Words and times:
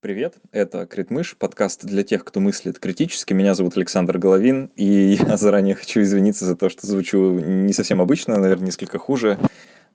Привет, 0.00 0.36
это 0.52 0.86
Критмыш, 0.86 1.36
подкаст 1.36 1.84
для 1.84 2.04
тех, 2.04 2.24
кто 2.24 2.38
мыслит 2.38 2.78
критически. 2.78 3.32
Меня 3.32 3.56
зовут 3.56 3.76
Александр 3.76 4.16
Головин, 4.18 4.70
и 4.76 5.18
я 5.26 5.36
заранее 5.36 5.74
хочу 5.74 6.02
извиниться 6.02 6.44
за 6.44 6.54
то, 6.54 6.68
что 6.68 6.86
звучу 6.86 7.40
не 7.40 7.72
совсем 7.72 8.00
обычно, 8.00 8.38
наверное, 8.38 8.66
несколько 8.66 8.96
хуже. 8.98 9.40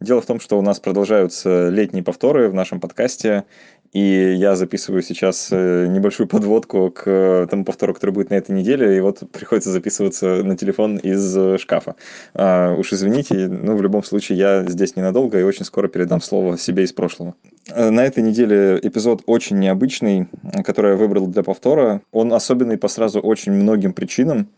Дело 0.04 0.20
в 0.20 0.26
том, 0.26 0.42
что 0.42 0.60
у 0.60 0.62
нас 0.62 0.81
продолжаются 0.81 1.70
летние 1.70 2.04
повторы 2.04 2.50
в 2.50 2.54
нашем 2.54 2.81
подкасте, 2.81 3.46
и 3.94 4.33
я 4.38 4.58
записываю 4.58 5.02
сейчас 5.02 5.47
э, 5.49 5.88
небольшую 5.88 6.28
подводку 6.28 6.92
к 6.92 7.47
тому 7.49 7.63
повтору, 7.63 7.94
который 7.94 8.12
будет 8.12 8.29
на 8.29 8.34
этой 8.34 8.52
неделе, 8.52 8.97
и 8.97 8.99
вот 8.99 9.24
приходится 9.31 9.71
записываться 9.71 10.44
на 10.44 10.58
телефон 10.58 10.97
из 10.97 11.38
э, 11.38 11.58
шкафа. 11.58 11.96
А, 12.34 12.76
уж 12.76 12.92
извините, 12.92 13.47
ну, 13.47 13.78
в 13.78 13.81
любом 13.81 14.03
случае, 14.03 14.38
я 14.39 14.66
здесь 14.66 14.97
ненадолго 14.97 15.39
и 15.39 15.44
очень 15.44 15.63
скоро 15.63 15.88
передам 15.88 16.20
слово 16.20 16.58
себе 16.58 16.84
из 16.84 16.91
прошлого. 16.91 17.35
Э, 17.70 17.90
на 17.90 18.04
этой 18.04 18.23
неделе 18.23 18.81
эпизод 18.84 19.23
очень 19.26 19.58
необычный, 19.59 20.27
который 20.66 20.91
я 20.91 20.98
выбрал 20.98 21.27
для 21.27 21.44
повтора. 21.44 22.02
Он 22.12 22.34
особенный 22.34 22.77
по 22.77 22.90
сразу 22.90 23.21
очень 23.21 23.54
многим 23.54 23.93
причинам. 23.93 24.49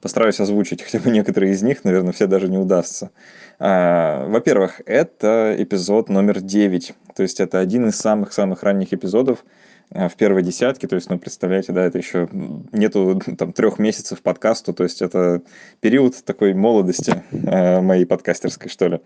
Постараюсь 0.00 0.40
озвучить 0.40 0.82
хотя 0.84 0.98
бы 0.98 1.10
некоторые 1.10 1.52
из 1.52 1.62
них, 1.62 1.84
наверное, 1.84 2.12
все 2.12 2.26
даже 2.26 2.48
не 2.48 2.58
удастся. 2.58 3.10
А, 3.58 4.26
во-первых, 4.28 4.80
это 4.86 5.54
эпизод 5.58 6.08
номер 6.08 6.40
9. 6.40 6.94
То 7.16 7.22
есть 7.22 7.40
это 7.40 7.58
один 7.58 7.88
из 7.88 7.96
самых-самых 7.96 8.62
ранних 8.62 8.92
эпизодов 8.92 9.44
в 9.90 10.12
первой 10.16 10.42
десятке. 10.42 10.86
То 10.86 10.96
есть, 10.96 11.08
ну, 11.10 11.18
представляете, 11.18 11.72
да, 11.72 11.84
это 11.84 11.98
еще 11.98 12.28
нету 12.72 13.20
там 13.38 13.52
трех 13.52 13.78
месяцев 13.78 14.20
подкасту. 14.22 14.72
То 14.72 14.84
есть 14.84 15.02
это 15.02 15.42
период 15.80 16.14
такой 16.24 16.54
молодости 16.54 17.22
э, 17.30 17.80
моей 17.80 18.04
подкастерской, 18.04 18.68
что 18.70 18.88
ли. 18.88 19.00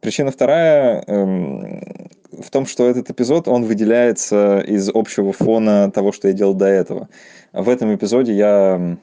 Причина 0.00 0.30
вторая 0.30 1.02
эм, 1.06 2.10
в 2.30 2.50
том, 2.50 2.66
что 2.66 2.86
этот 2.88 3.10
эпизод, 3.10 3.48
он 3.48 3.64
выделяется 3.64 4.60
из 4.60 4.90
общего 4.92 5.32
фона 5.32 5.90
того, 5.90 6.12
что 6.12 6.28
я 6.28 6.34
делал 6.34 6.54
до 6.54 6.66
этого. 6.66 7.08
В 7.52 7.68
этом 7.68 7.94
эпизоде 7.94 8.34
я 8.34 8.98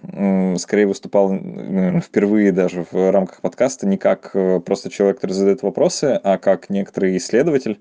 скорее 0.59 0.85
выступал 0.85 1.29
наверное, 1.31 2.01
впервые 2.01 2.51
даже 2.51 2.85
в 2.91 3.11
рамках 3.11 3.41
подкаста 3.41 3.87
не 3.87 3.97
как 3.97 4.31
э, 4.33 4.59
просто 4.59 4.89
человек, 4.89 5.17
который 5.17 5.31
задает 5.31 5.63
вопросы, 5.63 6.19
а 6.23 6.37
как 6.37 6.69
некоторый 6.69 7.17
исследователь. 7.17 7.79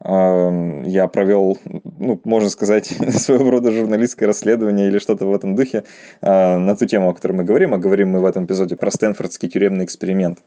Я 0.00 1.08
провел, 1.08 1.58
ну, 1.98 2.20
можно 2.24 2.50
сказать, 2.50 2.86
своего 3.16 3.50
рода 3.50 3.72
журналистское 3.72 4.26
расследование 4.26 4.88
или 4.88 4.98
что-то 4.98 5.24
в 5.26 5.34
этом 5.34 5.56
духе 5.56 5.84
а, 6.20 6.58
на 6.58 6.76
ту 6.76 6.84
тему, 6.84 7.08
о 7.08 7.14
которой 7.14 7.32
мы 7.32 7.44
говорим, 7.44 7.72
а 7.72 7.78
говорим 7.78 8.10
мы 8.10 8.20
в 8.20 8.26
этом 8.26 8.44
эпизоде 8.44 8.76
про 8.76 8.90
Стэнфордский 8.90 9.48
тюремный 9.48 9.84
эксперимент. 9.84 10.40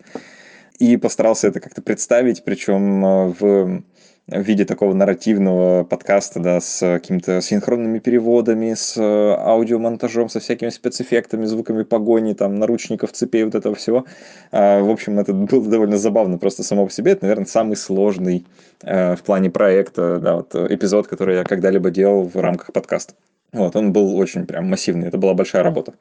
И 0.77 0.95
постарался 0.97 1.47
это 1.47 1.59
как-то 1.59 1.81
представить, 1.81 2.43
причем 2.43 3.03
э, 3.03 3.33
в 3.39 3.83
в 4.27 4.41
виде 4.41 4.65
такого 4.65 4.93
нарративного 4.93 5.85
подкаста, 5.85 6.39
да, 6.41 6.59
с 6.59 6.79
какими-то 6.79 7.39
синхронными 7.41 7.99
переводами, 7.99 8.73
с 8.73 8.97
э, 8.97 9.01
аудиомонтажом, 9.01 10.27
со 10.27 10.41
всякими 10.41 10.69
спецэффектами, 10.69 11.45
звуками 11.45 11.83
погони, 11.83 12.33
там, 12.33 12.55
наручников, 12.55 13.13
цепей, 13.13 13.45
вот 13.45 13.55
этого 13.55 13.75
всего. 13.75 14.05
А, 14.51 14.81
в 14.81 14.89
общем, 14.89 15.17
это 15.19 15.33
было 15.33 15.65
довольно 15.69 15.97
забавно 15.97 16.37
просто 16.37 16.63
само 16.63 16.85
по 16.85 16.91
себе. 16.91 17.13
Это, 17.13 17.23
наверное, 17.23 17.45
самый 17.45 17.77
сложный 17.77 18.45
э, 18.83 19.15
в 19.15 19.23
плане 19.23 19.49
проекта, 19.49 20.19
да, 20.19 20.35
вот 20.35 20.53
эпизод, 20.55 21.07
который 21.07 21.37
я 21.37 21.43
когда-либо 21.45 21.89
делал 21.89 22.23
в 22.23 22.35
рамках 22.35 22.73
подкаста. 22.73 23.13
Вот, 23.53 23.77
он 23.77 23.93
был 23.93 24.17
очень 24.17 24.45
прям 24.45 24.69
массивный, 24.69 25.07
это 25.07 25.17
была 25.17 25.33
большая 25.33 25.63
работа. 25.63 25.93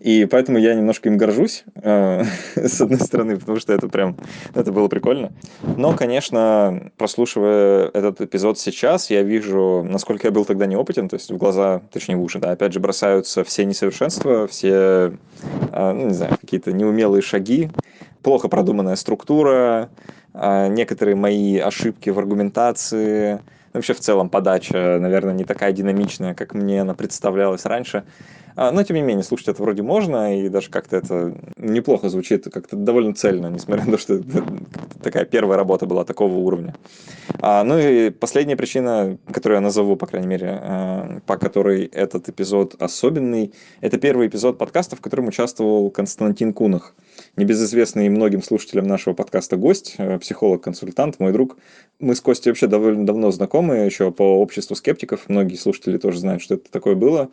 И 0.00 0.24
поэтому 0.24 0.56
я 0.56 0.74
немножко 0.74 1.10
им 1.10 1.18
горжусь, 1.18 1.64
э, 1.76 2.24
с 2.56 2.80
одной 2.80 2.98
стороны, 2.98 3.36
потому 3.36 3.60
что 3.60 3.74
это 3.74 3.88
прям, 3.88 4.16
это 4.54 4.72
было 4.72 4.88
прикольно. 4.88 5.30
Но, 5.76 5.94
конечно, 5.94 6.90
прослушивая 6.96 7.90
этот 7.92 8.22
эпизод 8.22 8.58
сейчас, 8.58 9.10
я 9.10 9.22
вижу, 9.22 9.84
насколько 9.86 10.28
я 10.28 10.30
был 10.30 10.46
тогда 10.46 10.64
неопытен, 10.64 11.10
то 11.10 11.16
есть 11.16 11.30
в 11.30 11.36
глаза, 11.36 11.82
точнее 11.92 12.16
в 12.16 12.22
уши, 12.22 12.38
да, 12.38 12.52
опять 12.52 12.72
же 12.72 12.80
бросаются 12.80 13.44
все 13.44 13.66
несовершенства, 13.66 14.46
все, 14.46 14.72
э, 15.72 15.92
ну, 15.92 16.06
не 16.06 16.14
знаю, 16.14 16.38
какие-то 16.40 16.72
неумелые 16.72 17.20
шаги, 17.20 17.68
плохо 18.22 18.48
продуманная 18.48 18.96
структура, 18.96 19.90
некоторые 20.34 21.14
мои 21.14 21.58
ошибки 21.58 22.10
в 22.10 22.18
аргументации, 22.18 23.40
Вообще, 23.74 23.92
в 23.92 23.98
целом, 23.98 24.30
подача, 24.30 24.98
наверное, 25.00 25.34
не 25.34 25.42
такая 25.42 25.72
динамичная, 25.72 26.32
как 26.34 26.54
мне 26.54 26.82
она 26.82 26.94
представлялась 26.94 27.64
раньше. 27.64 28.04
А, 28.56 28.70
но, 28.70 28.82
тем 28.84 28.96
не 28.96 29.02
менее, 29.02 29.24
слушать 29.24 29.48
это 29.48 29.62
вроде 29.62 29.82
можно, 29.82 30.38
и 30.38 30.48
даже 30.48 30.70
как-то 30.70 30.96
это 30.96 31.36
неплохо 31.56 32.08
звучит, 32.08 32.44
как-то 32.52 32.76
довольно 32.76 33.14
цельно, 33.14 33.48
несмотря 33.48 33.84
на 33.84 33.92
то, 33.92 33.98
что 33.98 34.14
это 34.14 34.44
такая 35.02 35.24
первая 35.24 35.58
работа 35.58 35.86
была 35.86 36.04
такого 36.04 36.34
уровня. 36.34 36.74
А, 37.40 37.64
ну 37.64 37.78
и 37.78 38.10
последняя 38.10 38.56
причина, 38.56 39.18
которую 39.32 39.56
я 39.56 39.60
назову, 39.60 39.96
по 39.96 40.06
крайней 40.06 40.28
мере, 40.28 40.60
а, 40.62 41.20
по 41.26 41.36
которой 41.36 41.84
этот 41.86 42.28
эпизод 42.28 42.76
особенный, 42.80 43.52
это 43.80 43.98
первый 43.98 44.28
эпизод 44.28 44.56
подкаста, 44.56 44.94
в 44.94 45.00
котором 45.00 45.28
участвовал 45.28 45.90
Константин 45.90 46.52
Кунах, 46.52 46.94
небезызвестный 47.36 48.08
многим 48.08 48.42
слушателям 48.42 48.86
нашего 48.86 49.14
подкаста 49.14 49.56
гость, 49.56 49.96
э, 49.98 50.18
психолог-консультант, 50.18 51.18
мой 51.18 51.32
друг. 51.32 51.56
Мы 51.98 52.14
с 52.14 52.20
Костей 52.20 52.50
вообще 52.50 52.66
довольно 52.66 53.04
давно 53.04 53.30
знакомы, 53.30 53.76
еще 53.76 54.12
по 54.12 54.40
обществу 54.40 54.76
скептиков, 54.76 55.28
многие 55.28 55.56
слушатели 55.56 55.98
тоже 55.98 56.20
знают, 56.20 56.42
что 56.42 56.54
это 56.54 56.70
такое 56.70 56.94
было. 56.94 57.30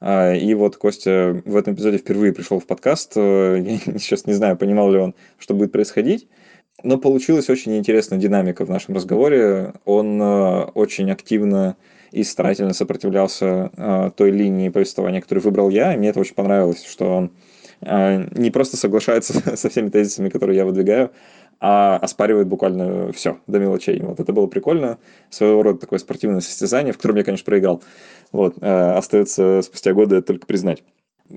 А, 0.00 0.32
и 0.34 0.54
вот 0.54 0.76
Костя 0.76 1.42
в 1.44 1.56
этом 1.56 1.74
эпизоде 1.74 1.98
впервые 1.98 2.32
пришел 2.32 2.60
в 2.60 2.66
подкаст. 2.66 3.12
Э, 3.16 3.58
я 3.86 3.98
сейчас 3.98 4.26
не 4.26 4.32
знаю, 4.32 4.56
понимал 4.56 4.90
ли 4.90 4.98
он, 4.98 5.14
что 5.38 5.54
будет 5.54 5.72
происходить. 5.72 6.28
Но 6.84 6.96
получилась 6.96 7.50
очень 7.50 7.76
интересная 7.76 8.18
динамика 8.18 8.64
в 8.64 8.70
нашем 8.70 8.94
разговоре. 8.94 9.74
Он 9.84 10.20
э, 10.22 10.64
очень 10.74 11.10
активно 11.10 11.76
и 12.12 12.22
старательно 12.22 12.72
сопротивлялся 12.72 13.70
э, 13.76 14.10
той 14.16 14.30
линии 14.30 14.68
повествования, 14.68 15.20
которую 15.20 15.42
выбрал 15.44 15.68
я. 15.70 15.94
И 15.94 15.96
мне 15.96 16.10
это 16.10 16.20
очень 16.20 16.34
понравилось, 16.34 16.84
что 16.84 17.16
он 17.16 17.32
не 17.80 18.50
просто 18.50 18.76
соглашается 18.76 19.56
со 19.56 19.68
всеми 19.68 19.88
тезисами, 19.88 20.30
которые 20.30 20.56
я 20.56 20.64
выдвигаю, 20.64 21.12
а 21.60 21.96
оспаривает 21.96 22.46
буквально 22.46 23.12
все 23.12 23.38
до 23.46 23.58
мелочей. 23.58 24.00
Вот 24.00 24.20
это 24.20 24.32
было 24.32 24.46
прикольно. 24.46 24.98
Своего 25.30 25.62
рода 25.62 25.80
такое 25.80 25.98
спортивное 25.98 26.40
состязание, 26.40 26.92
в 26.92 26.96
котором 26.96 27.16
я, 27.16 27.24
конечно, 27.24 27.44
проиграл. 27.44 27.82
Вот, 28.32 28.56
э, 28.60 28.92
остается 28.92 29.62
спустя 29.62 29.92
годы 29.92 30.22
только 30.22 30.46
признать. 30.46 30.82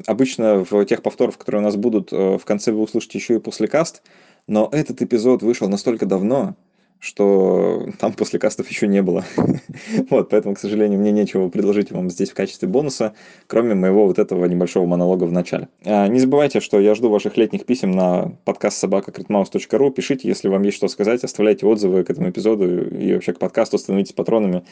Обычно 0.07 0.63
в 0.63 0.85
тех 0.85 1.01
повторах, 1.01 1.37
которые 1.37 1.61
у 1.61 1.65
нас 1.65 1.75
будут, 1.75 2.13
э, 2.13 2.37
в 2.37 2.45
конце 2.45 2.71
вы 2.71 2.81
услышите 2.81 3.17
еще 3.17 3.35
и 3.35 3.39
после 3.39 3.67
каст, 3.67 4.01
но 4.47 4.69
этот 4.71 5.01
эпизод 5.01 5.43
вышел 5.43 5.67
настолько 5.69 6.05
давно, 6.05 6.55
что 7.01 7.87
там 7.99 8.13
после 8.13 8.39
кастов 8.39 8.69
еще 8.69 8.87
не 8.87 9.01
было. 9.01 9.25
вот, 10.09 10.29
поэтому, 10.29 10.55
к 10.55 10.59
сожалению, 10.59 10.99
мне 10.99 11.11
нечего 11.11 11.49
предложить 11.49 11.91
вам 11.91 12.09
здесь 12.09 12.29
в 12.29 12.35
качестве 12.35 12.69
бонуса, 12.69 13.13
кроме 13.47 13.75
моего 13.75 14.05
вот 14.05 14.19
этого 14.19 14.45
небольшого 14.45 14.85
монолога 14.85 15.25
в 15.25 15.31
начале. 15.33 15.67
А, 15.83 16.07
не 16.07 16.19
забывайте, 16.19 16.61
что 16.61 16.79
я 16.79 16.95
жду 16.95 17.09
ваших 17.09 17.35
летних 17.35 17.65
писем 17.65 17.91
на 17.91 18.31
подкаст 18.45 18.77
собака.критмаус.ру. 18.77 19.91
Пишите, 19.91 20.27
если 20.27 20.47
вам 20.47 20.61
есть 20.61 20.77
что 20.77 20.87
сказать, 20.87 21.23
оставляйте 21.23 21.65
отзывы 21.65 22.03
к 22.03 22.09
этому 22.09 22.29
эпизоду 22.29 22.87
и 22.87 23.13
вообще 23.13 23.33
к 23.33 23.39
подкасту, 23.39 23.77
становитесь 23.77 24.13
патронами. 24.13 24.63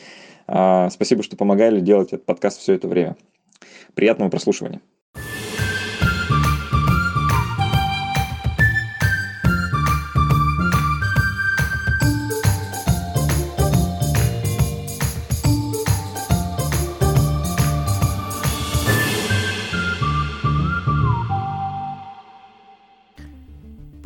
А, 0.48 0.90
спасибо, 0.92 1.24
что 1.24 1.36
помогали 1.36 1.82
делать 1.82 2.14
этот 2.14 2.26
подкаст 2.26 2.60
все 2.60 2.74
это 2.74 2.88
время. 2.88 3.18
Приятного 3.96 4.30
прослушивания. 4.30 4.82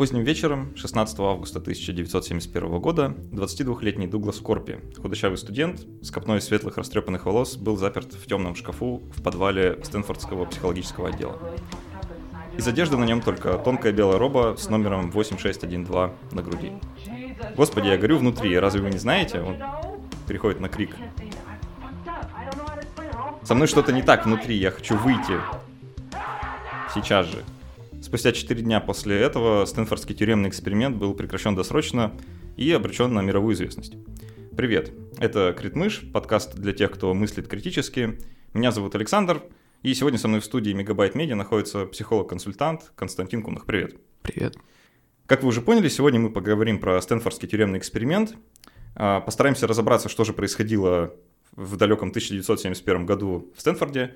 Поздним 0.03 0.23
вечером, 0.23 0.75
16 0.75 1.17
августа 1.21 1.59
1971 1.59 2.79
года, 2.81 3.15
22-летний 3.31 4.05
Дуглас 4.05 4.39
Корпи, 4.39 4.79
худощавый 5.01 5.37
студент 5.37 5.87
с 6.01 6.11
копной 6.11 6.41
светлых 6.41 6.75
растрепанных 6.75 7.25
волос, 7.25 7.55
был 7.55 7.77
заперт 7.77 8.11
в 8.13 8.25
темном 8.27 8.53
шкафу 8.53 9.01
в 9.15 9.23
подвале 9.23 9.79
Стэнфордского 9.81 10.43
психологического 10.43 11.07
отдела. 11.07 11.39
Из 12.57 12.67
одежды 12.67 12.97
на 12.97 13.05
нем 13.05 13.21
только 13.21 13.57
тонкая 13.57 13.93
белая 13.93 14.17
роба 14.17 14.57
с 14.57 14.67
номером 14.67 15.09
8612 15.09 16.33
на 16.33 16.41
груди. 16.41 16.73
Господи, 17.55 17.87
я 17.87 17.97
горю 17.97 18.17
внутри, 18.17 18.59
разве 18.59 18.81
вы 18.81 18.89
не 18.89 18.97
знаете? 18.97 19.39
Он 19.39 19.55
переходит 20.27 20.59
на 20.59 20.67
крик. 20.67 20.97
Со 23.43 23.55
мной 23.55 23.67
что-то 23.67 23.93
не 23.93 24.01
так 24.01 24.25
внутри, 24.25 24.57
я 24.57 24.69
хочу 24.71 24.97
выйти. 24.97 25.39
Сейчас 26.93 27.25
же. 27.27 27.41
Спустя 28.03 28.33
4 28.33 28.61
дня 28.61 28.81
после 28.81 29.17
этого 29.17 29.63
Стэнфордский 29.63 30.13
тюремный 30.13 30.49
эксперимент 30.49 30.97
был 30.97 31.13
прекращен 31.13 31.55
досрочно 31.55 32.11
и 32.57 32.69
обречен 32.73 33.13
на 33.13 33.21
мировую 33.21 33.55
известность. 33.55 33.93
Привет, 34.57 34.91
это 35.19 35.55
Критмыш, 35.57 36.01
подкаст 36.11 36.53
для 36.55 36.73
тех, 36.73 36.91
кто 36.91 37.13
мыслит 37.13 37.47
критически. 37.47 38.19
Меня 38.53 38.73
зовут 38.73 38.93
Александр, 38.95 39.41
и 39.83 39.93
сегодня 39.93 40.19
со 40.19 40.27
мной 40.27 40.41
в 40.41 40.45
студии 40.45 40.73
Мегабайт 40.73 41.15
Медиа 41.15 41.35
находится 41.35 41.85
психолог-консультант 41.85 42.91
Константин 42.97 43.41
Кунах. 43.41 43.65
Привет. 43.65 43.95
Привет. 44.21 44.57
Как 45.25 45.41
вы 45.41 45.47
уже 45.47 45.61
поняли, 45.61 45.87
сегодня 45.87 46.19
мы 46.19 46.29
поговорим 46.29 46.79
про 46.79 47.01
Стэнфордский 47.01 47.47
тюремный 47.47 47.79
эксперимент. 47.79 48.35
А, 48.95 49.21
постараемся 49.21 49.65
разобраться, 49.65 50.09
что 50.09 50.25
же 50.25 50.33
происходило 50.33 51.15
в 51.55 51.77
далеком 51.77 52.09
1971 52.09 53.05
году 53.05 53.49
в 53.55 53.61
Стэнфорде, 53.61 54.15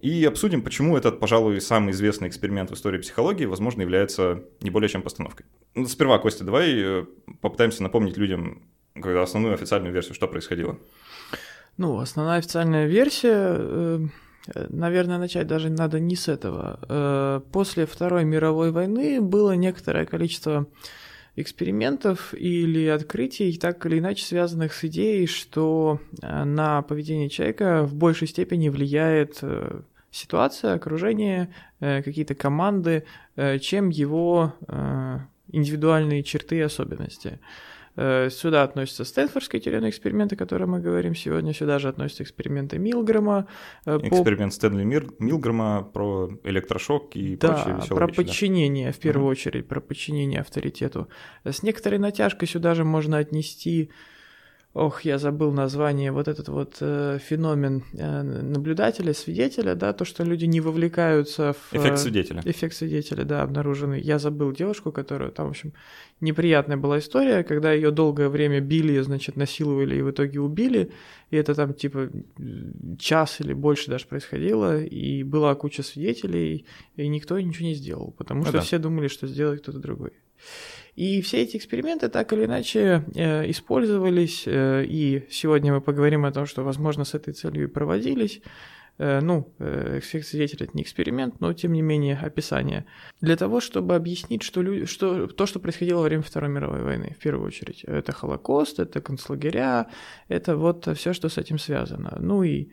и 0.00 0.24
обсудим, 0.24 0.62
почему 0.62 0.96
этот, 0.96 1.20
пожалуй, 1.20 1.60
самый 1.60 1.92
известный 1.92 2.28
эксперимент 2.28 2.70
в 2.70 2.74
истории 2.74 2.98
психологии, 2.98 3.44
возможно, 3.44 3.82
является 3.82 4.44
не 4.60 4.70
более 4.70 4.88
чем 4.88 5.02
постановкой. 5.02 5.46
Ну, 5.74 5.86
сперва, 5.86 6.18
Костя, 6.18 6.44
давай 6.44 6.72
э, 6.74 7.04
попытаемся 7.40 7.82
напомнить 7.82 8.16
людям 8.16 8.62
основную 8.94 9.54
официальную 9.54 9.92
версию, 9.92 10.14
что 10.14 10.26
происходило. 10.26 10.78
Ну, 11.76 11.98
основная 11.98 12.38
официальная 12.38 12.86
версия, 12.86 13.56
э, 13.58 14.06
наверное, 14.68 15.18
начать 15.18 15.46
даже 15.46 15.70
надо 15.70 16.00
не 16.00 16.16
с 16.16 16.28
этого. 16.28 16.80
Э, 16.88 17.40
после 17.52 17.86
Второй 17.86 18.24
мировой 18.24 18.70
войны 18.70 19.20
было 19.20 19.52
некоторое 19.52 20.06
количество 20.06 20.66
экспериментов 21.36 22.34
или 22.34 22.86
открытий, 22.86 23.56
так 23.56 23.84
или 23.86 23.98
иначе 23.98 24.24
связанных 24.24 24.74
с 24.74 24.84
идеей, 24.84 25.26
что 25.26 26.00
на 26.20 26.82
поведение 26.82 27.28
человека 27.28 27.84
в 27.84 27.94
большей 27.94 28.28
степени 28.28 28.68
влияет 28.68 29.42
ситуация, 30.10 30.74
окружение, 30.74 31.52
э, 31.80 32.02
какие-то 32.02 32.34
команды, 32.34 33.04
э, 33.36 33.58
чем 33.58 33.90
его 33.90 34.54
э, 34.68 35.18
индивидуальные 35.52 36.22
черты 36.22 36.56
и 36.56 36.60
особенности. 36.60 37.38
Сюда 38.30 38.62
относятся 38.62 39.04
Стэнфордские 39.04 39.60
тюремные 39.60 39.90
эксперименты, 39.90 40.34
о 40.34 40.38
которых 40.38 40.68
мы 40.68 40.80
говорим 40.80 41.14
сегодня. 41.14 41.52
Сюда 41.52 41.78
же 41.78 41.88
относятся 41.88 42.22
эксперименты 42.22 42.78
Милгрэма. 42.78 43.46
Эксперимент 43.84 44.52
по... 44.52 44.56
Стэнли 44.56 44.84
Мир... 44.84 45.06
Милгрэма 45.18 45.82
про 45.82 46.30
электрошок 46.44 47.14
и 47.16 47.36
да, 47.36 47.48
прочие 47.48 47.76
веселые 47.76 47.98
про 47.98 48.06
вещи, 48.06 48.16
подчинение, 48.16 48.86
да? 48.86 48.92
в 48.92 48.98
первую 48.98 49.24
угу. 49.26 49.32
очередь, 49.32 49.68
про 49.68 49.80
подчинение 49.80 50.40
авторитету. 50.40 51.08
С 51.44 51.62
некоторой 51.62 51.98
натяжкой 51.98 52.48
сюда 52.48 52.74
же 52.74 52.84
можно 52.84 53.18
отнести 53.18 53.90
ох, 54.72 55.02
я 55.02 55.18
забыл 55.18 55.52
название, 55.52 56.12
вот 56.12 56.28
этот 56.28 56.48
вот 56.48 56.76
э, 56.80 57.18
феномен 57.20 57.82
э, 57.92 58.22
наблюдателя, 58.22 59.12
свидетеля, 59.14 59.74
да, 59.74 59.92
то, 59.92 60.04
что 60.04 60.22
люди 60.22 60.44
не 60.44 60.60
вовлекаются 60.60 61.54
в... 61.54 61.74
Эффект 61.74 61.98
свидетеля. 61.98 62.42
Эффект 62.44 62.76
свидетеля, 62.76 63.24
да, 63.24 63.42
обнаруженный. 63.42 64.00
Я 64.00 64.18
забыл 64.18 64.52
девушку, 64.52 64.92
которую 64.92 65.32
там, 65.32 65.48
в 65.48 65.50
общем, 65.50 65.72
неприятная 66.20 66.76
была 66.76 67.00
история, 67.00 67.42
когда 67.42 67.72
ее 67.72 67.90
долгое 67.90 68.28
время 68.28 68.60
били, 68.60 69.00
значит, 69.00 69.36
насиловали 69.36 69.96
и 69.96 70.02
в 70.02 70.10
итоге 70.12 70.40
убили, 70.40 70.92
и 71.30 71.36
это 71.36 71.54
там 71.54 71.74
типа 71.74 72.10
час 72.98 73.40
или 73.40 73.52
больше 73.52 73.90
даже 73.90 74.06
происходило, 74.06 74.80
и 74.80 75.24
была 75.24 75.54
куча 75.56 75.82
свидетелей, 75.82 76.64
и 76.94 77.08
никто 77.08 77.40
ничего 77.40 77.66
не 77.66 77.74
сделал, 77.74 78.14
потому 78.16 78.40
ну 78.40 78.46
что 78.46 78.58
да. 78.58 78.60
все 78.60 78.78
думали, 78.78 79.08
что 79.08 79.26
сделает 79.26 79.62
кто-то 79.62 79.80
другой. 79.80 80.12
И 80.96 81.22
все 81.22 81.42
эти 81.42 81.56
эксперименты 81.56 82.08
так 82.08 82.32
или 82.32 82.44
иначе 82.44 83.04
э, 83.14 83.50
использовались, 83.50 84.44
э, 84.46 84.84
и 84.86 85.26
сегодня 85.30 85.72
мы 85.72 85.80
поговорим 85.80 86.24
о 86.24 86.32
том, 86.32 86.46
что, 86.46 86.62
возможно, 86.62 87.04
с 87.04 87.14
этой 87.14 87.32
целью 87.32 87.64
и 87.64 87.66
проводились. 87.66 88.42
Э, 88.98 89.20
ну, 89.20 89.52
эффект 89.58 90.26
свидетеля 90.26 90.66
это 90.66 90.76
не 90.76 90.82
эксперимент, 90.82 91.40
но 91.40 91.52
тем 91.52 91.72
не 91.72 91.82
менее 91.82 92.18
описание. 92.18 92.84
Для 93.20 93.36
того, 93.36 93.60
чтобы 93.60 93.94
объяснить, 93.94 94.42
что, 94.42 94.62
люди, 94.62 94.84
что 94.86 95.26
то, 95.26 95.46
что 95.46 95.60
происходило 95.60 95.98
во 95.98 96.04
время 96.04 96.22
Второй 96.22 96.50
мировой 96.50 96.82
войны, 96.82 97.16
в 97.18 97.22
первую 97.22 97.46
очередь. 97.46 97.84
Это 97.84 98.12
Холокост, 98.12 98.80
это 98.80 99.00
концлагеря, 99.00 99.86
это 100.28 100.56
вот 100.56 100.88
все, 100.96 101.12
что 101.12 101.28
с 101.28 101.38
этим 101.38 101.58
связано. 101.58 102.16
Ну 102.20 102.42
и 102.42 102.70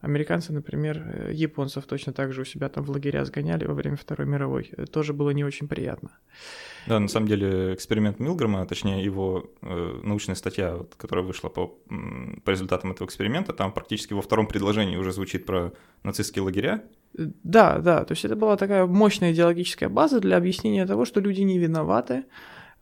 американцы, 0.00 0.52
например, 0.52 1.30
японцев 1.30 1.84
точно 1.84 2.12
так 2.12 2.32
же 2.32 2.42
у 2.42 2.44
себя 2.44 2.68
там 2.68 2.84
в 2.84 2.90
лагеря 2.90 3.24
сгоняли 3.24 3.66
во 3.66 3.74
время 3.74 3.96
Второй 3.96 4.26
мировой. 4.26 4.70
Это 4.72 4.86
тоже 4.86 5.12
было 5.12 5.30
не 5.30 5.44
очень 5.44 5.68
приятно. 5.68 6.10
Да, 6.86 6.98
на 6.98 7.08
самом 7.08 7.28
деле 7.28 7.74
эксперимент 7.74 8.18
Милгрома, 8.18 8.66
точнее 8.66 9.04
его 9.04 9.50
э, 9.62 10.00
научная 10.02 10.34
статья, 10.34 10.76
вот, 10.76 10.94
которая 10.96 11.24
вышла 11.24 11.48
по, 11.48 11.78
по 12.44 12.50
результатам 12.50 12.92
этого 12.92 13.06
эксперимента, 13.06 13.52
там 13.52 13.72
практически 13.72 14.14
во 14.14 14.22
втором 14.22 14.46
предложении 14.46 14.96
уже 14.96 15.12
звучит 15.12 15.46
про 15.46 15.72
нацистские 16.02 16.42
лагеря. 16.42 16.82
Да, 17.14 17.78
да, 17.78 18.04
то 18.04 18.12
есть 18.12 18.24
это 18.24 18.36
была 18.36 18.56
такая 18.56 18.86
мощная 18.86 19.32
идеологическая 19.32 19.88
база 19.88 20.18
для 20.18 20.36
объяснения 20.36 20.86
того, 20.86 21.04
что 21.04 21.20
люди 21.20 21.42
не 21.42 21.58
виноваты, 21.58 22.24
Э, 22.24 22.26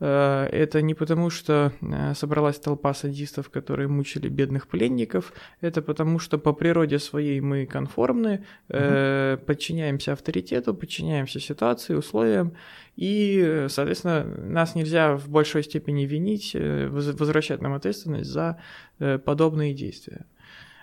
это 0.05 0.81
не 0.81 0.95
потому, 0.95 1.29
что 1.29 1.73
э, 1.83 2.15
собралась 2.15 2.59
толпа 2.59 2.95
садистов, 2.95 3.51
которые 3.51 3.87
мучили 3.87 4.29
бедных 4.29 4.67
пленников, 4.67 5.33
это 5.61 5.83
потому, 5.83 6.19
что 6.19 6.39
по 6.39 6.55
природе 6.55 6.99
своей 6.99 7.41
мы 7.41 7.67
конформны, 7.67 8.45
угу. 8.69 9.45
подчиняемся 9.47 10.13
авторитету, 10.13 10.75
подчиняемся 10.75 11.39
ситуации, 11.39 11.95
условиям, 11.95 12.55
и, 12.97 13.67
соответственно, 13.69 14.25
нас 14.25 14.75
нельзя 14.75 15.17
в 15.17 15.29
большой 15.29 15.63
степени 15.65 16.07
винить, 16.07 16.55
возвращать 16.55 17.63
нам 17.63 17.75
ответственность 17.75 18.31
за 18.31 18.59
подобные 18.99 19.75
действия. 19.75 20.27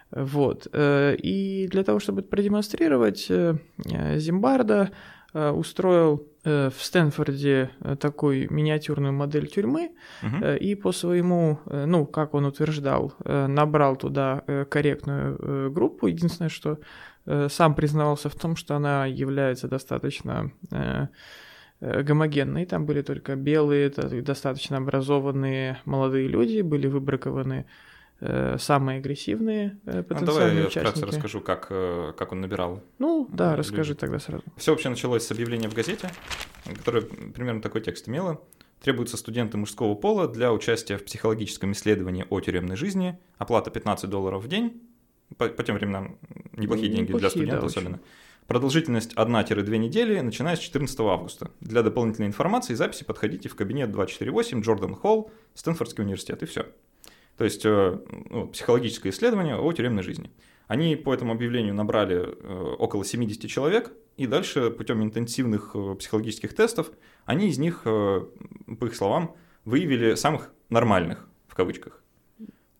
Вот. 0.09 0.67
И 0.73 1.67
для 1.69 1.83
того, 1.83 1.99
чтобы 1.99 2.21
это 2.21 2.29
продемонстрировать, 2.29 3.27
Зимбарда 3.27 4.91
устроил 5.33 6.27
Э, 6.36 6.36
в 6.47 6.73
Стэнфорде 6.79 7.71
э, 7.81 7.95
такую 7.95 8.51
миниатюрную 8.53 9.13
модель 9.13 9.47
тюрьмы 9.47 9.91
uh-huh. 10.21 10.57
и 10.57 10.75
по 10.75 10.91
своему, 10.91 11.59
ну, 11.65 12.05
как 12.05 12.33
он 12.33 12.45
утверждал, 12.45 13.13
набрал 13.25 13.95
туда 13.95 14.43
корректную 14.69 15.71
группу. 15.71 16.07
Единственное, 16.07 16.49
что 16.49 16.79
сам 17.49 17.75
признавался 17.75 18.29
в 18.29 18.35
том, 18.35 18.55
что 18.55 18.75
она 18.75 19.05
является 19.05 19.67
достаточно 19.67 20.51
гомогенной. 21.81 22.65
Там 22.65 22.85
были 22.85 23.01
только 23.01 23.35
белые, 23.35 23.89
достаточно 23.89 24.77
образованные 24.77 25.79
молодые 25.85 26.27
люди, 26.27 26.61
были 26.61 26.87
выбракованы 26.87 27.65
Э, 27.65 27.65
самые 28.19 28.97
агрессивные 28.97 29.77
э, 29.85 30.01
потенциальные 30.01 30.19
ну, 30.19 30.25
давай 30.25 30.49
участники. 30.61 30.77
я 30.77 30.91
вкратце 30.91 31.05
расскажу, 31.05 31.41
как, 31.41 31.67
э, 31.69 32.13
как 32.17 32.31
он 32.31 32.41
набирал. 32.41 32.81
Ну, 32.97 33.27
да, 33.31 33.51
людей. 33.51 33.57
расскажи 33.57 33.95
тогда 33.95 34.19
сразу. 34.19 34.43
Все 34.55 34.71
вообще 34.71 34.89
началось 34.89 35.23
с 35.23 35.31
объявления 35.31 35.69
в 35.69 35.73
газете, 35.73 36.09
которое 36.65 37.01
примерно 37.03 37.61
такой 37.61 37.81
текст 37.81 38.09
имело. 38.09 38.41
Требуются 38.81 39.17
студенты 39.17 39.57
мужского 39.57 39.95
пола 39.95 40.27
для 40.27 40.51
участия 40.51 40.97
в 40.97 41.05
психологическом 41.05 41.71
исследовании 41.73 42.25
о 42.29 42.39
тюремной 42.39 42.75
жизни. 42.75 43.19
Оплата 43.37 43.69
15 43.69 44.09
долларов 44.09 44.43
в 44.43 44.47
день. 44.47 44.81
По, 45.37 45.49
по 45.49 45.63
тем 45.63 45.75
временам 45.75 46.17
неплохие 46.53 46.89
деньги 46.89 47.11
для 47.11 47.29
студентов 47.29 47.61
да, 47.61 47.65
особенно. 47.67 47.95
Очень. 47.95 48.05
Продолжительность 48.47 49.13
1-2 49.13 49.77
недели, 49.77 50.21
начиная 50.21 50.55
с 50.55 50.59
14 50.59 50.97
августа. 51.01 51.51
Для 51.59 51.83
дополнительной 51.83 52.29
информации 52.29 52.73
и 52.73 52.75
записи 52.77 53.03
подходите 53.03 53.49
в 53.49 53.55
кабинет 53.55 53.91
248 53.91 54.61
Джордан 54.61 54.95
Холл, 54.95 55.31
Стэнфордский 55.53 56.03
университет, 56.03 56.41
и 56.43 56.45
все. 56.45 56.65
То 57.37 57.43
есть 57.43 57.65
э, 57.65 57.99
ну, 58.29 58.47
психологическое 58.47 59.09
исследование 59.09 59.55
о 59.55 59.71
тюремной 59.71 60.03
жизни. 60.03 60.31
Они 60.67 60.95
по 60.95 61.13
этому 61.13 61.31
объявлению 61.31 61.75
набрали 61.75 62.17
э, 62.17 62.75
около 62.79 63.05
70 63.05 63.49
человек, 63.49 63.93
и 64.17 64.25
дальше 64.25 64.71
путем 64.71 65.03
интенсивных 65.03 65.71
э, 65.75 65.95
психологических 65.95 66.53
тестов 66.55 66.91
они 67.25 67.49
из 67.49 67.57
них, 67.57 67.83
по 67.83 68.85
их 68.85 68.95
словам, 68.95 69.35
выявили 69.65 70.15
самых 70.15 70.51
нормальных, 70.69 71.27
в 71.47 71.55
кавычках. 71.55 72.01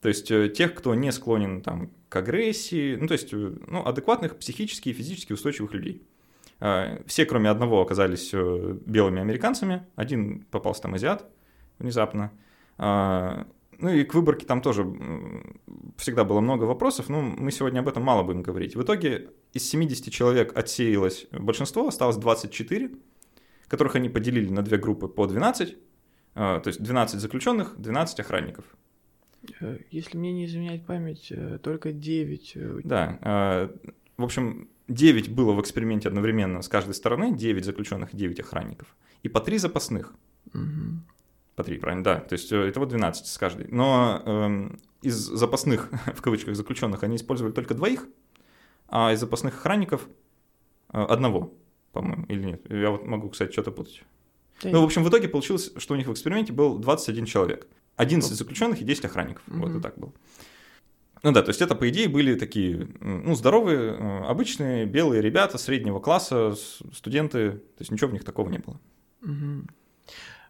То 0.02 0.08
есть 0.10 0.28
тех, 0.28 0.74
кто 0.74 0.96
не 0.96 1.12
склонен 1.12 1.62
там, 1.62 1.92
к 2.08 2.16
агрессии, 2.16 2.96
ну 2.96 3.08
то 3.08 3.14
есть 3.14 3.34
ну, 3.34 3.86
адекватных 3.86 4.38
психически 4.38 4.90
и 4.90 4.94
физически 4.94 5.34
устойчивых 5.34 5.74
людей. 5.74 6.02
Все, 7.06 7.26
кроме 7.26 7.50
одного, 7.50 7.82
оказались 7.82 8.32
белыми 8.32 9.20
американцами, 9.20 9.86
один 9.98 10.46
попался 10.50 10.84
там 10.84 10.94
азиат 10.94 11.26
внезапно. 11.78 12.32
Ну 13.80 13.90
и 13.90 14.04
к 14.04 14.14
выборке 14.14 14.46
там 14.46 14.62
тоже 14.62 14.84
всегда 15.98 16.24
было 16.24 16.40
много 16.40 16.64
вопросов, 16.64 17.10
но 17.10 17.22
мы 17.22 17.52
сегодня 17.52 17.80
об 17.80 17.88
этом 17.88 18.04
мало 18.04 18.24
будем 18.24 18.42
говорить. 18.42 18.76
В 18.76 18.82
итоге 18.82 19.30
из 19.54 19.70
70 19.70 20.12
человек 20.12 20.58
отсеялось 20.58 21.28
большинство, 21.32 21.88
осталось 21.88 22.18
24, 22.18 22.92
которых 23.68 23.96
они 23.96 24.10
поделили 24.10 24.50
на 24.50 24.64
две 24.64 24.78
группы 24.78 25.08
по 25.08 25.28
12, 25.28 25.78
а, 26.36 26.60
то 26.60 26.68
есть 26.70 26.82
12 26.82 27.20
заключенных, 27.20 27.76
12 27.78 28.20
охранников. 28.20 28.66
Э, 29.60 29.80
если 29.92 30.18
мне 30.18 30.34
не 30.34 30.46
изменяет 30.46 30.86
память, 30.86 31.28
э, 31.32 31.60
только 31.62 31.92
9. 31.92 32.54
Э, 32.56 32.80
да, 32.84 33.20
а, 33.22 33.76
в 34.18 34.24
общем, 34.24 34.70
9 34.88 35.30
было 35.30 35.54
в 35.54 35.62
эксперименте 35.62 36.08
одновременно 36.08 36.62
с 36.62 36.68
каждой 36.68 36.94
стороны, 36.94 37.36
9 37.36 37.66
заключенных 37.66 38.14
и 38.14 38.18
9 38.18 38.40
охранников, 38.40 38.96
и 39.24 39.30
по 39.30 39.40
3 39.40 39.58
запасных. 39.58 40.14
Угу. 40.54 41.17
По 41.58 41.64
3, 41.64 41.80
правильно, 41.80 42.04
да. 42.04 42.20
То 42.20 42.34
есть 42.34 42.52
это 42.52 42.80
вот 42.80 42.90
12 42.90 43.26
с 43.26 43.36
каждой. 43.40 43.68
Но 43.70 44.22
эм, 44.26 44.80
из 45.02 45.16
запасных, 45.16 45.90
в 46.16 46.22
кавычках, 46.22 46.56
заключенных 46.56 47.02
они 47.02 47.16
использовали 47.16 47.52
только 47.52 47.74
двоих, 47.74 48.08
а 48.88 49.12
из 49.12 49.20
запасных 49.20 49.56
охранников 49.56 50.08
э, 50.94 51.02
одного, 51.02 51.56
по-моему, 51.94 52.26
или 52.28 52.44
нет. 52.44 52.62
Я 52.70 52.92
вот 52.92 53.06
могу, 53.08 53.30
кстати, 53.30 53.52
что-то 53.52 53.72
путать. 53.72 54.04
Да 54.62 54.70
ну, 54.70 54.82
в 54.82 54.86
общем, 54.86 55.04
в 55.04 55.10
итоге 55.10 55.28
получилось, 55.28 55.72
что 55.78 55.96
у 55.96 55.98
них 55.98 56.06
в 56.06 56.12
эксперименте 56.12 56.54
был 56.54 56.78
21 56.78 57.26
человек. 57.26 57.68
11 57.96 58.32
заключенных 58.34 58.80
и 58.82 58.86
10 58.86 59.06
охранников. 59.06 59.42
Угу. 59.48 59.58
Вот 59.58 59.76
и 59.76 59.82
так 59.82 59.98
было. 59.98 60.14
Ну 61.24 61.32
да, 61.32 61.42
то 61.42 61.50
есть 61.50 61.64
это, 61.64 61.74
по 61.74 61.90
идее, 61.90 62.08
были 62.08 62.36
такие, 62.36 62.88
ну, 63.00 63.34
здоровые, 63.34 63.96
э, 63.98 64.26
обычные 64.26 64.86
белые 64.86 65.24
ребята 65.24 65.58
среднего 65.58 66.00
класса, 66.00 66.54
студенты, 66.94 67.54
то 67.54 67.80
есть 67.80 67.90
ничего 67.90 68.12
в 68.12 68.14
них 68.14 68.24
такого 68.24 68.48
не 68.48 68.60
было. 68.60 68.80
Угу. 69.24 69.66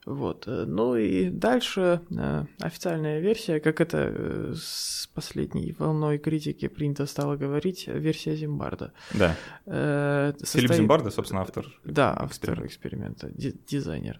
Вот. 0.07 0.47
э, 0.47 0.63
Ну 0.65 0.95
и 0.95 1.29
дальше 1.29 1.99
э, 2.09 2.45
официальная 2.61 3.19
версия, 3.19 3.59
как 3.59 3.81
это 3.81 3.97
э, 4.09 4.53
с 4.55 5.09
последней 5.13 5.75
волной 5.77 6.17
критики 6.17 6.69
принято 6.69 7.05
стало 7.05 7.35
говорить, 7.35 7.87
версия 7.87 8.35
Зимбарда. 8.35 8.93
Да. 9.13 9.35
Э, 9.65 10.31
Филипп 10.37 10.47
состоит- 10.47 10.73
Зимбардо, 10.77 11.11
собственно, 11.11 11.41
автор. 11.41 11.65
Да, 11.83 12.13
автор 12.17 12.65
эксперимента, 12.65 13.29
ди- 13.31 13.55
дизайнер. 13.67 14.17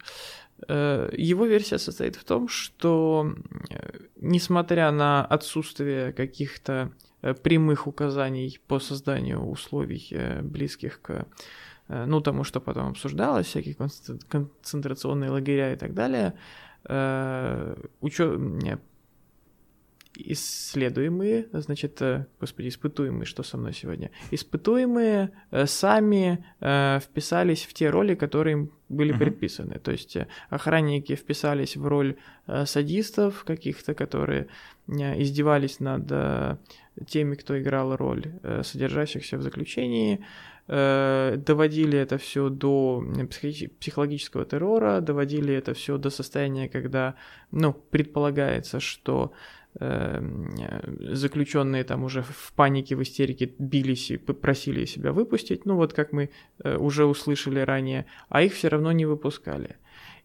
Его 0.67 1.45
версия 1.45 1.77
состоит 1.77 2.15
в 2.15 2.23
том, 2.23 2.47
что 2.49 3.33
несмотря 4.15 4.91
на 4.91 5.23
отсутствие 5.23 6.11
каких-то 6.13 6.91
прямых 7.43 7.87
указаний 7.87 8.59
по 8.67 8.79
созданию 8.79 9.39
условий, 9.39 10.41
близких 10.41 10.99
к 11.01 11.27
ну, 11.87 12.21
тому, 12.21 12.43
что 12.43 12.59
потом 12.59 12.87
обсуждалось, 12.89 13.47
всякие 13.47 13.73
концентра- 13.75 14.19
концентрационные 14.29 15.29
лагеря 15.31 15.73
и 15.73 15.75
так 15.77 15.93
далее, 15.93 16.33
э, 16.85 17.75
учё- 18.01 18.37
э, 18.65 18.77
исследуемые, 20.19 21.47
значит, 21.53 22.01
э, 22.01 22.25
господи, 22.41 22.69
испытуемые, 22.69 23.25
что 23.25 23.43
со 23.43 23.57
мной 23.57 23.73
сегодня, 23.73 24.09
испытуемые 24.31 25.29
э, 25.51 25.65
сами 25.67 26.43
э, 26.59 26.99
вписались 26.99 27.63
в 27.65 27.73
те 27.73 27.89
роли, 27.91 28.15
которые 28.15 28.53
им 28.53 28.71
были 28.89 29.11
предписаны. 29.19 29.79
То 29.79 29.91
есть 29.91 30.15
э, 30.15 30.27
охранники 30.49 31.15
вписались 31.15 31.77
в 31.77 31.85
роль 31.87 32.15
э, 32.47 32.65
садистов 32.65 33.43
каких-то, 33.43 33.93
которые 33.93 34.47
э, 34.87 35.21
издевались 35.21 35.79
над 35.79 36.07
э, 36.11 36.57
теми, 37.07 37.35
кто 37.35 37.53
играл 37.59 37.95
роль 37.95 38.23
э, 38.43 38.63
содержащихся 38.63 39.37
в 39.37 39.41
заключении, 39.43 40.15
э, 40.15 40.23
доводили 40.67 41.97
это 41.97 42.17
все 42.17 42.49
до 42.49 43.03
э, 43.17 43.25
психологического 43.79 44.45
террора, 44.45 44.99
доводили 44.99 45.53
это 45.53 45.73
все 45.73 45.97
до 45.97 46.09
состояния, 46.09 46.67
когда, 46.67 47.15
ну, 47.51 47.73
предполагается, 47.73 48.81
что 48.81 49.31
э, 49.79 50.21
заключенные 51.13 51.85
там 51.85 52.03
уже 52.03 52.21
в 52.21 52.51
панике, 52.53 52.95
в 52.95 53.01
истерике 53.01 53.53
бились 53.57 54.11
и 54.11 54.17
просили 54.17 54.85
себя 54.85 55.13
выпустить, 55.13 55.65
ну 55.65 55.75
вот 55.75 55.93
как 55.93 56.11
мы 56.11 56.31
э, 56.63 56.77
уже 56.77 57.05
услышали 57.05 57.59
ранее, 57.59 58.05
а 58.27 58.41
их 58.41 58.53
все 58.53 58.67
равно 58.67 58.91
не 58.91 59.05
выпускали. 59.05 59.77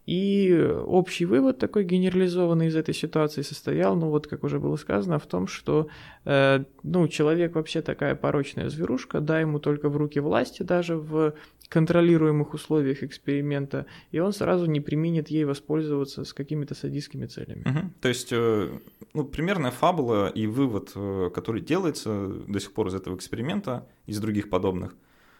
И 0.05 0.53
общий 0.85 1.25
вывод 1.25 1.59
такой 1.59 1.85
генерализованный 1.85 2.67
из 2.67 2.75
этой 2.75 2.93
ситуации 2.93 3.41
состоял, 3.41 3.95
ну 3.95 4.09
вот 4.09 4.27
как 4.27 4.43
уже 4.43 4.59
было 4.59 4.75
сказано, 4.75 5.17
в 5.17 5.25
том, 5.25 5.47
что 5.47 5.87
э, 6.25 6.65
ну, 6.83 7.07
человек 7.07 7.55
вообще 7.55 7.81
такая 7.81 8.15
порочная 8.15 8.69
зверушка, 8.69 9.21
дай 9.21 9.41
ему 9.41 9.59
только 9.59 9.87
в 9.87 9.95
руки 9.95 10.19
власти, 10.19 10.63
даже 10.63 10.97
в 10.97 11.33
контролируемых 11.69 12.53
условиях 12.53 13.01
эксперимента, 13.01 13.85
и 14.11 14.19
он 14.19 14.33
сразу 14.33 14.65
не 14.65 14.81
применит 14.81 15.29
ей 15.29 15.45
воспользоваться 15.45 16.25
с 16.25 16.33
какими-то 16.33 16.75
садистскими 16.75 17.25
целями. 17.25 17.63
Мгм. 17.65 17.93
То 18.01 18.09
есть, 18.09 18.29
э, 18.31 18.77
ну, 19.13 19.23
примерная 19.23 19.71
фабула 19.71 20.27
и 20.27 20.47
вывод, 20.47 20.91
э, 20.95 21.29
который 21.33 21.61
делается 21.61 22.27
до 22.27 22.59
сих 22.59 22.73
пор 22.73 22.87
из 22.87 22.95
этого 22.95 23.15
эксперимента, 23.15 23.87
из 24.05 24.19
других 24.19 24.49
подобных, 24.49 24.95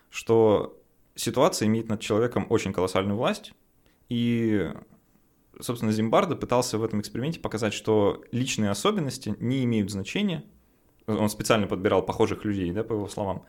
что 0.10 0.80
ситуация 1.16 1.68
имеет 1.68 1.90
над 1.90 2.00
человеком 2.00 2.48
очень 2.50 2.72
колоссальную 2.72 3.18
власть, 3.18 3.54
и, 4.10 4.72
собственно, 5.60 5.92
Зимбардо 5.92 6.36
пытался 6.36 6.78
в 6.78 6.84
этом 6.84 7.02
эксперименте 7.02 7.40
показать, 7.40 7.74
что 7.74 8.24
личные 8.32 8.70
особенности 8.72 9.36
не 9.40 9.64
имеют 9.64 9.92
значения. 9.92 10.44
Он 11.08 11.30
специально 11.30 11.68
подбирал 11.68 12.06
похожих 12.06 12.46
людей, 12.46 12.72
да, 12.72 12.84
по 12.84 12.94
его 12.94 13.08
словам. 13.08 13.46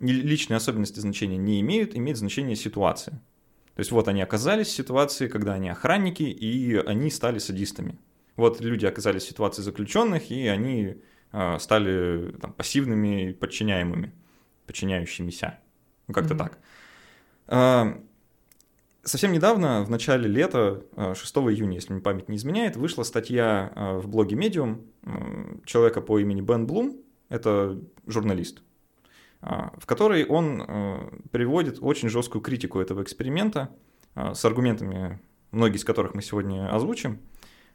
Личные 0.00 0.56
особенности 0.56 1.00
значения 1.00 1.38
не 1.38 1.60
имеют, 1.60 1.96
имеет 1.96 2.18
значение 2.18 2.56
ситуация. 2.56 3.14
То 3.74 3.80
есть 3.80 3.90
вот 3.92 4.08
они 4.08 4.22
оказались 4.22 4.68
в 4.68 4.72
ситуации, 4.72 5.28
когда 5.28 5.54
они 5.54 5.68
охранники, 5.68 6.22
и 6.22 6.76
они 6.76 7.10
стали 7.10 7.38
садистами. 7.38 7.98
Вот 8.36 8.60
люди 8.60 8.86
оказались 8.86 9.22
в 9.24 9.28
ситуации 9.28 9.62
заключенных, 9.62 10.30
и 10.30 10.46
они 10.46 10.96
э, 11.32 11.58
стали 11.58 12.32
там, 12.40 12.52
пассивными 12.52 13.32
подчиняемыми, 13.32 14.12
подчиняющимися. 14.66 15.58
Ну, 16.08 16.14
как-то 16.14 16.34
Мгм. 16.34 16.38
так. 16.44 16.58
Совсем 19.06 19.30
недавно, 19.30 19.84
в 19.84 19.90
начале 19.90 20.26
лета, 20.26 20.82
э, 20.96 21.14
6 21.14 21.36
июня, 21.36 21.76
если 21.76 21.92
мне 21.92 22.02
память 22.02 22.28
не 22.28 22.36
изменяет, 22.38 22.76
вышла 22.76 23.04
статья 23.04 23.70
э, 23.72 23.98
в 23.98 24.08
блоге 24.08 24.34
Medium 24.34 24.84
э, 25.04 25.58
человека 25.64 26.00
по 26.00 26.18
имени 26.18 26.40
Бен 26.40 26.66
Блум, 26.66 26.96
это 27.28 27.80
журналист, 28.08 28.62
а, 29.40 29.72
в 29.78 29.86
которой 29.86 30.24
он 30.24 30.60
э, 30.60 31.20
приводит 31.30 31.78
очень 31.80 32.08
жесткую 32.08 32.42
критику 32.42 32.80
этого 32.80 33.04
эксперимента 33.04 33.70
с 34.16 34.44
аргументами, 34.44 35.20
многие 35.52 35.76
из 35.76 35.84
которых 35.84 36.14
мы 36.14 36.22
сегодня 36.22 36.74
озвучим. 36.74 37.20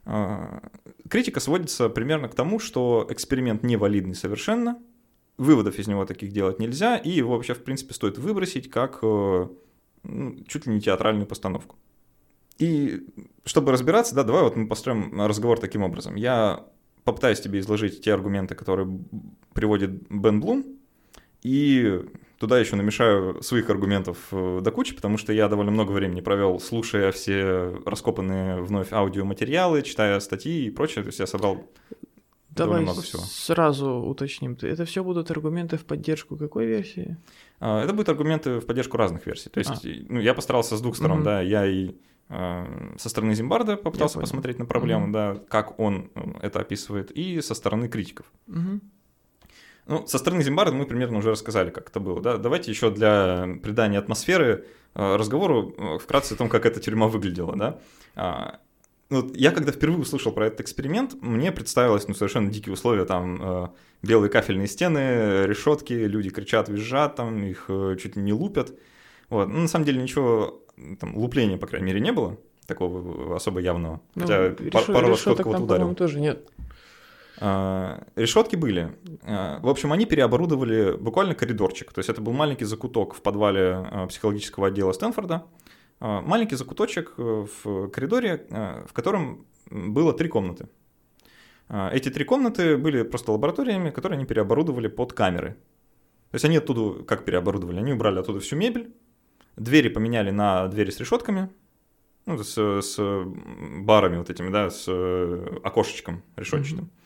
А, 0.04 0.68
Критика 1.08 1.40
сводится 1.40 1.88
примерно 1.88 2.28
к 2.28 2.34
тому, 2.34 2.58
что 2.58 3.06
эксперимент 3.08 3.62
невалидный 3.62 4.14
совершенно, 4.14 4.78
выводов 5.38 5.78
из 5.78 5.86
него 5.86 6.04
таких 6.04 6.30
делать 6.32 6.58
нельзя, 6.58 6.98
и 6.98 7.08
его 7.08 7.36
вообще, 7.36 7.54
в 7.54 7.64
принципе, 7.64 7.94
стоит 7.94 8.18
выбросить 8.18 8.68
как 8.70 8.98
э, 9.02 9.48
чуть 10.46 10.66
ли 10.66 10.74
не 10.74 10.80
театральную 10.80 11.26
постановку. 11.26 11.76
И 12.58 13.06
чтобы 13.44 13.72
разбираться, 13.72 14.14
да, 14.14 14.24
давай 14.24 14.42
вот 14.42 14.56
мы 14.56 14.68
построим 14.68 15.20
разговор 15.20 15.58
таким 15.58 15.82
образом. 15.82 16.14
Я 16.14 16.64
попытаюсь 17.04 17.40
тебе 17.40 17.60
изложить 17.60 18.02
те 18.02 18.14
аргументы, 18.14 18.54
которые 18.54 19.00
приводит 19.54 20.08
Бен 20.08 20.40
Блум, 20.40 20.64
и 21.42 22.00
туда 22.38 22.58
еще 22.58 22.76
намешаю 22.76 23.42
своих 23.42 23.68
аргументов 23.70 24.18
э, 24.32 24.60
до 24.62 24.70
кучи, 24.70 24.94
потому 24.94 25.16
что 25.18 25.32
я 25.32 25.48
довольно 25.48 25.72
много 25.72 25.92
времени 25.92 26.20
провел, 26.20 26.60
слушая 26.60 27.10
все 27.12 27.80
раскопанные 27.84 28.62
вновь 28.62 28.92
аудиоматериалы, 28.92 29.82
читая 29.82 30.18
статьи 30.20 30.66
и 30.66 30.70
прочее. 30.70 31.02
То 31.02 31.08
есть 31.08 31.18
я 31.18 31.26
собрал 31.26 31.64
довольно 32.50 32.80
Давай 32.80 32.80
много 32.82 33.02
всего. 33.02 33.22
сразу 33.22 33.90
уточним. 33.90 34.56
Это 34.60 34.84
все 34.84 35.02
будут 35.02 35.30
аргументы 35.30 35.76
в 35.76 35.84
поддержку 35.84 36.36
какой 36.36 36.66
версии? 36.66 37.16
А, 37.64 37.84
Это 37.84 37.92
будут 37.92 38.08
аргументы 38.08 38.58
в 38.58 38.66
поддержку 38.66 38.96
разных 38.96 39.24
версий. 39.26 39.48
То 39.48 39.60
есть, 39.60 39.70
А. 39.84 39.88
ну, 40.08 40.18
я 40.20 40.34
постарался 40.34 40.76
с 40.76 40.80
двух 40.80 40.96
сторон, 40.96 41.18
Мгм. 41.18 41.24
да, 41.24 41.40
я 41.40 41.64
и 41.64 41.92
э, 42.28 42.66
со 42.98 43.08
стороны 43.08 43.34
Зимбарда 43.34 43.76
попытался 43.76 44.18
посмотреть 44.18 44.58
на 44.58 44.64
проблему, 44.66 45.04
Мгм. 45.04 45.12
да, 45.12 45.36
как 45.48 45.78
он 45.78 46.10
э, 46.14 46.20
это 46.42 46.60
описывает, 46.60 47.10
и 47.12 47.40
со 47.40 47.54
стороны 47.54 47.88
критиков. 47.88 48.26
Мгм. 48.46 48.80
Ну, 49.86 50.06
со 50.06 50.18
стороны 50.18 50.42
Зимбарда 50.42 50.74
мы 50.74 50.86
примерно 50.86 51.18
уже 51.18 51.30
рассказали, 51.30 51.70
как 51.70 51.90
это 51.90 52.00
было, 52.00 52.20
да. 52.20 52.36
Давайте 52.38 52.70
еще 52.70 52.90
для 52.90 53.46
придания 53.62 53.98
атмосферы 53.98 54.64
э, 54.94 55.16
разговору 55.16 55.74
э, 55.78 55.98
вкратце 55.98 56.34
о 56.34 56.36
том, 56.36 56.48
как 56.48 56.66
эта 56.66 56.80
тюрьма 56.80 57.06
выглядела, 57.06 57.54
да. 57.56 58.60
Ну, 59.12 59.20
вот 59.20 59.36
я 59.36 59.50
когда 59.50 59.72
впервые 59.72 60.00
услышал 60.00 60.32
про 60.32 60.46
этот 60.46 60.62
эксперимент, 60.62 61.14
мне 61.20 61.52
представилось, 61.52 62.08
ну, 62.08 62.14
совершенно 62.14 62.50
дикие 62.50 62.72
условия, 62.72 63.04
там, 63.04 63.38
э, 63.42 63.68
белые 64.00 64.30
кафельные 64.30 64.66
стены, 64.66 65.44
решетки, 65.44 65.92
люди 65.92 66.30
кричат, 66.30 66.70
визжат, 66.70 67.16
там, 67.16 67.44
их 67.44 67.66
э, 67.68 67.96
чуть 68.00 68.16
ли 68.16 68.22
не 68.22 68.32
лупят. 68.32 68.72
Вот. 69.28 69.48
Ну, 69.48 69.60
на 69.60 69.68
самом 69.68 69.84
деле 69.84 70.02
ничего, 70.02 70.62
там, 70.98 71.14
лупления, 71.14 71.58
по 71.58 71.66
крайней 71.66 71.88
мере, 71.88 72.00
не 72.00 72.10
было, 72.10 72.38
такого 72.66 73.36
особо 73.36 73.60
явного. 73.60 74.00
Ну, 74.14 74.22
Хотя 74.22 74.54
пару 74.70 75.08
раз 75.08 75.20
кто-то 75.20 75.42
кого-то 75.42 75.62
ударил. 75.64 75.94
тоже 75.94 76.18
нет. 76.18 76.48
А, 77.38 78.04
Решетки 78.16 78.56
были. 78.56 78.92
А, 79.24 79.60
В 79.60 79.68
общем, 79.68 79.92
они 79.92 80.06
переоборудовали 80.06 80.96
буквально 80.96 81.34
коридорчик. 81.34 81.92
То 81.92 81.98
есть 81.98 82.08
это 82.08 82.22
был 82.22 82.32
маленький 82.32 82.64
закуток 82.64 83.12
в 83.12 83.20
подвале 83.20 83.86
а, 83.90 84.06
психологического 84.06 84.68
отдела 84.68 84.92
Стэнфорда. 84.92 85.44
А, 86.04 86.20
Маленький 86.20 86.56
закуточек 86.56 87.14
э, 87.16 87.46
в 87.62 87.88
коридоре, 87.90 88.44
а, 88.50 88.84
в 88.88 88.92
котором 88.92 89.46
было 89.70 90.12
три 90.12 90.28
комнаты. 90.28 90.68
А, 91.68 91.90
Эти 91.94 92.10
три 92.10 92.24
комнаты 92.24 92.76
были 92.76 93.04
просто 93.04 93.30
лабораториями, 93.30 93.90
которые 93.90 94.16
они 94.16 94.26
переоборудовали 94.26 94.88
под 94.88 95.12
камеры. 95.12 95.50
То 96.32 96.34
есть 96.34 96.44
они 96.44 96.56
оттуда, 96.56 97.04
как 97.04 97.24
переоборудовали, 97.24 97.78
они 97.78 97.92
убрали 97.92 98.18
оттуда 98.18 98.40
всю 98.40 98.56
мебель, 98.56 98.92
двери 99.56 99.88
поменяли 99.88 100.32
на 100.32 100.66
двери 100.66 100.90
с 100.90 100.98
решетками, 100.98 101.48
ну, 102.26 102.42
с, 102.42 102.56
с 102.58 103.24
барами 103.78 104.16
вот 104.16 104.28
этими, 104.28 104.50
да, 104.50 104.70
с 104.70 104.86
э, 104.88 105.58
окошечком 105.62 106.24
решетчатым. 106.34 106.90
А, 106.90 107.01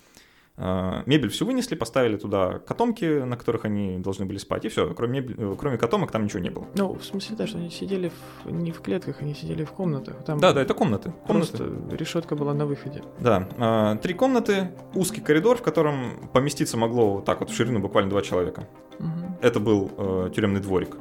Мебель 0.59 1.29
всю 1.29 1.45
вынесли, 1.45 1.75
поставили 1.75 2.17
туда 2.17 2.61
котомки, 2.61 3.05
на 3.23 3.37
которых 3.37 3.67
они 3.67 3.99
должны 3.99 4.25
были 4.25 4.39
спать, 4.39 4.65
и 4.65 4.69
все. 4.69 4.95
Кроме, 4.95 5.21
мебель- 5.21 5.35
э, 5.37 5.57
кроме 5.59 5.77
котомок 5.77 6.11
там 6.11 6.25
ничего 6.25 6.39
не 6.41 6.49
было. 6.49 6.67
Ну, 6.75 6.95
в 6.95 7.05
смысле, 7.05 7.37
да, 7.37 7.47
что 7.47 7.59
они 7.59 7.69
сидели 7.71 8.11
в- 8.45 8.51
не 8.51 8.73
в 8.73 8.81
клетках, 8.81 9.21
они 9.21 9.35
сидели 9.35 9.65
в 9.65 9.73
комнатах. 9.73 10.25
Там 10.25 10.39
Да, 10.39 10.55
да, 10.55 10.63
это 10.63 10.73
комнаты. 10.73 11.13
комнаты. 11.27 11.59
просто 11.59 11.95
решетка 11.95 12.37
была 12.37 12.55
на 12.55 12.65
выходе. 12.65 13.03
Да, 13.21 13.47
а, 13.59 13.97
три 13.97 14.15
комнаты, 14.15 14.71
узкий 14.95 15.21
коридор, 15.21 15.59
в 15.59 15.63
котором 15.63 16.29
поместиться 16.33 16.79
могло 16.79 17.15
вот 17.17 17.27
так 17.27 17.41
вот 17.41 17.51
в 17.51 17.55
ширину 17.55 17.81
буквально 17.81 18.09
два 18.09 18.23
человека. 18.23 18.67
Мгм. 18.99 19.37
Это 19.43 19.61
был 19.61 19.91
э, 19.99 20.31
тюремный 20.35 20.61
дворик, 20.61 20.97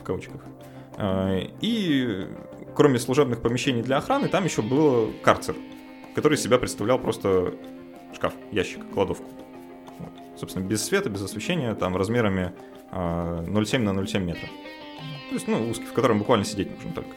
в 0.00 0.02
кавычках. 0.02 0.40
А, 0.96 1.38
и 1.60 2.26
кроме 2.74 2.98
служебных 2.98 3.40
помещений 3.40 3.82
для 3.82 3.98
охраны, 3.98 4.26
там 4.28 4.42
еще 4.44 4.62
был 4.62 5.12
карцер, 5.22 5.54
который 6.16 6.34
из 6.34 6.42
себя 6.42 6.58
представлял 6.58 6.98
просто 6.98 7.54
шкаф, 8.16 8.34
ящик, 8.50 8.80
кладовку. 8.92 9.26
Вот. 9.98 10.10
Собственно, 10.38 10.64
без 10.64 10.84
света, 10.84 11.08
без 11.08 11.22
освещения, 11.22 11.74
там 11.74 11.96
размерами 11.96 12.52
а, 12.90 13.44
0,7 13.44 13.78
на 13.78 13.90
0,7 13.90 14.20
метра. 14.20 14.48
То 15.28 15.34
есть, 15.34 15.48
ну, 15.48 15.68
узкий, 15.68 15.86
в 15.86 15.92
котором 15.92 16.18
буквально 16.18 16.44
сидеть 16.44 16.70
нужно 16.74 16.92
только. 16.92 17.10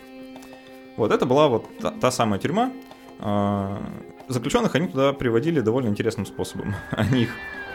Вот 0.97 1.11
это 1.11 1.25
была 1.25 1.47
вот 1.47 1.65
та, 1.79 1.91
та 1.91 2.11
самая 2.11 2.39
тюрьма. 2.39 2.71
А, 3.19 3.81
заключенных 4.27 4.75
они 4.75 4.87
туда 4.87 5.13
приводили 5.13 5.61
довольно 5.61 5.89
интересным 5.89 6.25
способом. 6.25 6.75
Они 6.91 7.23
их 7.23 7.31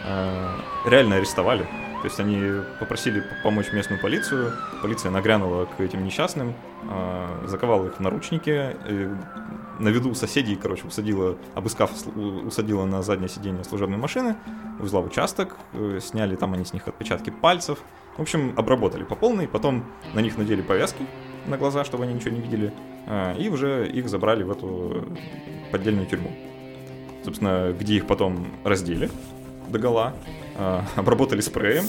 а, 0.07 0.61
реально 0.87 1.17
арестовали. 1.17 1.63
То 2.03 2.09
есть 2.09 2.21
они 2.21 2.61
попросили 2.81 3.25
помочь 3.43 3.73
местную 3.73 3.99
полицию, 3.99 4.53
полиция 4.83 5.11
нагрянула 5.11 5.65
к 5.65 5.81
этим 5.81 6.05
несчастным, 6.05 6.53
а, 6.83 7.47
заковала 7.47 7.87
их 7.87 7.97
в 7.97 8.01
наручники, 8.01 8.77
на 9.79 9.89
виду 9.89 10.15
соседей, 10.15 10.57
короче, 10.57 10.87
усадила, 10.87 11.37
обыскав, 11.55 11.91
усадила 12.17 12.85
на 12.85 13.03
заднее 13.03 13.29
сиденье 13.29 13.65
служебной 13.65 13.99
машины, 13.99 14.37
увезла 14.79 15.01
в 15.01 15.07
участок, 15.07 15.57
э, 15.73 15.99
сняли 16.03 16.37
там 16.37 16.55
они 16.55 16.65
с 16.65 16.73
них 16.73 16.89
отпечатки 16.89 17.31
пальцев, 17.31 17.79
в 18.17 18.23
общем, 18.23 18.55
обработали 18.57 19.03
по 19.03 19.17
полной, 19.17 19.49
потом 19.49 19.85
на 20.15 20.21
них 20.21 20.39
надели 20.39 20.63
повязки 20.63 21.07
на 21.47 21.59
глаза, 21.59 21.85
чтобы 21.85 22.05
они 22.05 22.15
ничего 22.15 22.31
не 22.31 22.41
видели, 22.41 22.73
а, 23.07 23.35
и 23.35 23.49
уже 23.49 23.89
их 23.89 24.09
забрали 24.09 24.45
в 24.45 24.51
эту 24.51 25.05
поддельную 25.73 26.07
тюрьму. 26.07 26.31
Собственно, 27.25 27.75
где 27.79 27.95
их 27.95 28.07
потом 28.07 28.47
раздели 28.65 29.11
до 29.69 29.79
гола, 29.79 30.15
а, 30.57 30.85
обработали 30.97 31.41
спреем, 31.41 31.85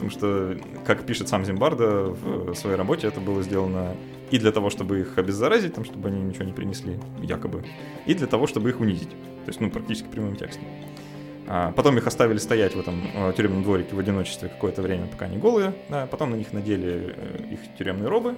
потому 0.00 0.10
что, 0.10 0.56
как 0.86 1.04
пишет 1.04 1.28
сам 1.28 1.44
Зимбарда 1.44 2.04
в 2.04 2.54
своей 2.54 2.76
работе, 2.76 3.06
это 3.06 3.20
было 3.20 3.42
сделано 3.42 3.94
и 4.30 4.38
для 4.38 4.50
того, 4.50 4.70
чтобы 4.70 5.00
их 5.00 5.18
обеззаразить, 5.18 5.74
там, 5.74 5.84
чтобы 5.84 6.08
они 6.08 6.22
ничего 6.22 6.44
не 6.44 6.52
принесли, 6.52 6.98
якобы, 7.20 7.64
и 8.06 8.14
для 8.14 8.26
того, 8.26 8.46
чтобы 8.46 8.70
их 8.70 8.80
унизить. 8.80 9.10
То 9.10 9.48
есть, 9.48 9.60
ну, 9.60 9.70
практически 9.70 10.06
прямым 10.06 10.36
текстом. 10.36 10.64
А 11.46 11.72
потом 11.72 11.98
их 11.98 12.06
оставили 12.06 12.38
стоять 12.38 12.74
в 12.74 12.80
этом 12.80 13.02
э, 13.12 13.32
тюремном 13.36 13.62
дворике 13.62 13.94
в 13.94 13.98
одиночестве 13.98 14.48
какое-то 14.48 14.80
время, 14.82 15.06
пока 15.06 15.26
они 15.26 15.36
голые. 15.36 15.74
Да, 15.90 16.06
потом 16.06 16.30
на 16.30 16.36
них 16.36 16.52
надели 16.52 17.14
э, 17.14 17.52
их 17.52 17.60
тюремные 17.76 18.08
робы. 18.08 18.36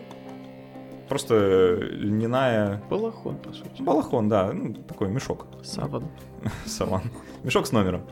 Просто 1.09 1.77
льняная... 1.81 2.83
Балахон, 2.91 3.37
по 3.37 3.53
сути. 3.53 3.83
Балахон, 3.83 4.29
да. 4.29 4.53
Ну, 4.53 4.75
такой 4.75 5.11
мешок. 5.11 5.47
Саван. 5.63 6.09
Саван. 6.65 7.03
Мешок 7.45 7.67
с 7.67 7.73
номером. 7.73 8.03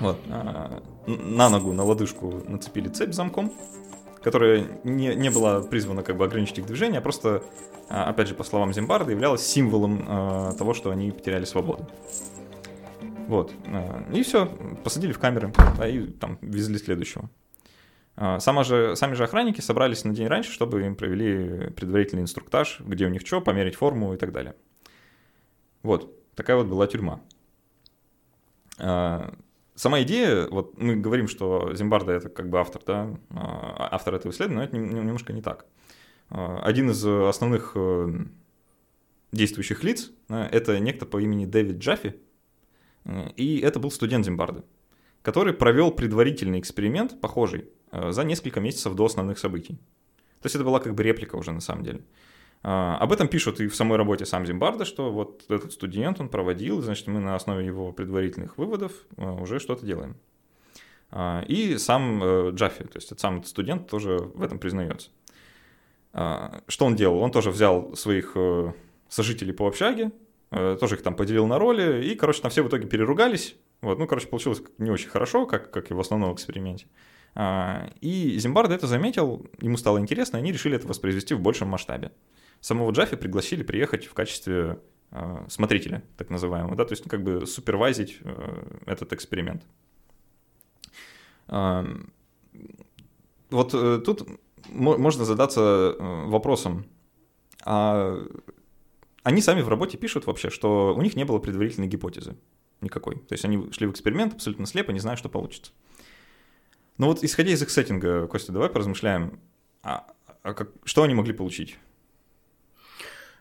Вот. 0.00 0.18
А, 0.30 0.82
на 1.06 1.48
ногу, 1.48 1.72
на 1.72 1.84
лодыжку 1.84 2.42
нацепили 2.46 2.88
цепь 2.88 3.12
замком, 3.12 3.52
которая 4.22 4.66
не, 4.84 5.14
не 5.14 5.30
была 5.30 5.62
призвана 5.62 6.02
как 6.02 6.16
бы 6.16 6.24
ограничить 6.24 6.58
их 6.58 6.66
движение, 6.66 6.98
а 6.98 7.02
просто, 7.02 7.42
а, 7.88 8.10
опять 8.10 8.28
же, 8.28 8.34
по 8.34 8.44
словам 8.44 8.72
Зимбарда, 8.72 9.12
являлась 9.12 9.46
символом 9.46 10.04
а, 10.06 10.52
того, 10.54 10.74
что 10.74 10.90
они 10.90 11.10
потеряли 11.10 11.44
свободу. 11.44 11.88
Вот. 13.28 13.52
И 14.12 14.22
все, 14.22 14.46
посадили 14.84 15.12
в 15.12 15.18
камеры, 15.18 15.52
а, 15.78 15.88
и 15.88 16.06
там 16.06 16.38
везли 16.42 16.78
следующего. 16.78 17.30
Сама 18.38 18.64
же, 18.64 18.96
сами 18.96 19.12
же 19.12 19.24
охранники 19.24 19.60
собрались 19.60 20.04
на 20.04 20.14
день 20.14 20.26
раньше, 20.26 20.50
чтобы 20.50 20.86
им 20.86 20.96
провели 20.96 21.68
предварительный 21.70 22.22
инструктаж, 22.22 22.80
где 22.80 23.04
у 23.04 23.10
них 23.10 23.26
что, 23.26 23.42
померить 23.42 23.74
форму 23.74 24.14
и 24.14 24.16
так 24.16 24.32
далее. 24.32 24.54
Вот, 25.82 26.10
такая 26.34 26.56
вот 26.56 26.66
была 26.66 26.86
тюрьма 26.86 27.20
сама 29.76 30.02
идея, 30.02 30.48
вот 30.48 30.76
мы 30.78 30.96
говорим, 30.96 31.28
что 31.28 31.72
Зимбарда 31.74 32.12
это 32.12 32.28
как 32.28 32.48
бы 32.48 32.58
автор, 32.58 32.82
да, 32.84 33.16
а, 33.30 33.88
автор 33.92 34.14
этого 34.14 34.32
исследования, 34.32 34.58
но 34.58 34.64
это 34.64 34.76
немножко 34.76 35.32
не 35.32 35.42
так. 35.42 35.66
А, 36.28 36.60
один 36.62 36.90
из 36.90 37.04
основных 37.06 37.72
э, 37.76 38.24
действующих 39.32 39.84
лиц 39.84 40.10
это 40.28 40.78
некто 40.80 41.06
по 41.06 41.20
имени 41.20 41.46
Дэвид 41.46 41.76
Джаффи, 41.76 42.16
э, 43.04 43.30
и 43.36 43.60
это 43.60 43.78
был 43.78 43.90
студент 43.90 44.24
Зимбарды, 44.24 44.62
который 45.22 45.52
провел 45.52 45.92
предварительный 45.92 46.58
эксперимент, 46.58 47.20
похожий, 47.20 47.68
э, 47.92 48.10
за 48.10 48.24
несколько 48.24 48.60
месяцев 48.60 48.94
до 48.94 49.04
основных 49.04 49.38
событий. 49.38 49.78
То 50.40 50.46
есть 50.46 50.56
это 50.56 50.64
была 50.64 50.80
как 50.80 50.94
бы 50.94 51.02
реплика 51.02 51.36
уже 51.36 51.52
на 51.52 51.60
самом 51.60 51.84
деле. 51.84 52.04
А, 52.68 52.96
об 52.96 53.12
этом 53.12 53.28
пишут 53.28 53.60
и 53.60 53.68
в 53.68 53.76
самой 53.76 53.96
работе 53.96 54.26
сам 54.26 54.44
Зимбарда, 54.44 54.84
что 54.84 55.12
вот 55.12 55.44
этот 55.48 55.72
студент, 55.72 56.20
он 56.20 56.28
проводил, 56.28 56.82
значит, 56.82 57.06
мы 57.06 57.20
на 57.20 57.36
основе 57.36 57.64
его 57.64 57.92
предварительных 57.92 58.58
выводов 58.58 58.92
а, 59.16 59.34
уже 59.34 59.60
что-то 59.60 59.86
делаем. 59.86 60.16
А, 61.12 61.44
и 61.46 61.78
сам 61.78 62.20
э, 62.20 62.50
Джаффи, 62.50 62.82
то 62.82 62.96
есть 62.96 63.20
сам 63.20 63.36
этот 63.36 63.50
студент 63.50 63.88
тоже 63.88 64.18
в 64.18 64.42
этом 64.42 64.58
признается. 64.58 65.10
Что 66.12 66.86
он 66.86 66.96
делал? 66.96 67.20
Он 67.20 67.30
тоже 67.30 67.50
взял 67.50 67.94
своих 67.94 68.32
э, 68.34 68.72
сожителей 69.08 69.52
по 69.52 69.68
общаге, 69.68 70.10
э, 70.50 70.76
тоже 70.80 70.96
их 70.96 71.02
там 71.02 71.14
поделил 71.14 71.46
на 71.46 71.60
роли, 71.60 72.04
и, 72.04 72.16
короче, 72.16 72.42
там 72.42 72.50
все 72.50 72.64
в 72.64 72.68
итоге 72.68 72.88
переругались. 72.88 73.54
Вот, 73.80 73.98
ну, 74.00 74.08
короче, 74.08 74.26
получилось 74.26 74.60
не 74.78 74.90
очень 74.90 75.08
хорошо, 75.08 75.46
как, 75.46 75.70
как 75.70 75.92
и 75.92 75.94
в 75.94 76.00
основном 76.00 76.34
эксперименте. 76.34 76.86
И 78.00 78.36
Зимбарда 78.38 78.74
это 78.74 78.86
заметил, 78.86 79.46
ему 79.60 79.76
стало 79.76 80.00
интересно, 80.00 80.38
и 80.38 80.40
они 80.40 80.52
решили 80.52 80.74
это 80.74 80.88
воспроизвести 80.88 81.34
в 81.34 81.40
большем 81.40 81.68
масштабе 81.68 82.10
самого 82.60 82.90
Джаффи 82.92 83.16
пригласили 83.16 83.62
приехать 83.62 84.06
в 84.06 84.14
качестве 84.14 84.80
э, 85.10 85.44
смотрителя, 85.48 86.02
так 86.16 86.30
называемого, 86.30 86.76
да, 86.76 86.84
то 86.84 86.92
есть 86.92 87.04
ну, 87.04 87.10
как 87.10 87.22
бы 87.22 87.46
супервайзить 87.46 88.18
э, 88.22 88.78
этот 88.86 89.12
эксперимент. 89.12 89.64
Вот 93.50 93.74
э, 93.74 94.00
тут 94.04 94.26
можно 94.68 95.24
задаться 95.24 95.60
э, 95.98 96.26
вопросом, 96.26 96.86
а 97.64 98.18
они 99.22 99.40
сами 99.40 99.60
в 99.60 99.68
работе 99.68 99.98
пишут 99.98 100.26
вообще, 100.26 100.50
что 100.50 100.94
у 100.96 101.02
них 101.02 101.16
не 101.16 101.24
было 101.24 101.38
предварительной 101.38 101.88
гипотезы 101.88 102.36
никакой. 102.80 103.16
То 103.16 103.32
есть 103.32 103.44
они 103.44 103.70
шли 103.72 103.86
в 103.86 103.90
эксперимент 103.90 104.34
абсолютно 104.34 104.66
слепо, 104.66 104.90
не 104.90 105.00
зная, 105.00 105.16
что 105.16 105.28
получится. 105.28 105.72
Но 106.98 107.06
вот 107.06 107.22
исходя 107.22 107.50
из 107.50 107.62
их 107.62 107.70
сеттинга, 107.70 108.26
Костя, 108.26 108.52
давай 108.52 108.70
поразмышляем, 108.70 109.40
а, 109.82 110.06
а 110.42 110.54
как, 110.54 110.70
что 110.84 111.02
они 111.02 111.14
могли 111.14 111.32
получить? 111.32 111.78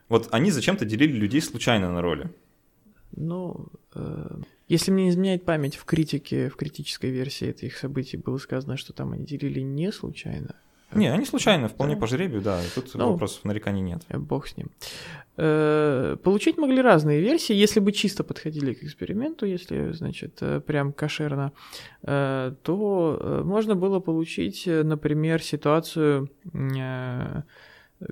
Вот 0.10 0.28
они 0.32 0.52
зачем-то 0.52 0.86
делили 0.86 1.14
людей 1.14 1.42
случайно 1.42 1.92
на 1.92 2.02
роли. 2.02 2.30
Ну, 3.16 3.68
э, 3.94 4.38
если 4.68 4.92
мне 4.92 5.06
не 5.06 5.10
изменяет 5.10 5.46
память, 5.46 5.76
в 5.76 5.86
критике, 5.86 6.50
в 6.50 6.56
критической 6.56 7.12
версии 7.12 7.48
этих 7.48 7.78
событий 7.78 8.18
было 8.18 8.38
сказано, 8.38 8.78
что 8.78 8.94
там 8.94 9.14
они 9.14 9.26
делили 9.26 9.62
не 9.62 9.92
случайно. 9.92 10.56
Не, 10.94 11.12
они 11.12 11.26
случайно, 11.26 11.68
вполне 11.68 11.96
да. 11.96 12.02
по 12.02 12.08
жребию, 12.08 12.42
да. 12.42 12.62
Тут 12.74 12.94
ну, 12.94 13.12
вопросов 13.12 13.44
нареканий 13.44 13.82
нет. 13.82 14.04
Э, 14.10 14.18
бог 14.18 14.48
с 14.48 14.58
ним. 14.58 14.70
Э, 15.38 16.16
получить 16.24 16.58
могли 16.58 16.82
разные 16.82 17.20
версии, 17.20 17.54
если 17.54 17.80
бы 17.80 17.92
чисто 17.92 18.24
подходили 18.24 18.74
к 18.74 18.84
эксперименту, 18.84 19.46
если, 19.46 19.92
значит, 19.92 20.38
э, 20.42 20.62
прям 20.62 20.94
кошерно, 20.94 21.52
э, 22.04 22.54
то 22.64 23.42
можно 23.44 23.76
было 23.76 24.00
получить, 24.00 24.64
например, 24.66 25.42
ситуацию... 25.42 26.30
Э, 26.54 27.42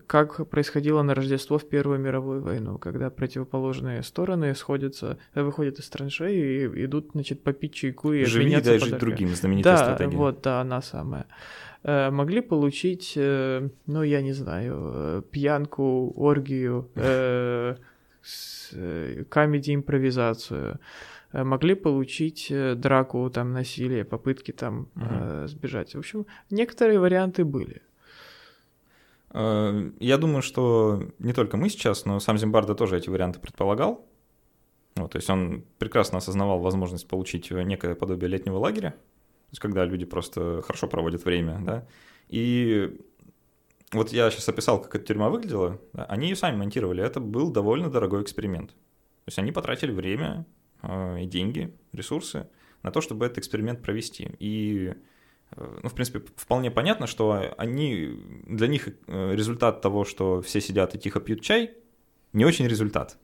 как 0.07 0.47
происходило 0.49 1.01
на 1.01 1.15
Рождество 1.15 1.57
в 1.57 1.67
Первую 1.67 1.99
мировую 1.99 2.41
войну, 2.41 2.77
когда 2.77 3.09
противоположные 3.09 4.03
стороны 4.03 4.55
сходятся, 4.55 5.17
выходят 5.33 5.79
из 5.79 5.89
траншеи 5.89 6.63
и 6.63 6.85
идут, 6.85 7.11
значит, 7.13 7.43
попить 7.43 7.73
чайку 7.73 8.13
и 8.13 8.25
Живи, 8.25 8.45
обменяться 8.45 8.71
дай 8.71 8.79
жить 8.79 8.97
другим, 8.97 9.29
знаменитая 9.29 9.77
да, 9.77 9.83
стратегия. 9.83 10.17
вот, 10.17 10.41
да, 10.41 10.61
она 10.61 10.81
самая. 10.81 11.25
Э, 11.83 12.09
могли 12.11 12.41
получить, 12.41 13.13
э, 13.15 13.69
ну, 13.85 14.03
я 14.03 14.21
не 14.21 14.33
знаю, 14.33 14.91
э, 14.93 15.21
пьянку, 15.29 16.13
оргию, 16.15 16.89
камеди-импровизацию 19.29 20.79
могли 21.33 21.75
получить 21.75 22.53
драку, 22.75 23.29
там, 23.29 23.51
насилие, 23.51 24.05
попытки 24.05 24.51
там 24.51 24.87
угу. 24.95 25.47
сбежать. 25.47 25.95
В 25.95 25.97
общем, 25.97 26.25
некоторые 26.49 26.99
варианты 26.99 27.43
были. 27.43 27.81
Э, 29.33 29.91
я 29.99 30.17
думаю, 30.17 30.41
что 30.41 31.03
не 31.19 31.33
только 31.33 31.57
мы 31.57 31.69
сейчас, 31.69 32.05
но 32.05 32.19
сам 32.19 32.37
Зимбарда 32.37 32.75
тоже 32.75 32.97
эти 32.97 33.09
варианты 33.09 33.39
предполагал. 33.39 34.07
Вот, 34.95 35.11
то 35.11 35.17
есть 35.17 35.29
он 35.29 35.65
прекрасно 35.79 36.19
осознавал 36.19 36.59
возможность 36.59 37.07
получить 37.07 37.49
некое 37.49 37.95
подобие 37.95 38.29
летнего 38.29 38.57
лагеря, 38.57 38.91
то 38.91 39.49
есть 39.49 39.59
когда 39.59 39.85
люди 39.85 40.05
просто 40.05 40.61
хорошо 40.61 40.87
проводят 40.87 41.25
время, 41.25 41.59
да. 41.61 41.87
И 42.29 42.99
вот 43.91 44.11
я 44.11 44.29
сейчас 44.29 44.47
описал, 44.49 44.79
как 44.81 44.95
эта 44.95 45.05
тюрьма 45.05 45.29
выглядела, 45.29 45.79
да, 45.93 46.05
они 46.05 46.29
ее 46.29 46.35
сами 46.35 46.57
монтировали, 46.57 47.03
это 47.03 47.19
был 47.19 47.51
довольно 47.51 47.89
дорогой 47.89 48.21
эксперимент. 48.21 48.69
То 48.69 49.29
есть 49.29 49.39
они 49.39 49.51
потратили 49.51 49.91
время 49.91 50.45
э, 50.83 51.23
и 51.23 51.25
деньги, 51.25 51.75
ресурсы 51.91 52.47
на 52.83 52.91
то, 52.91 53.01
чтобы 53.01 53.25
этот 53.25 53.39
эксперимент 53.39 53.81
провести. 53.81 54.35
И 54.39 54.93
ну, 55.57 55.89
в 55.89 55.93
принципе, 55.93 56.21
вполне 56.35 56.71
понятно, 56.71 57.07
что 57.07 57.53
они, 57.57 58.19
для 58.45 58.67
них 58.67 58.87
э, 58.87 59.35
результат 59.35 59.81
того, 59.81 60.05
что 60.05 60.41
все 60.41 60.61
сидят 60.61 60.95
и 60.95 60.99
тихо 60.99 61.19
пьют 61.19 61.41
чай, 61.41 61.71
не 62.33 62.45
очень 62.45 62.67
результат. 62.67 63.17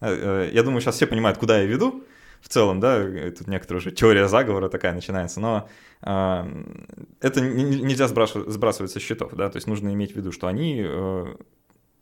Э, 0.00 0.50
я 0.52 0.62
думаю, 0.62 0.80
сейчас 0.80 0.96
все 0.96 1.06
понимают, 1.06 1.38
куда 1.38 1.58
я 1.58 1.66
веду 1.66 2.04
в 2.40 2.48
целом, 2.48 2.80
да, 2.80 3.04
тут 3.30 3.48
некоторая 3.48 3.80
уже 3.80 3.90
теория 3.90 4.26
заговора 4.26 4.68
такая 4.70 4.94
начинается, 4.94 5.40
но 5.40 5.68
это 6.00 7.40
нельзя 7.42 8.08
сбрасывать, 8.08 8.48
сбрасывать 8.48 8.90
со 8.90 8.98
счетов, 8.98 9.34
да, 9.34 9.50
то 9.50 9.58
есть 9.58 9.66
нужно 9.66 9.92
иметь 9.92 10.14
в 10.14 10.16
виду, 10.16 10.32
что 10.32 10.46
они, 10.46 10.82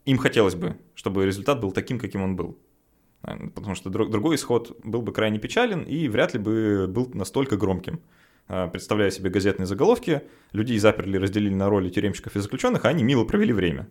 им 0.05 0.19
хотелось 0.19 0.55
бы, 0.55 0.77
чтобы 0.95 1.27
результат 1.27 1.61
был 1.61 1.73
таким, 1.73 1.99
каким 1.99 2.23
он 2.23 2.37
был. 2.37 2.57
Потому 3.23 3.75
что 3.75 3.91
другой 3.91 4.37
исход 4.37 4.79
был 4.85 5.03
бы 5.03 5.13
крайне 5.13 5.41
печален 5.41 5.83
и 5.83 6.07
вряд 6.07 6.35
ли 6.35 6.39
бы 6.39 6.87
был 6.89 7.11
настолько 7.15 7.57
громким. 7.57 8.01
А, 8.49 8.67
представляя 8.69 9.11
себе 9.11 9.29
газетные 9.29 9.67
заголовки, 9.67 10.23
людей 10.53 10.79
заперли, 10.79 11.19
разделили 11.19 11.55
на 11.55 11.69
роли 11.69 11.91
тюремщиков 11.91 12.35
и 12.35 12.41
заключенных, 12.41 12.87
а 12.87 12.89
они 12.89 13.05
мило 13.05 13.25
провели 13.25 13.53
время. 13.53 13.89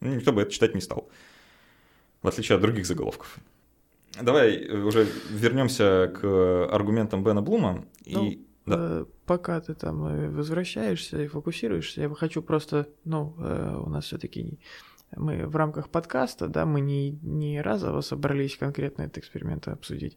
Никто 0.00 0.32
бы 0.32 0.42
это 0.42 0.50
читать 0.50 0.74
не 0.74 0.80
стал, 0.80 1.08
в 2.22 2.28
отличие 2.28 2.56
от 2.56 2.62
других 2.62 2.86
заголовков. 2.86 3.38
Давай 4.20 4.66
уже 4.68 5.06
вернемся 5.30 6.12
к 6.14 6.68
аргументам 6.72 7.22
Бена 7.22 7.42
Блума. 7.42 7.84
Ну, 8.06 8.26
и... 8.26 8.46
да. 8.66 8.76
э, 8.78 9.04
пока 9.26 9.60
ты 9.60 9.74
там 9.74 10.04
э, 10.06 10.28
возвращаешься 10.28 11.22
и 11.22 11.28
фокусируешься, 11.28 12.02
я 12.02 12.10
хочу 12.10 12.42
просто, 12.42 12.88
ну, 13.04 13.34
э, 13.38 13.76
у 13.76 13.88
нас 13.88 14.06
все-таки 14.06 14.58
мы 15.16 15.46
в 15.46 15.56
рамках 15.56 15.90
подкаста, 15.90 16.48
да, 16.48 16.66
мы 16.66 16.80
не, 16.80 17.12
не 17.22 17.60
разово 17.60 18.00
собрались 18.00 18.56
конкретно 18.56 19.02
этот 19.02 19.18
эксперимент 19.18 19.68
обсудить. 19.68 20.16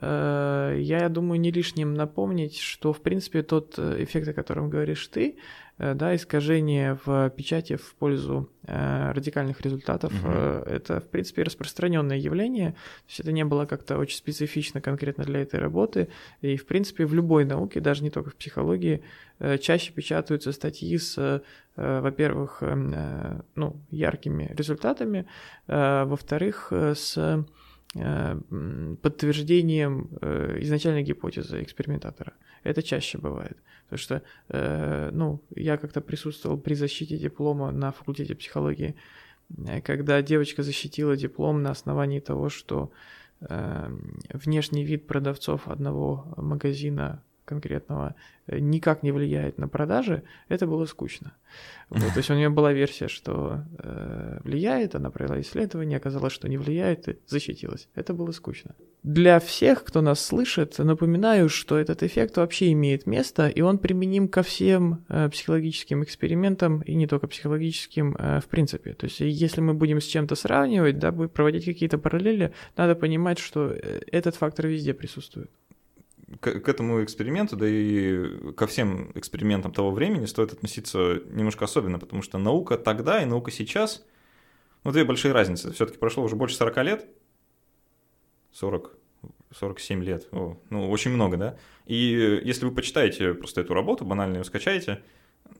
Э, 0.00 0.74
я 0.78 1.08
думаю, 1.08 1.40
не 1.40 1.50
лишним 1.50 1.94
напомнить, 1.94 2.58
что, 2.58 2.92
в 2.92 3.02
принципе, 3.02 3.42
тот 3.42 3.74
э, 3.76 4.02
эффект, 4.02 4.28
о 4.28 4.32
котором 4.32 4.70
говоришь 4.70 5.06
ты, 5.08 5.36
э, 5.78 5.94
да, 5.94 6.16
искажение 6.16 6.98
в 7.04 7.30
печати 7.30 7.76
в 7.76 7.94
пользу 7.96 8.48
радикальных 8.64 9.60
результатов, 9.60 10.12
угу. 10.22 10.30
это, 10.30 11.00
в 11.00 11.08
принципе, 11.08 11.42
распространенное 11.42 12.16
явление. 12.16 12.70
То 12.70 13.08
есть 13.08 13.20
это 13.20 13.32
не 13.32 13.44
было 13.44 13.66
как-то 13.66 13.98
очень 13.98 14.16
специфично 14.16 14.80
конкретно 14.80 15.24
для 15.24 15.42
этой 15.42 15.58
работы. 15.58 16.10
И, 16.42 16.56
в 16.56 16.66
принципе, 16.66 17.04
в 17.04 17.12
любой 17.12 17.44
науке, 17.44 17.80
даже 17.80 18.04
не 18.04 18.10
только 18.10 18.30
в 18.30 18.36
психологии, 18.36 19.02
чаще 19.60 19.92
печатаются 19.92 20.52
статьи 20.52 20.96
с, 20.96 21.42
во-первых, 21.74 22.58
эм, 22.60 23.42
ну, 23.56 23.80
яркими 23.90 24.54
результатами, 24.56 25.26
во-вторых, 25.66 26.68
с 26.70 27.44
подтверждением 27.92 30.08
э, 30.20 30.58
изначальной 30.60 31.02
гипотезы 31.02 31.62
экспериментатора. 31.62 32.32
Это 32.64 32.82
чаще 32.82 33.18
бывает. 33.18 33.58
Потому 33.84 33.98
что, 33.98 34.22
э, 34.48 35.10
ну, 35.12 35.42
я 35.54 35.76
как-то 35.76 36.00
присутствовал 36.00 36.58
при 36.58 36.74
защите 36.74 37.18
диплома 37.18 37.70
на 37.70 37.92
факультете 37.92 38.34
психологии, 38.34 38.94
когда 39.84 40.22
девочка 40.22 40.62
защитила 40.62 41.16
диплом 41.16 41.62
на 41.62 41.70
основании 41.70 42.20
того, 42.20 42.48
что 42.48 42.90
внешний 44.32 44.84
вид 44.84 45.06
продавцов 45.06 45.68
одного 45.68 46.32
магазина 46.36 47.22
конкретного 47.44 48.14
э, 48.46 48.58
никак 48.58 49.02
не 49.02 49.12
влияет 49.12 49.58
на 49.58 49.68
продажи, 49.68 50.22
это 50.48 50.66
было 50.66 50.86
скучно. 50.86 51.32
Вот, 51.88 52.12
то 52.12 52.18
есть 52.18 52.30
у 52.30 52.34
нее 52.34 52.48
была 52.48 52.72
версия, 52.72 53.08
что 53.08 53.64
э, 53.78 54.40
влияет, 54.44 54.94
она 54.94 55.10
провела 55.10 55.40
исследование, 55.40 55.98
оказалось, 55.98 56.32
что 56.32 56.48
не 56.48 56.56
влияет, 56.56 57.08
и 57.08 57.18
защитилась. 57.26 57.88
Это 57.94 58.14
было 58.14 58.32
скучно. 58.32 58.74
Для 59.02 59.40
всех, 59.40 59.82
кто 59.82 60.00
нас 60.00 60.24
слышит, 60.24 60.78
напоминаю, 60.78 61.48
что 61.48 61.76
этот 61.76 62.04
эффект 62.04 62.36
вообще 62.36 62.70
имеет 62.70 63.04
место, 63.04 63.48
и 63.48 63.60
он 63.60 63.78
применим 63.78 64.28
ко 64.28 64.44
всем 64.44 65.04
э, 65.08 65.28
психологическим 65.28 66.04
экспериментам, 66.04 66.82
и 66.82 66.94
не 66.94 67.08
только 67.08 67.26
психологическим 67.26 68.14
э, 68.16 68.40
в 68.40 68.46
принципе. 68.46 68.94
То 68.94 69.06
есть 69.06 69.18
если 69.18 69.60
мы 69.60 69.74
будем 69.74 70.00
с 70.00 70.04
чем-то 70.04 70.36
сравнивать, 70.36 71.00
да, 71.00 71.10
проводить 71.10 71.64
какие-то 71.64 71.98
параллели, 71.98 72.52
надо 72.76 72.94
понимать, 72.94 73.40
что 73.40 73.72
э, 73.72 74.00
этот 74.12 74.36
фактор 74.36 74.68
везде 74.68 74.94
присутствует 74.94 75.50
к, 76.40 76.60
к 76.60 76.68
этому 76.68 77.02
эксперименту, 77.04 77.56
да 77.56 77.66
и 77.68 78.52
ко 78.52 78.66
всем 78.66 79.12
экспериментам 79.14 79.72
того 79.72 79.90
времени 79.90 80.26
стоит 80.26 80.52
относиться 80.52 81.20
немножко 81.30 81.64
особенно, 81.64 81.98
потому 81.98 82.22
что 82.22 82.38
наука 82.38 82.78
тогда 82.78 83.22
и 83.22 83.26
наука 83.26 83.50
сейчас, 83.50 84.04
ну, 84.84 84.92
две 84.92 85.04
большие 85.04 85.32
разницы. 85.32 85.72
Все-таки 85.72 85.98
прошло 85.98 86.24
уже 86.24 86.36
больше 86.36 86.56
40 86.56 86.76
лет, 86.84 87.06
40, 88.52 88.96
47 89.50 90.04
лет, 90.04 90.28
О, 90.32 90.56
ну, 90.70 90.90
очень 90.90 91.10
много, 91.10 91.36
да? 91.36 91.56
И 91.86 92.40
если 92.44 92.64
вы 92.64 92.72
почитаете 92.72 93.34
просто 93.34 93.60
эту 93.60 93.74
работу, 93.74 94.04
банально 94.04 94.38
ее 94.38 94.44
скачаете, 94.44 95.02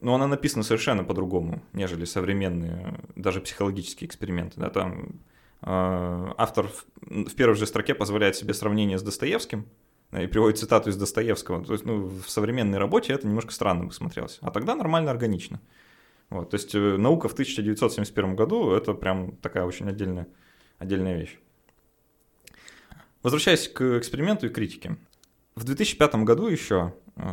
ну, 0.01 0.13
она 0.13 0.27
написана 0.27 0.63
совершенно 0.63 1.03
по-другому, 1.03 1.61
нежели 1.73 2.05
современные, 2.05 2.99
даже 3.15 3.41
психологические 3.41 4.07
эксперименты, 4.07 4.59
да, 4.59 4.69
там 4.69 5.19
э, 5.61 6.33
автор 6.37 6.69
в 7.01 7.35
первой 7.35 7.55
же 7.55 7.65
строке 7.65 7.93
позволяет 7.93 8.35
себе 8.35 8.53
сравнение 8.53 8.97
с 8.97 9.03
Достоевским, 9.03 9.65
и 10.21 10.27
приводит 10.27 10.59
цитату 10.59 10.89
из 10.89 10.97
Достоевского. 10.97 11.63
То 11.63 11.73
есть, 11.73 11.85
ну, 11.85 12.07
в 12.07 12.29
современной 12.29 12.77
работе 12.77 13.13
это 13.13 13.27
немножко 13.27 13.51
странно 13.53 13.85
бы 13.85 13.93
смотрелось. 13.93 14.37
А 14.41 14.51
тогда 14.51 14.75
нормально, 14.75 15.11
органично. 15.11 15.59
Вот, 16.29 16.49
то 16.49 16.55
есть 16.55 16.73
э, 16.73 16.97
наука 16.97 17.27
в 17.27 17.33
1971 17.33 18.35
году– 18.35 18.71
это 18.73 18.93
прям 18.93 19.35
такая 19.37 19.65
очень 19.65 19.87
отдельная, 19.87 20.27
отдельная 20.79 21.17
вещь. 21.17 21.37
Возвращаясь 23.21 23.67
к 23.67 23.97
эксперименту 23.97 24.47
и 24.47 24.49
критике. 24.49 24.97
В 25.55 25.63
2005 25.63 26.15
году 26.15 26.47
еще 26.47 26.93
э, 27.15 27.23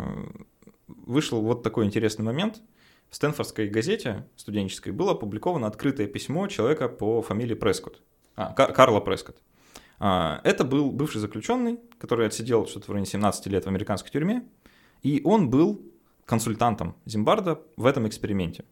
вышел 0.86 1.40
вот 1.40 1.62
такой 1.62 1.86
интересный 1.86 2.24
момент. 2.24 2.60
В 3.08 3.16
Стэнфордской 3.16 3.68
газете 3.68 4.28
студенческой 4.36 4.90
было 4.90 5.12
опубликовано 5.12 5.66
открытое 5.66 6.06
письмо 6.06 6.46
человека 6.46 6.88
по 6.88 7.22
фамилии 7.22 7.54
Прескотт. 7.54 8.02
А, 8.36 8.52
Карла 8.52 9.00
Прескотт. 9.00 9.36
А, 10.00 10.40
это 10.44 10.64
был 10.64 10.90
бывший 10.90 11.20
заключенный, 11.20 11.78
который 11.98 12.26
отсидел 12.26 12.66
что-то 12.66 12.86
в 12.86 12.90
районе 12.90 13.06
17 13.06 13.46
лет 13.46 13.64
в 13.64 13.68
американской 13.68 14.10
тюрьме, 14.10 14.42
и 15.02 15.20
он 15.24 15.50
был 15.50 15.82
консультантом 16.24 16.96
Зимбарда 17.04 17.60
в 17.76 17.84
этом 17.84 18.08
эксперименте. 18.08 18.64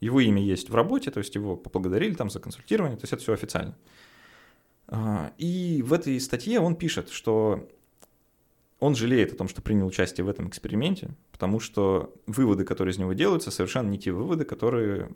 Его 0.00 0.20
имя 0.20 0.42
есть 0.42 0.68
в 0.68 0.74
работе, 0.74 1.10
то 1.10 1.18
есть 1.18 1.34
его 1.34 1.56
поблагодарили 1.56 2.14
там 2.14 2.28
за 2.28 2.40
консультирование, 2.40 2.98
то 2.98 3.04
есть 3.04 3.14
это 3.14 3.22
все 3.22 3.32
официально. 3.32 3.74
А, 4.88 5.32
и 5.38 5.82
в 5.82 5.94
этой 5.94 6.20
статье 6.20 6.60
он 6.60 6.76
пишет, 6.76 7.08
что 7.08 7.66
он 8.78 8.94
жалеет 8.94 9.32
о 9.32 9.36
том, 9.36 9.48
что 9.48 9.62
принял 9.62 9.86
участие 9.86 10.26
в 10.26 10.28
этом 10.28 10.48
эксперименте, 10.48 11.08
потому 11.32 11.58
что 11.58 12.14
выводы, 12.26 12.64
которые 12.64 12.92
из 12.92 12.98
него 12.98 13.14
делаются, 13.14 13.50
совершенно 13.50 13.88
не 13.88 13.98
те 13.98 14.12
выводы, 14.12 14.44
которые 14.44 15.10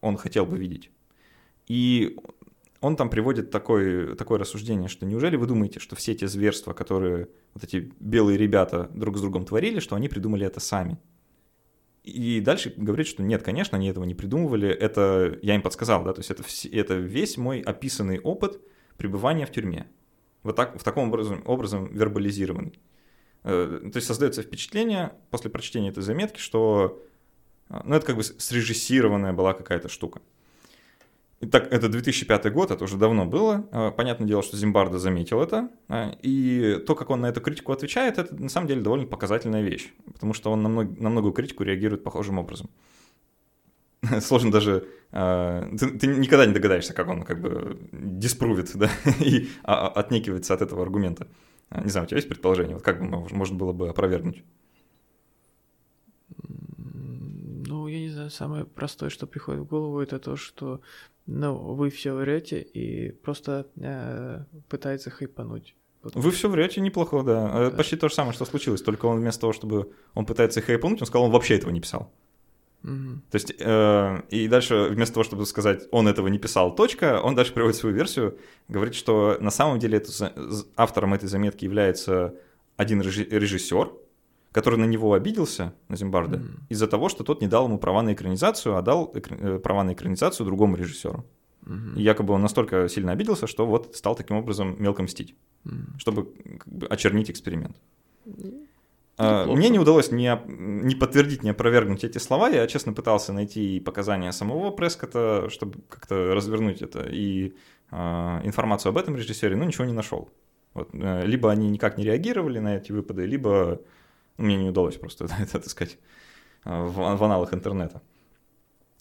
он 0.00 0.16
хотел 0.16 0.46
бы 0.46 0.58
видеть. 0.58 0.90
И 1.68 2.18
он 2.80 2.96
там 2.96 3.10
приводит 3.10 3.50
такое, 3.50 4.14
такое 4.14 4.38
рассуждение, 4.38 4.88
что 4.88 5.04
неужели 5.04 5.36
вы 5.36 5.46
думаете, 5.46 5.80
что 5.80 5.96
все 5.96 6.14
те 6.14 6.26
зверства, 6.28 6.72
которые 6.72 7.28
вот 7.54 7.64
эти 7.64 7.92
белые 8.00 8.38
ребята 8.38 8.90
друг 8.94 9.18
с 9.18 9.20
другом 9.20 9.44
творили, 9.44 9.80
что 9.80 9.96
они 9.96 10.08
придумали 10.08 10.46
это 10.46 10.60
сами? 10.60 10.98
И 12.02 12.40
дальше 12.40 12.72
говорит, 12.76 13.06
что 13.06 13.22
нет, 13.22 13.42
конечно, 13.42 13.76
они 13.76 13.88
этого 13.88 14.04
не 14.04 14.14
придумывали, 14.14 14.68
это 14.68 15.38
я 15.42 15.54
им 15.54 15.60
подсказал, 15.60 16.02
да, 16.02 16.14
то 16.14 16.20
есть 16.20 16.30
это, 16.30 16.42
это 16.72 16.94
весь 16.94 17.36
мой 17.36 17.60
описанный 17.60 18.18
опыт 18.18 18.60
пребывания 18.96 19.44
в 19.44 19.52
тюрьме. 19.52 19.86
Вот 20.42 20.56
так, 20.56 20.80
в 20.80 20.82
таком 20.82 21.08
образом, 21.08 21.42
образом 21.44 21.92
вербализированный. 21.92 22.80
Э, 23.42 23.80
то 23.92 23.96
есть 23.96 24.06
создается 24.06 24.42
впечатление 24.42 25.12
после 25.30 25.50
прочтения 25.50 25.90
этой 25.90 26.02
заметки, 26.02 26.38
что 26.38 27.02
э, 27.68 27.80
ну, 27.84 27.94
это 27.94 28.06
как 28.06 28.16
бы 28.16 28.24
срежиссированная 28.24 29.34
была 29.34 29.52
какая-то 29.52 29.90
штука. 29.90 30.22
Итак, 31.42 31.68
это 31.72 31.88
2005 31.88 32.52
год, 32.52 32.70
это 32.70 32.84
уже 32.84 32.98
давно 32.98 33.24
было. 33.24 33.66
А, 33.72 33.90
понятное 33.90 34.28
дело, 34.28 34.42
что 34.42 34.58
Зимбардо 34.58 34.98
заметил 34.98 35.40
это. 35.40 35.70
А, 35.88 36.14
и 36.20 36.78
то, 36.86 36.94
как 36.94 37.08
он 37.08 37.22
на 37.22 37.26
эту 37.30 37.40
критику 37.40 37.72
отвечает, 37.72 38.18
это 38.18 38.34
на 38.34 38.50
самом 38.50 38.66
деле 38.66 38.82
довольно 38.82 39.06
показательная 39.06 39.62
вещь. 39.62 39.90
Потому 40.12 40.34
что 40.34 40.52
он 40.52 40.62
на, 40.62 40.68
мног, 40.68 40.98
на 40.98 41.08
многую 41.08 41.32
критику 41.32 41.62
реагирует 41.62 42.04
похожим 42.04 42.38
образом. 42.38 42.68
Сложно 44.20 44.52
даже... 44.52 44.86
А, 45.12 45.66
ты, 45.78 45.98
ты 45.98 46.08
никогда 46.08 46.44
не 46.44 46.52
догадаешься, 46.52 46.92
как 46.92 47.08
он 47.08 47.22
как 47.22 47.40
бы 47.40 47.78
диспрувит, 47.90 48.72
да, 48.74 48.90
и 49.20 49.48
отнекивается 49.62 50.52
от 50.52 50.60
этого 50.60 50.82
аргумента. 50.82 51.26
Не 51.70 51.88
знаю, 51.88 52.04
у 52.04 52.08
тебя 52.08 52.18
есть 52.18 52.28
предположение? 52.28 52.74
Вот 52.74 52.84
как 52.84 53.00
бы 53.00 53.06
можно 53.06 53.56
было 53.56 53.72
бы 53.72 53.88
опровергнуть? 53.88 54.44
Ну, 57.66 57.86
я 57.86 58.00
не 58.00 58.10
знаю, 58.10 58.30
самое 58.30 58.64
простое, 58.66 59.08
что 59.08 59.26
приходит 59.26 59.62
в 59.62 59.66
голову, 59.66 60.00
это 60.00 60.18
то, 60.18 60.36
что 60.36 60.80
ну, 61.26 61.54
вы 61.74 61.90
все 61.90 62.14
врете 62.14 62.60
и 62.60 63.12
просто 63.12 63.66
э, 63.76 64.44
пытается 64.68 65.10
хайпануть. 65.10 65.76
Вы 66.02 66.30
все 66.30 66.48
врете 66.48 66.80
неплохо, 66.80 67.22
да. 67.22 67.70
да. 67.70 67.76
Почти 67.76 67.96
то 67.96 68.08
же 68.08 68.14
самое, 68.14 68.32
что 68.32 68.44
случилось. 68.44 68.82
Только 68.82 69.06
он 69.06 69.20
вместо 69.20 69.42
того, 69.42 69.52
чтобы 69.52 69.92
он 70.14 70.24
пытается 70.24 70.62
хайпануть, 70.62 71.00
он 71.02 71.06
сказал, 71.06 71.26
он 71.26 71.30
вообще 71.30 71.56
этого 71.56 71.70
не 71.70 71.80
писал. 71.80 72.10
Угу. 72.82 73.20
То 73.30 73.34
есть, 73.34 73.54
э, 73.58 74.22
и 74.30 74.48
дальше 74.48 74.88
вместо 74.90 75.14
того, 75.14 75.24
чтобы 75.24 75.44
сказать, 75.44 75.86
он 75.90 76.08
этого 76.08 76.28
не 76.28 76.38
писал, 76.38 76.74
точка, 76.74 77.20
он 77.20 77.34
дальше 77.34 77.52
приводит 77.52 77.76
свою 77.76 77.94
версию, 77.94 78.38
говорит, 78.68 78.94
что 78.94 79.36
на 79.40 79.50
самом 79.50 79.78
деле 79.78 79.98
это, 79.98 80.32
автором 80.76 81.12
этой 81.12 81.28
заметки 81.28 81.64
является 81.64 82.34
один 82.76 83.02
режиссер, 83.02 83.92
который 84.52 84.78
на 84.78 84.84
него 84.84 85.12
обиделся, 85.12 85.72
на 85.88 85.96
Зимбарда, 85.96 86.38
mm. 86.38 86.58
из-за 86.68 86.86
того, 86.86 87.08
что 87.08 87.24
тот 87.24 87.40
не 87.40 87.48
дал 87.48 87.66
ему 87.66 87.78
права 87.78 88.02
на 88.02 88.12
экранизацию, 88.12 88.76
а 88.76 88.82
дал 88.82 89.10
экр... 89.14 89.36
Э, 89.40 89.58
права 89.58 89.84
на 89.84 89.92
экранизацию 89.92 90.46
другому 90.46 90.76
режиссеру. 90.76 91.24
Mm-hmm. 91.66 91.96
И 91.96 92.02
якобы 92.02 92.34
он 92.34 92.42
настолько 92.42 92.88
сильно 92.88 93.12
обиделся, 93.12 93.46
что 93.46 93.66
вот 93.66 93.94
стал 93.94 94.16
таким 94.16 94.36
образом 94.36 94.76
мелко 94.82 95.02
мстить, 95.02 95.34
mm. 95.64 95.98
чтобы 95.98 96.32
очернить 96.88 97.30
эксперимент. 97.30 97.76
Mm. 98.26 98.66
Мне 99.20 99.68
не 99.68 99.78
удалось 99.78 100.10
ни, 100.10 100.30
ни 100.48 100.94
подтвердить, 100.94 101.42
ни 101.42 101.50
опровергнуть 101.50 102.04
эти 102.04 102.16
слова. 102.18 102.48
Я, 102.48 102.66
честно, 102.66 102.94
пытался 102.94 103.34
найти 103.34 103.78
показания 103.78 104.32
самого 104.32 104.70
Прескота, 104.70 105.50
чтобы 105.50 105.80
как-то 105.90 106.34
развернуть 106.34 106.80
это, 106.80 107.02
и 107.02 107.52
э, 107.90 107.96
информацию 108.44 108.90
об 108.90 108.96
этом 108.96 109.16
режиссере, 109.16 109.56
но 109.56 109.64
ничего 109.64 109.84
не 109.84 109.92
нашел. 109.92 110.30
Вот, 110.72 110.88
э, 110.94 111.26
либо 111.26 111.50
они 111.50 111.68
никак 111.68 111.98
не 111.98 112.04
реагировали 112.04 112.60
на 112.60 112.76
эти 112.76 112.92
выпады, 112.92 113.26
либо 113.26 113.82
мне 114.40 114.56
не 114.56 114.68
удалось 114.68 114.96
просто 114.96 115.28
это 115.40 115.58
отыскать 115.58 115.98
а, 116.64 116.84
в, 116.84 116.94
в 116.94 117.24
аналах 117.24 117.54
интернета. 117.54 118.02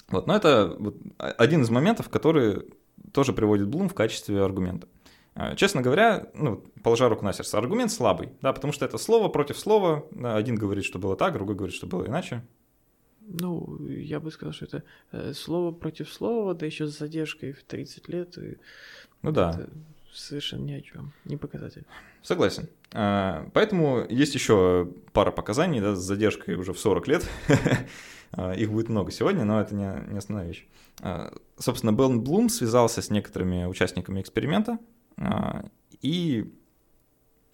Вот, 0.09 0.27
но 0.27 0.35
это 0.35 0.75
вот 0.79 0.97
один 1.17 1.61
из 1.61 1.69
моментов, 1.69 2.09
который 2.09 2.65
тоже 3.13 3.33
приводит 3.33 3.67
Блум 3.67 3.89
в 3.89 3.93
качестве 3.93 4.41
аргумента. 4.43 4.87
А, 5.35 5.55
честно 5.55 5.81
говоря, 5.81 6.27
ну, 6.33 6.63
положа 6.83 7.07
руку 7.07 7.23
на 7.23 7.33
сердце, 7.33 7.57
аргумент 7.57 7.91
слабый, 7.91 8.29
да, 8.41 8.51
потому 8.51 8.73
что 8.73 8.85
это 8.85 8.97
слово 8.97 9.29
против 9.29 9.57
слова. 9.57 10.05
Один 10.23 10.55
говорит, 10.55 10.83
что 10.83 10.99
было 10.99 11.15
так, 11.15 11.33
другой 11.33 11.55
говорит, 11.55 11.75
что 11.75 11.87
было 11.87 12.05
иначе. 12.05 12.43
Ну, 13.21 13.77
я 13.87 14.19
бы 14.19 14.31
сказал, 14.31 14.53
что 14.53 14.65
это 14.65 14.83
э, 15.11 15.33
слово 15.33 15.71
против 15.71 16.11
слова, 16.11 16.55
да 16.55 16.65
еще 16.65 16.87
с 16.87 16.97
задержкой 16.97 17.53
в 17.53 17.63
30 17.63 18.09
лет. 18.09 18.37
И 18.39 18.57
ну 19.21 19.31
да. 19.31 19.67
Совершенно 20.13 20.65
ни 20.65 20.73
о 20.73 20.81
чем, 20.81 21.13
не 21.25 21.37
показатель. 21.37 21.85
Согласен. 22.21 22.67
А, 22.93 23.49
поэтому 23.53 24.05
есть 24.09 24.35
еще 24.35 24.91
пара 25.13 25.31
показаний 25.31 25.79
да, 25.79 25.95
с 25.95 25.99
задержкой 25.99 26.55
уже 26.55 26.73
в 26.73 26.79
40 26.79 27.07
лет. 27.07 27.29
А, 28.31 28.53
их 28.53 28.71
будет 28.71 28.89
много 28.89 29.09
сегодня, 29.09 29.43
но 29.43 29.59
это 29.59 29.73
не, 29.73 29.91
не 30.11 30.19
основная 30.19 30.45
вещь. 30.45 30.67
А, 31.01 31.33
собственно, 31.57 31.91
Белн 31.91 32.21
Блум 32.21 32.49
связался 32.49 33.01
с 33.01 33.09
некоторыми 33.09 33.65
участниками 33.65 34.21
эксперимента 34.21 34.77
и 36.03 36.53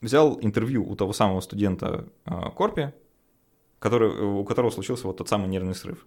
взял 0.02 0.38
интервью 0.42 0.86
у 0.86 0.98
того 0.98 1.14
самого 1.14 1.40
студента 1.40 2.10
Корпи, 2.26 2.92
который, 3.80 4.22
у 4.22 4.44
которого 4.44 4.70
случился 4.70 5.08
вот 5.08 5.16
тот 5.16 5.30
самый 5.30 5.48
нервный 5.48 5.76
срыв. 5.76 6.06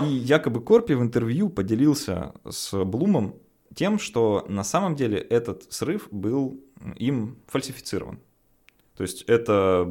И 0.00 0.04
якобы 0.04 0.60
Корпи 0.62 0.94
в 0.94 1.02
интервью 1.02 1.48
поделился 1.48 2.34
с 2.48 2.84
Блумом 2.84 3.36
тем, 3.74 3.98
что 3.98 4.44
на 4.48 4.64
самом 4.64 4.94
деле 4.94 5.18
этот 5.18 5.72
срыв 5.72 6.08
был 6.10 6.60
им 6.96 7.38
фальсифицирован. 7.46 8.20
То 8.96 9.02
есть 9.02 9.22
это 9.22 9.88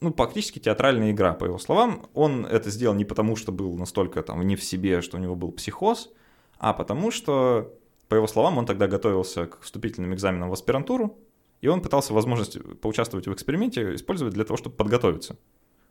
ну, 0.00 0.12
практически 0.12 0.58
театральная 0.58 1.12
игра, 1.12 1.32
по 1.32 1.44
его 1.44 1.58
словам. 1.58 2.06
Он 2.14 2.44
это 2.46 2.70
сделал 2.70 2.94
не 2.94 3.04
потому, 3.04 3.36
что 3.36 3.52
был 3.52 3.76
настолько 3.76 4.22
там 4.22 4.42
не 4.46 4.56
в 4.56 4.62
себе, 4.62 5.00
что 5.00 5.16
у 5.16 5.20
него 5.20 5.34
был 5.34 5.52
психоз, 5.52 6.10
а 6.58 6.72
потому 6.72 7.10
что, 7.10 7.72
по 8.08 8.14
его 8.14 8.26
словам, 8.26 8.58
он 8.58 8.66
тогда 8.66 8.86
готовился 8.86 9.46
к 9.46 9.60
вступительным 9.62 10.14
экзаменам 10.14 10.50
в 10.50 10.52
аспирантуру, 10.52 11.18
и 11.60 11.68
он 11.68 11.80
пытался 11.80 12.12
возможность 12.12 12.58
поучаствовать 12.80 13.26
в 13.26 13.32
эксперименте 13.32 13.94
использовать 13.94 14.34
для 14.34 14.44
того, 14.44 14.56
чтобы 14.56 14.76
подготовиться. 14.76 15.36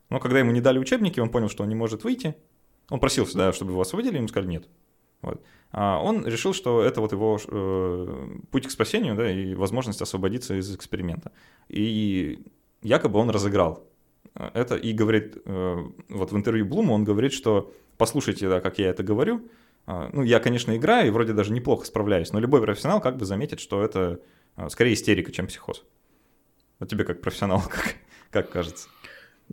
Но 0.09 0.19
когда 0.19 0.39
ему 0.39 0.51
не 0.51 0.61
дали 0.61 0.77
учебники, 0.77 1.19
он 1.19 1.29
понял, 1.29 1.49
что 1.49 1.63
он 1.63 1.69
не 1.69 1.75
может 1.75 2.03
выйти. 2.03 2.35
Он 2.89 2.99
просил 2.99 3.25
сюда, 3.25 3.53
чтобы 3.53 3.71
его 3.71 3.81
освободили, 3.81 4.17
ему 4.17 4.27
сказали 4.27 4.49
нет. 4.49 4.67
Вот. 5.21 5.41
А 5.71 5.99
он 6.01 6.25
решил, 6.25 6.53
что 6.53 6.81
это 6.83 7.01
вот 7.01 7.11
его 7.11 7.39
э, 7.47 8.27
путь 8.51 8.67
к 8.67 8.71
спасению, 8.71 9.15
да, 9.15 9.29
и 9.29 9.55
возможность 9.55 10.01
освободиться 10.01 10.55
из 10.55 10.73
эксперимента. 10.73 11.31
И 11.67 12.39
якобы 12.81 13.19
он 13.19 13.29
разыграл 13.29 13.83
это 14.35 14.75
и 14.75 14.91
говорит, 14.93 15.37
э, 15.45 15.83
вот 16.09 16.31
в 16.31 16.35
интервью 16.35 16.65
Блуму 16.65 16.93
он 16.93 17.03
говорит, 17.03 17.33
что 17.33 17.73
послушайте, 17.97 18.49
да, 18.49 18.59
как 18.59 18.79
я 18.79 18.89
это 18.89 19.03
говорю, 19.03 19.47
а, 19.85 20.09
ну, 20.11 20.23
я, 20.23 20.39
конечно, 20.39 20.75
играю 20.75 21.07
и 21.07 21.11
вроде 21.11 21.33
даже 21.33 21.53
неплохо 21.53 21.85
справляюсь, 21.85 22.33
но 22.33 22.39
любой 22.39 22.61
профессионал 22.61 22.99
как 22.99 23.17
бы 23.17 23.25
заметит, 23.25 23.59
что 23.59 23.83
это 23.83 24.19
а, 24.55 24.69
скорее 24.69 24.93
истерика, 24.93 25.31
чем 25.31 25.47
психоз. 25.47 25.85
Вот 26.79 26.89
тебе 26.89 27.05
как 27.05 27.21
профессионал, 27.21 27.61
как, 27.69 27.95
как 28.31 28.49
кажется? 28.49 28.89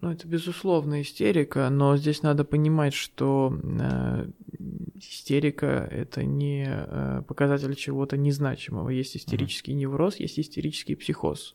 Ну, 0.00 0.10
это 0.10 0.26
безусловно 0.26 1.02
истерика, 1.02 1.68
но 1.68 1.96
здесь 1.96 2.22
надо 2.22 2.44
понимать, 2.44 2.94
что 2.94 3.56
э, 3.62 4.26
истерика 4.98 5.66
это 5.90 6.24
не 6.24 6.66
э, 6.66 7.22
показатель 7.28 7.74
чего-то 7.74 8.16
незначимого. 8.16 8.88
Есть 8.88 9.16
истерический 9.16 9.72
mm-hmm. 9.72 9.76
невроз, 9.76 10.16
есть 10.16 10.38
истерический 10.38 10.94
психоз. 10.94 11.54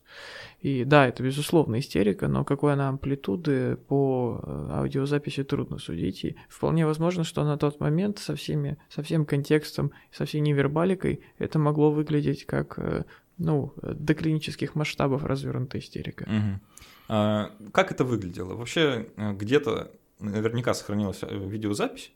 И 0.61 0.83
да, 0.83 1.07
это 1.07 1.23
безусловно 1.23 1.79
истерика, 1.79 2.27
но 2.27 2.45
какой 2.45 2.73
она 2.73 2.89
амплитуды 2.89 3.75
по 3.87 4.39
э, 4.43 4.69
аудиозаписи 4.71 5.43
трудно 5.43 5.79
судить. 5.79 6.23
И 6.23 6.35
вполне 6.47 6.85
возможно, 6.85 7.23
что 7.23 7.43
на 7.43 7.57
тот 7.57 7.79
момент 7.79 8.19
со, 8.19 8.35
всеми, 8.35 8.77
со 8.89 9.01
всем 9.01 9.25
контекстом, 9.25 9.91
со 10.11 10.25
всей 10.25 10.41
невербаликой 10.41 11.21
это 11.39 11.57
могло 11.57 11.91
выглядеть 11.91 12.45
как 12.45 12.77
э, 12.77 13.03
ну, 13.37 13.73
до 13.81 14.13
клинических 14.13 14.75
масштабов 14.75 15.23
развернутая 15.23 15.81
истерика. 15.81 16.23
Угу. 16.23 16.59
А, 17.07 17.51
как 17.71 17.91
это 17.91 18.03
выглядело? 18.03 18.55
Вообще 18.55 19.09
э, 19.15 19.33
где-то 19.33 19.91
наверняка 20.19 20.73
сохранилась 20.73 21.19
э, 21.21 21.27
видеозапись, 21.37 22.11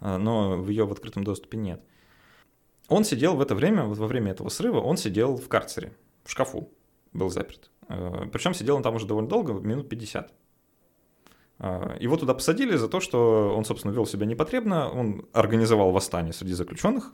а, 0.00 0.18
но 0.18 0.56
в 0.56 0.68
ее 0.68 0.86
в 0.86 0.92
открытом 0.92 1.24
доступе 1.24 1.58
нет. 1.58 1.82
Он 2.88 3.04
сидел 3.04 3.36
в 3.36 3.40
это 3.40 3.54
время, 3.54 3.84
во 3.84 4.06
время 4.06 4.32
этого 4.32 4.48
срыва, 4.48 4.80
он 4.80 4.96
сидел 4.96 5.36
в 5.36 5.48
карцере, 5.48 5.96
в 6.24 6.30
шкафу, 6.30 6.70
был 7.12 7.30
заперт. 7.30 7.70
Э, 7.88 8.26
Причем 8.32 8.54
сидел 8.54 8.76
он 8.76 8.82
там 8.82 8.94
уже 8.94 9.06
довольно 9.06 9.28
долго, 9.28 9.54
минут 9.54 9.88
50. 9.88 10.32
А, 11.58 11.96
его 11.98 12.16
туда 12.16 12.34
посадили 12.34 12.76
за 12.76 12.88
то, 12.88 13.00
что 13.00 13.54
он, 13.56 13.64
собственно, 13.64 13.92
вел 13.92 14.06
себя 14.06 14.26
непотребно, 14.26 14.88
он 14.88 15.26
организовал 15.32 15.90
восстание 15.90 16.32
среди 16.32 16.52
заключенных 16.52 17.12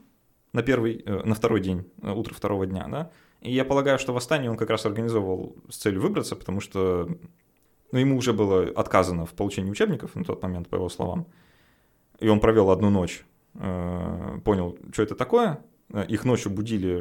на, 0.52 0.62
первый, 0.62 1.02
на 1.06 1.34
второй 1.34 1.60
день, 1.60 1.90
утро 2.02 2.34
второго 2.34 2.66
дня, 2.66 2.86
да, 2.88 3.10
и 3.40 3.52
я 3.52 3.64
полагаю, 3.64 3.98
что 3.98 4.12
восстание 4.12 4.50
он 4.50 4.56
как 4.56 4.70
раз 4.70 4.84
организовывал 4.86 5.56
с 5.68 5.76
целью 5.76 6.00
выбраться, 6.00 6.34
потому 6.36 6.60
что 6.60 7.08
ну, 7.92 7.98
ему 7.98 8.16
уже 8.16 8.32
было 8.32 8.68
отказано 8.68 9.26
в 9.26 9.34
получении 9.34 9.70
учебников 9.70 10.14
на 10.14 10.24
тот 10.24 10.42
момент, 10.42 10.68
по 10.68 10.76
его 10.76 10.88
словам. 10.88 11.26
И 12.18 12.28
он 12.28 12.40
провел 12.40 12.70
одну 12.70 12.90
ночь, 12.90 13.24
э, 13.54 14.40
понял, 14.44 14.76
что 14.92 15.02
это 15.02 15.14
такое. 15.14 15.64
Их 16.08 16.24
ночью 16.24 16.52
будили, 16.52 17.00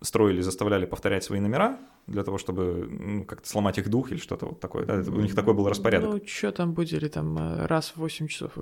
строили, 0.00 0.40
заставляли 0.40 0.86
повторять 0.86 1.22
свои 1.24 1.40
номера 1.40 1.78
для 2.06 2.24
того, 2.24 2.38
чтобы 2.38 2.88
ну, 2.88 3.24
как-то 3.24 3.48
сломать 3.48 3.78
их 3.78 3.88
дух 3.88 4.10
или 4.10 4.18
что-то 4.18 4.46
вот 4.46 4.60
такое. 4.60 4.86
Да? 4.86 4.96
Это, 4.96 5.10
у 5.10 5.20
них 5.20 5.34
такой 5.34 5.54
был 5.54 5.68
распорядок. 5.68 6.10
Ну, 6.10 6.20
что 6.26 6.52
там 6.52 6.72
будили, 6.72 7.08
там 7.08 7.36
э, 7.38 7.66
раз 7.66 7.90
в 7.90 7.98
8 7.98 8.28
часов 8.28 8.56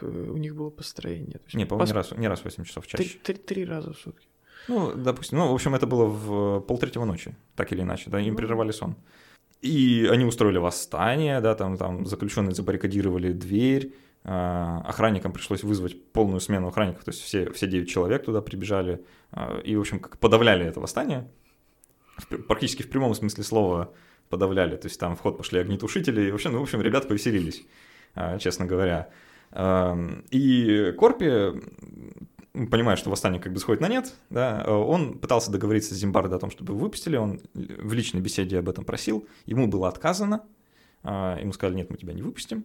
у 0.00 0.36
них 0.36 0.54
было 0.54 0.70
построение. 0.70 1.40
есть, 1.44 1.54
не, 1.54 1.66
по-моему, 1.66 1.86
пос... 1.86 1.90
не, 1.90 1.94
раз, 1.94 2.18
не 2.18 2.28
раз 2.28 2.40
в 2.40 2.44
8 2.44 2.64
часов, 2.64 2.86
чаще. 2.86 3.04
Три, 3.04 3.34
три, 3.34 3.34
три 3.34 3.64
раза 3.64 3.92
в 3.92 3.98
сутки. 3.98 4.28
Ну, 4.68 4.92
допустим, 4.94 5.38
ну, 5.38 5.50
в 5.50 5.54
общем, 5.54 5.74
это 5.74 5.86
было 5.86 6.04
в 6.06 6.60
полтретьего 6.60 7.04
ночи, 7.04 7.34
так 7.56 7.72
или 7.72 7.82
иначе, 7.82 8.10
да, 8.10 8.20
им 8.20 8.36
прерывали 8.36 8.70
сон. 8.70 8.96
И 9.60 10.08
они 10.10 10.24
устроили 10.24 10.58
восстание, 10.58 11.40
да, 11.40 11.54
там, 11.54 11.76
там 11.76 12.06
заключенные 12.06 12.54
забаррикадировали 12.54 13.32
дверь, 13.32 13.94
а, 14.24 14.82
охранникам 14.86 15.32
пришлось 15.32 15.64
вызвать 15.64 16.12
полную 16.12 16.40
смену 16.40 16.68
охранников, 16.68 17.04
то 17.04 17.10
есть 17.10 17.22
все, 17.22 17.50
все 17.50 17.66
9 17.66 17.88
человек 17.88 18.24
туда 18.24 18.40
прибежали, 18.40 19.04
а, 19.32 19.58
и, 19.60 19.74
в 19.76 19.80
общем, 19.80 19.98
как 19.98 20.18
подавляли 20.18 20.64
это 20.64 20.80
восстание, 20.80 21.28
практически 22.46 22.82
в 22.82 22.90
прямом 22.90 23.14
смысле 23.14 23.42
слова 23.42 23.92
подавляли, 24.28 24.76
то 24.76 24.86
есть 24.86 24.98
там 24.98 25.16
в 25.16 25.20
ход 25.20 25.38
пошли 25.38 25.58
огнетушители, 25.58 26.28
и 26.28 26.30
вообще, 26.30 26.50
ну, 26.50 26.60
в 26.60 26.62
общем, 26.62 26.80
ребят 26.82 27.08
повеселились, 27.08 27.64
а, 28.14 28.38
честно 28.38 28.66
говоря. 28.66 29.10
И 30.30 30.94
Корпи 30.98 31.60
понимая, 32.52 32.96
что 32.96 33.10
восстание 33.10 33.40
как 33.40 33.52
бы 33.52 33.60
сходит 33.60 33.80
на 33.80 33.88
нет, 33.88 34.14
да, 34.30 34.64
он 34.66 35.18
пытался 35.18 35.50
договориться 35.50 35.94
с 35.94 35.98
Зимбардо 35.98 36.36
о 36.36 36.38
том, 36.38 36.50
чтобы 36.50 36.74
выпустили, 36.74 37.16
он 37.16 37.40
в 37.54 37.92
личной 37.92 38.20
беседе 38.20 38.58
об 38.58 38.68
этом 38.68 38.84
просил, 38.84 39.26
ему 39.46 39.68
было 39.68 39.88
отказано, 39.88 40.44
а, 41.02 41.38
ему 41.40 41.52
сказали, 41.52 41.76
нет, 41.76 41.90
мы 41.90 41.96
тебя 41.96 42.12
не 42.12 42.22
выпустим, 42.22 42.64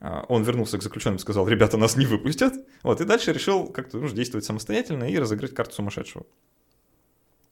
а, 0.00 0.24
он 0.28 0.44
вернулся 0.44 0.78
к 0.78 0.82
заключенным 0.82 1.16
и 1.16 1.20
сказал, 1.20 1.48
ребята, 1.48 1.76
нас 1.76 1.96
не 1.96 2.06
выпустят, 2.06 2.54
вот, 2.82 3.00
и 3.00 3.04
дальше 3.04 3.32
решил 3.32 3.66
как-то 3.66 3.98
ну, 3.98 4.08
действовать 4.08 4.44
самостоятельно 4.44 5.04
и 5.04 5.18
разыграть 5.18 5.54
карту 5.54 5.74
сумасшедшего. 5.74 6.26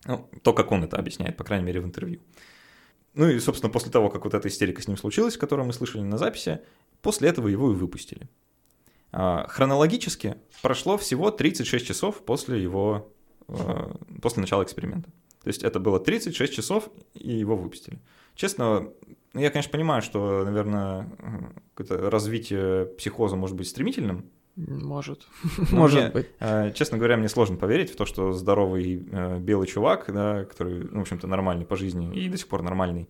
Ну, 0.04 0.28
то, 0.42 0.52
как 0.52 0.72
он 0.72 0.84
это 0.84 0.96
объясняет, 0.96 1.36
по 1.36 1.44
крайней 1.44 1.64
мере, 1.64 1.80
в 1.80 1.84
интервью. 1.84 2.20
Ну 3.14 3.28
и, 3.28 3.38
собственно, 3.40 3.70
после 3.70 3.92
того, 3.92 4.08
как 4.08 4.24
вот 4.24 4.34
эта 4.34 4.48
истерика 4.48 4.82
с 4.82 4.88
ним 4.88 4.96
случилась, 4.96 5.36
которую 5.36 5.66
мы 5.66 5.72
слышали 5.72 6.02
на 6.02 6.18
записи, 6.18 6.60
после 7.02 7.28
этого 7.28 7.48
его 7.48 7.70
и 7.70 7.74
выпустили. 7.74 8.28
А, 9.12 9.46
хронологически 9.48 10.37
прошло 10.62 10.96
всего 10.96 11.31
36 11.31 11.87
часов 11.87 12.25
после 12.25 12.62
его, 12.62 13.12
а, 13.46 13.94
после 14.22 14.40
начала 14.40 14.64
эксперимента. 14.64 15.11
То 15.42 15.48
есть 15.48 15.62
это 15.62 15.81
было 15.81 16.01
36 16.01 16.53
часов, 16.53 16.88
и 17.14 17.33
его 17.33 17.57
выпустили. 17.57 18.01
Честно, 18.35 18.88
я, 19.35 19.51
конечно, 19.51 19.70
понимаю, 19.70 20.01
что, 20.01 20.44
наверное, 20.44 21.11
какое-то 21.75 22.11
развитие 22.11 22.87
психоза 22.87 23.37
может 23.37 23.57
быть 23.57 23.68
стремительным. 23.68 24.31
Может. 24.57 25.27
может 25.70 26.01
мне, 26.01 26.11
быть. 26.11 26.29
А, 26.40 26.70
честно 26.70 26.96
говоря, 26.96 27.18
мне 27.18 27.29
сложно 27.29 27.57
поверить 27.57 27.92
в 27.92 27.96
то, 27.96 28.07
что 28.07 28.33
здоровый 28.33 28.96
белый 29.40 29.66
чувак, 29.66 30.11
да, 30.12 30.44
который, 30.44 30.85
ну, 30.85 31.01
в 31.01 31.03
общем-то, 31.03 31.27
нормальный 31.27 31.66
по 31.66 31.77
жизни 31.77 32.14
и 32.14 32.29
до 32.31 32.38
сих 32.38 32.48
пор 32.48 32.62
нормальный, 32.62 33.09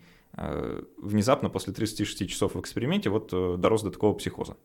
внезапно 0.97 1.51
после 1.51 1.73
36 1.75 2.29
часов 2.29 2.55
в 2.55 2.61
эксперименте 2.61 3.11
вот 3.11 3.29
э, 3.35 3.57
дорос 3.59 3.83
до 3.83 3.91
такого 3.91 4.15
психоза. 4.15 4.57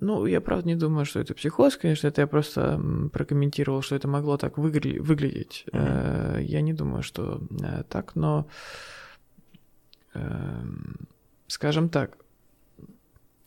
Ну, 0.00 0.26
я 0.26 0.40
правда 0.40 0.68
не 0.68 0.76
думаю, 0.76 1.06
что 1.06 1.20
это 1.20 1.34
психоз, 1.34 1.76
конечно, 1.76 2.08
это 2.08 2.20
я 2.20 2.26
просто 2.26 2.80
прокомментировал, 3.12 3.82
что 3.82 3.96
это 3.96 4.08
могло 4.08 4.36
так 4.36 4.58
выгля- 4.58 5.00
выглядеть. 5.00 5.64
Mm-hmm. 5.72 6.42
Я 6.42 6.60
не 6.60 6.74
думаю, 6.74 7.02
что 7.02 7.42
э, 7.62 7.82
так, 7.88 8.14
но, 8.14 8.46
эм, 10.14 11.08
скажем 11.46 11.88
так, 11.88 12.18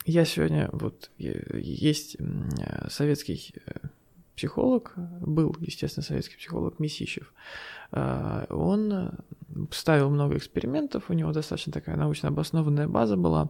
я 0.06 0.26
сегодня, 0.26 0.70
вот, 0.72 1.12
есть 1.18 2.18
советский 2.88 3.54
психолог, 4.36 4.94
был, 4.96 5.56
естественно, 5.60 6.04
советский 6.04 6.38
психолог 6.38 6.80
Месищев, 6.80 7.32
э, 7.32 7.79
он 7.92 9.12
ставил 9.72 10.10
много 10.10 10.38
экспериментов, 10.38 11.10
у 11.10 11.14
него 11.14 11.32
достаточно 11.32 11.74
такая 11.74 11.96
научно 11.96 12.30
обоснованная 12.30 12.88
база 12.88 13.18
была, 13.18 13.50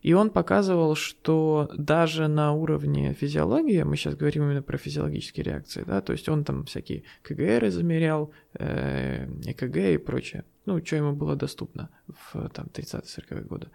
и 0.00 0.12
он 0.14 0.30
показывал, 0.30 0.94
что 0.94 1.70
даже 1.76 2.28
на 2.28 2.52
уровне 2.52 3.12
физиологии, 3.14 3.82
мы 3.82 3.96
сейчас 3.96 4.14
говорим 4.14 4.44
именно 4.44 4.62
про 4.62 4.78
физиологические 4.78 5.44
реакции, 5.44 5.84
да, 5.86 6.00
то 6.00 6.12
есть 6.12 6.28
он 6.28 6.44
там 6.44 6.64
всякие 6.64 7.02
КГР 7.22 7.70
замерял, 7.70 8.30
э, 8.54 9.26
ЭКГ 9.44 9.76
и 9.76 9.98
прочее, 9.98 10.44
ну, 10.64 10.84
что 10.84 10.96
ему 10.96 11.12
было 11.12 11.36
доступно 11.36 11.90
в 12.06 12.48
там 12.50 12.66
30-40-е 12.72 13.42
годы. 13.42 13.68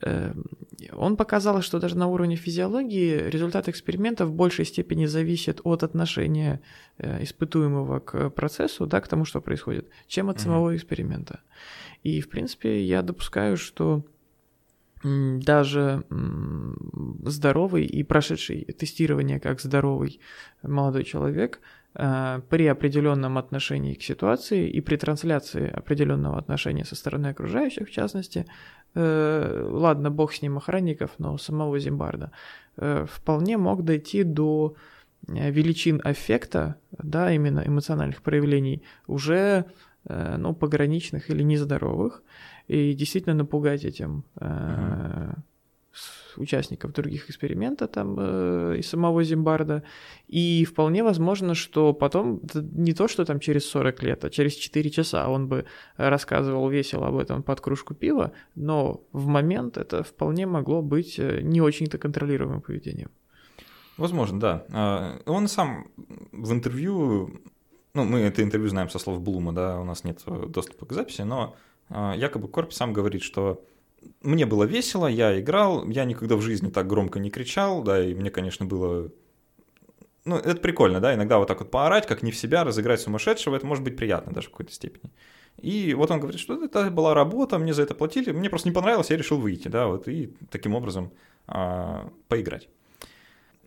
Эм, 0.00 0.44
он 0.92 1.16
показал, 1.16 1.60
что 1.62 1.80
даже 1.80 1.96
на 1.96 2.06
уровне 2.06 2.36
физиологии 2.36 3.28
результат 3.28 3.68
эксперимента 3.68 4.26
в 4.26 4.32
большей 4.32 4.64
степени 4.64 5.06
зависит 5.06 5.60
от 5.64 5.82
отношения 5.82 6.60
э, 6.98 7.24
испытуемого 7.24 8.00
к 8.00 8.30
процессу, 8.30 8.86
да, 8.86 9.00
к 9.00 9.08
тому, 9.08 9.24
что 9.24 9.40
происходит, 9.40 9.88
чем 10.06 10.30
от 10.30 10.40
самого 10.40 10.76
эксперимента. 10.76 11.40
И, 12.04 12.20
в 12.20 12.28
принципе, 12.28 12.84
я 12.84 13.02
допускаю, 13.02 13.56
что 13.56 14.04
даже 15.02 16.04
здоровый 17.24 17.84
и 17.84 18.02
прошедший 18.02 18.64
тестирование 18.64 19.38
как 19.38 19.60
здоровый 19.60 20.20
молодой 20.62 21.04
человек 21.04 21.60
при 21.98 22.66
определенном 22.66 23.38
отношении 23.38 23.94
к 23.94 24.02
ситуации 24.02 24.68
и 24.68 24.80
при 24.80 24.96
трансляции 24.96 25.68
определенного 25.68 26.38
отношения 26.38 26.84
со 26.84 26.94
стороны 26.94 27.26
окружающих, 27.26 27.88
в 27.88 27.90
частности, 27.90 28.46
э, 28.94 29.68
ладно, 29.68 30.10
бог 30.10 30.32
с 30.32 30.40
ним 30.40 30.58
охранников, 30.58 31.10
но 31.18 31.36
самого 31.38 31.78
Зимбарда, 31.80 32.30
э, 32.76 33.04
вполне 33.10 33.58
мог 33.58 33.82
дойти 33.82 34.22
до 34.22 34.76
величин 35.26 36.00
аффекта, 36.04 36.76
да, 36.92 37.32
именно 37.32 37.64
эмоциональных 37.66 38.22
проявлений, 38.22 38.84
уже 39.08 39.64
ну, 40.04 40.54
пограничных 40.54 41.28
или 41.28 41.42
нездоровых, 41.42 42.22
и 42.68 42.94
действительно 42.94 43.34
напугать 43.34 43.84
этим 43.84 44.24
э, 44.40 45.34
участников 46.36 46.92
других 46.92 47.28
экспериментов 47.28 47.90
там 47.90 48.16
э, 48.18 48.76
и 48.78 48.82
самого 48.82 49.24
Зимбарда. 49.24 49.82
И 50.28 50.64
вполне 50.64 51.02
возможно, 51.02 51.54
что 51.54 51.92
потом, 51.92 52.40
не 52.54 52.94
то 52.94 53.08
что 53.08 53.24
там 53.24 53.40
через 53.40 53.68
40 53.70 54.02
лет, 54.02 54.24
а 54.24 54.30
через 54.30 54.54
4 54.54 54.90
часа 54.90 55.28
он 55.28 55.48
бы 55.48 55.64
рассказывал 55.96 56.68
весело 56.68 57.08
об 57.08 57.16
этом 57.16 57.42
под 57.42 57.60
кружку 57.60 57.94
пива, 57.94 58.32
но 58.54 59.02
в 59.12 59.26
момент 59.26 59.76
это 59.76 60.02
вполне 60.02 60.46
могло 60.46 60.82
быть 60.82 61.18
э, 61.18 61.40
не 61.42 61.60
очень-то 61.60 61.98
контролируемым 61.98 62.60
поведением. 62.60 63.10
Возможно, 63.96 64.38
да. 64.38 64.64
А, 64.72 65.20
он 65.26 65.48
сам 65.48 65.88
в 66.32 66.52
интервью, 66.52 67.40
ну, 67.94 68.04
мы 68.04 68.20
это 68.20 68.42
интервью 68.42 68.68
знаем 68.68 68.88
со 68.88 68.98
слов 69.00 69.20
Блума, 69.20 69.52
да, 69.52 69.80
у 69.80 69.84
нас 69.84 70.04
нет 70.04 70.22
э, 70.26 70.46
доступа 70.48 70.86
к 70.86 70.92
записи, 70.92 71.22
но 71.22 71.56
а, 71.90 72.14
якобы 72.14 72.48
Корпи 72.48 72.74
сам 72.74 72.92
говорит, 72.92 73.22
что 73.22 73.64
мне 74.22 74.46
было 74.46 74.64
весело, 74.64 75.06
я 75.06 75.38
играл, 75.40 75.88
я 75.88 76.04
никогда 76.04 76.36
в 76.36 76.40
жизни 76.40 76.70
так 76.70 76.86
громко 76.86 77.18
не 77.18 77.30
кричал, 77.30 77.82
да, 77.82 78.04
и 78.04 78.14
мне, 78.14 78.30
конечно, 78.30 78.66
было... 78.66 79.10
Ну, 80.24 80.36
это 80.36 80.56
прикольно, 80.60 81.00
да, 81.00 81.14
иногда 81.14 81.38
вот 81.38 81.48
так 81.48 81.60
вот 81.60 81.70
поорать, 81.70 82.06
как 82.06 82.22
не 82.22 82.30
в 82.30 82.36
себя, 82.36 82.64
разыграть 82.64 83.00
сумасшедшего, 83.00 83.56
это 83.56 83.66
может 83.66 83.84
быть 83.84 83.96
приятно 83.96 84.32
даже 84.32 84.48
в 84.48 84.50
какой-то 84.50 84.72
степени. 84.72 85.10
И 85.56 85.94
вот 85.94 86.10
он 86.10 86.20
говорит, 86.20 86.40
что 86.40 86.62
это 86.62 86.90
была 86.90 87.14
работа, 87.14 87.58
мне 87.58 87.72
за 87.72 87.82
это 87.82 87.94
платили, 87.94 88.30
мне 88.32 88.50
просто 88.50 88.68
не 88.68 88.74
понравилось, 88.74 89.10
я 89.10 89.16
решил 89.16 89.38
выйти, 89.38 89.68
да, 89.68 89.86
вот, 89.86 90.06
и 90.08 90.34
таким 90.50 90.74
образом 90.74 91.12
а, 91.46 92.10
поиграть 92.28 92.68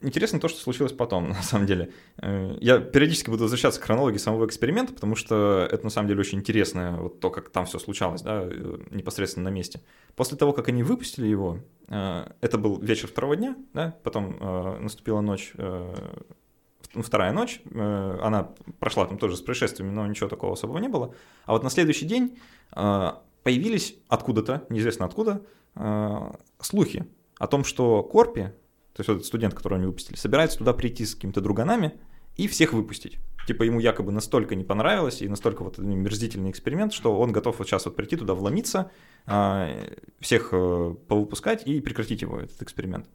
интересно 0.02 0.40
то, 0.40 0.48
что 0.48 0.60
случилось 0.60 0.94
потом, 0.94 1.30
на 1.30 1.42
самом 1.42 1.66
деле. 1.66 1.92
Э, 2.18 2.58
я 2.60 2.80
периодически 2.80 3.30
буду 3.30 3.44
возвращаться 3.44 3.80
к 3.80 3.84
хронологии 3.84 4.18
самого 4.18 4.46
эксперимента, 4.46 4.94
потому 4.94 5.16
что 5.16 5.68
это 5.72 5.84
на 5.84 5.90
самом 5.90 6.08
деле 6.08 6.20
очень 6.20 6.40
интересно, 6.40 6.98
вот 7.00 7.20
то, 7.20 7.30
как 7.30 7.50
там 7.50 7.66
все 7.66 7.80
случалось, 7.80 8.22
да, 8.22 8.44
э, 8.44 8.78
непосредственно 8.92 9.50
на 9.50 9.54
месте. 9.54 9.82
После 10.16 10.38
того, 10.38 10.54
как 10.54 10.70
они 10.70 10.84
выпустили 10.84 11.28
его, 11.28 11.60
э, 11.88 12.32
это 12.42 12.58
был 12.58 12.80
вечер 12.80 13.08
второго 13.08 13.36
дня, 13.36 13.56
да, 13.74 13.96
потом 14.04 14.38
наступила 14.84 15.22
ночь, 15.22 15.54
ну, 16.94 17.02
вторая 17.04 17.32
ночь, 17.32 17.62
она 17.74 18.50
прошла 18.80 19.06
там 19.06 19.18
тоже 19.18 19.38
с 19.38 19.42
происшествиями, 19.42 19.92
но 19.92 20.06
ничего 20.08 20.28
такого 20.28 20.54
особого 20.54 20.78
не 20.80 20.90
было. 20.90 21.14
А 21.46 21.54
вот 21.54 21.64
на 21.64 21.70
следующий 21.70 22.06
день 22.06 22.38
появились 22.72 23.96
откуда-то, 24.08 24.66
неизвестно 24.70 25.06
откуда, 25.06 25.42
слухи 26.60 27.06
о 27.38 27.48
том, 27.48 27.64
что 27.64 28.04
Корпи, 28.04 28.52
то 28.94 29.02
есть 29.02 29.08
вот 29.08 29.16
этот 29.16 29.26
студент, 29.26 29.54
которого 29.54 29.78
они 29.78 29.88
выпустили, 29.88 30.18
собирается 30.18 30.58
туда 30.58 30.74
прийти 30.74 31.06
с 31.06 31.16
какими-то 31.16 31.42
друганами 31.42 31.94
и 32.36 32.48
всех 32.48 32.74
выпустить. 32.74 33.20
Типа 33.48 33.64
ему 33.64 33.80
якобы 33.80 34.12
настолько 34.12 34.56
не 34.56 34.64
понравилось 34.64 35.22
и 35.22 35.28
настолько 35.28 35.64
вот 35.64 35.78
мерзительный 35.78 36.52
эксперимент, 36.52 36.94
что 36.94 37.18
он 37.20 37.32
готов 37.32 37.58
вот 37.60 37.68
сейчас 37.68 37.86
вот 37.86 37.96
прийти 37.96 38.16
туда, 38.16 38.34
вломиться, 38.36 38.92
а, 39.26 39.70
всех 40.20 40.50
э, 40.52 40.96
повыпускать 41.08 41.66
и 41.66 41.82
прекратить 41.82 42.22
его, 42.22 42.40
этот 42.40 42.62
эксперимент. 42.62 43.08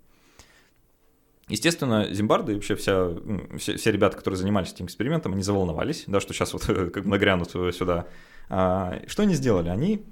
Естественно, 1.49 2.13
Зимбарды 2.13 2.53
и 2.53 2.55
вообще 2.57 2.75
вся, 2.75 3.11
все, 3.57 3.77
все 3.77 3.93
ребята, 3.93 4.17
которые 4.17 4.37
занимались 4.37 4.73
этим 4.73 4.87
экспериментом, 4.87 5.33
они 5.33 5.43
заволновались, 5.43 6.05
да, 6.09 6.19
что 6.19 6.33
сейчас 6.35 6.53
вот 6.53 6.65
как 6.67 7.05
бы 7.05 7.09
нагрянут 7.09 7.51
сюда. 7.51 8.09
А, 8.49 9.01
что 9.07 9.23
они 9.23 9.35
сделали? 9.35 9.69
Они 9.69 10.05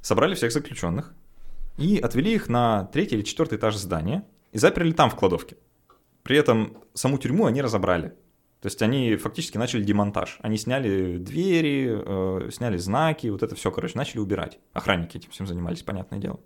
собрали 0.00 0.34
всех 0.34 0.52
заключенных 0.52 1.12
и 1.76 1.98
отвели 1.98 2.34
их 2.34 2.48
на 2.48 2.84
третий 2.86 3.16
или 3.16 3.22
четвертый 3.22 3.58
этаж 3.58 3.76
здания, 3.76 4.24
и 4.54 4.58
заперли 4.58 4.92
там 4.92 5.10
в 5.10 5.16
кладовке. 5.16 5.56
При 6.22 6.38
этом 6.38 6.78
саму 6.94 7.18
тюрьму 7.18 7.44
они 7.44 7.60
разобрали. 7.60 8.14
То 8.60 8.68
есть 8.68 8.80
они 8.80 9.16
фактически 9.16 9.58
начали 9.58 9.82
демонтаж. 9.82 10.38
Они 10.40 10.56
сняли 10.56 11.18
двери, 11.18 11.90
э, 11.90 12.50
сняли 12.50 12.78
знаки, 12.78 13.26
вот 13.26 13.42
это 13.42 13.54
все, 13.56 13.70
короче, 13.70 13.98
начали 13.98 14.20
убирать. 14.20 14.58
Охранники 14.72 15.18
этим 15.18 15.30
всем 15.32 15.46
занимались, 15.46 15.82
понятное 15.82 16.18
дело. 16.18 16.40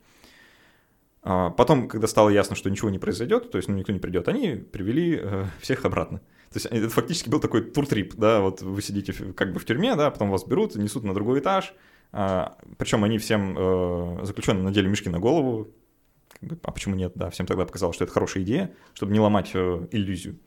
А 1.23 1.51
потом, 1.51 1.87
когда 1.87 2.09
стало 2.09 2.31
ясно, 2.31 2.57
что 2.57 2.71
ничего 2.71 2.91
не 2.91 2.99
произойдет, 2.99 3.51
то 3.51 3.59
есть 3.59 3.69
ну, 3.69 3.77
никто 3.77 3.93
не 3.93 3.99
придет, 3.99 4.27
они 4.27 4.55
привели 4.55 5.21
э, 5.23 5.45
всех 5.61 5.85
обратно. 5.85 6.19
То 6.51 6.57
есть 6.57 6.67
это 6.67 6.89
фактически 6.89 7.29
был 7.29 7.41
такой 7.41 7.63
тур-трип, 7.63 8.15
да, 8.17 8.41
вот 8.41 8.63
вы 8.63 8.81
сидите 8.81 9.13
как 9.13 9.53
бы 9.53 9.61
в 9.61 9.67
тюрьме, 9.67 9.95
да, 9.97 10.11
потом 10.11 10.31
вас 10.31 10.45
берут, 10.47 10.75
несут 10.77 11.05
на 11.05 11.13
другой 11.13 11.41
этаж, 11.41 11.75
а, 12.11 12.57
причем 12.79 13.05
они 13.05 13.19
всем 13.19 13.55
э, 13.59 14.25
заключенным 14.25 14.65
надели 14.65 14.89
мешки 14.89 15.11
на 15.11 15.19
голову, 15.19 15.69
а 16.63 16.71
почему 16.71 16.95
нет, 16.95 17.13
да, 17.15 17.31
всем 17.31 17.47
тогда 17.47 17.65
показалось, 17.65 17.97
что 17.97 18.05
это 18.05 18.13
хорошая 18.13 18.43
идея, 18.45 18.75
чтобы 18.95 19.13
не 19.13 19.21
ломать 19.21 19.51
э, 19.55 19.89
иллюзию. 19.91 20.39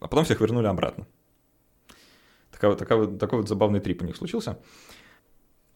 А 0.00 0.08
потом 0.08 0.24
всех 0.24 0.40
вернули 0.40 0.66
обратно. 0.66 1.06
Такая, 2.50 2.74
такая, 2.74 3.06
такой 3.06 3.40
вот 3.40 3.48
забавный 3.48 3.80
трип 3.80 4.02
у 4.02 4.04
них 4.04 4.16
случился. 4.16 4.58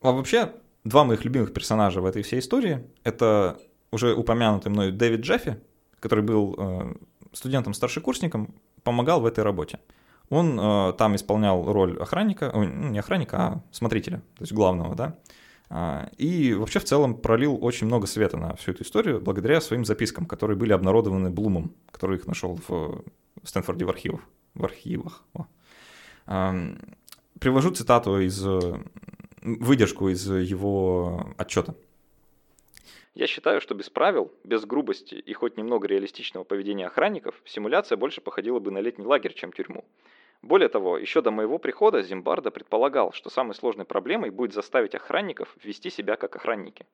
А 0.02 0.12
вообще, 0.12 0.52
два 0.84 1.04
моих 1.04 1.24
любимых 1.24 1.52
персонажа 1.52 2.00
в 2.00 2.06
этой 2.06 2.22
всей 2.22 2.40
истории— 2.40 2.84
это 3.04 3.58
уже 3.90 4.14
упомянутый 4.14 4.70
мной 4.70 4.92
Дэвид 4.92 5.20
Джеффи, 5.20 5.60
который 6.00 6.24
был 6.24 6.54
э, 6.58 6.94
студентом-старшекурсником, 7.32 8.54
помогал 8.82 9.20
в 9.20 9.26
этой 9.26 9.44
работе. 9.44 9.78
Он 10.30 10.58
э, 10.58 10.92
там 10.98 11.16
исполнял 11.16 11.72
роль 11.72 11.98
охранника, 11.98 12.50
э, 12.52 12.64
не 12.64 12.98
охранника, 12.98 13.36
а 13.36 13.62
смотрителя, 13.70 14.18
то 14.36 14.42
есть 14.42 14.52
главного, 14.52 14.94
да. 14.94 15.16
А, 15.76 16.08
и 16.18 16.54
вообще 16.54 16.78
в 16.78 16.84
целом 16.84 17.16
пролил 17.16 17.58
очень 17.60 17.88
много 17.88 18.06
света 18.06 18.37
на 18.37 18.54
всю 18.54 18.70
эту 18.70 18.84
историю 18.84 19.20
благодаря 19.20 19.60
своим 19.60 19.84
запискам, 19.84 20.24
которые 20.24 20.56
были 20.56 20.72
обнародованы 20.72 21.30
Блумом, 21.30 21.74
который 21.90 22.18
их 22.18 22.28
нашел 22.28 22.60
в 22.68 23.02
Стэнфорде 23.42 23.84
в 23.84 23.90
архивах. 23.90 24.20
В 24.54 24.64
архивах. 24.64 25.24
Привожу 27.40 27.70
цитату 27.72 28.20
из 28.20 28.40
выдержку 29.42 30.10
из 30.10 30.30
его 30.30 31.34
отчета. 31.38 31.74
Я 33.16 33.26
считаю, 33.26 33.60
что 33.60 33.74
без 33.74 33.90
правил, 33.90 34.30
без 34.44 34.64
грубости 34.64 35.16
и 35.16 35.32
хоть 35.32 35.56
немного 35.56 35.88
реалистичного 35.88 36.44
поведения 36.44 36.87
охранников, 36.87 37.34
симуляция 37.44 37.96
больше 37.96 38.20
походила 38.20 38.60
бы 38.60 38.70
на 38.70 38.78
летний 38.78 39.06
лагерь, 39.06 39.34
чем 39.34 39.52
тюрьму. 39.52 39.84
Более 40.44 40.68
того, 40.68 40.98
еще 40.98 41.22
до 41.22 41.30
моего 41.30 41.57
прихода 41.59 42.02
Зимбарда 42.02 42.50
предполагал, 42.50 43.12
что 43.12 43.30
самой 43.30 43.54
сложной 43.54 43.87
проблемой 43.87 44.28
будет 44.28 44.52
заставить 44.52 44.94
охранников 44.94 45.57
вести 45.64 45.88
себя 45.88 46.16
как 46.16 46.37
охранники. 46.37 46.85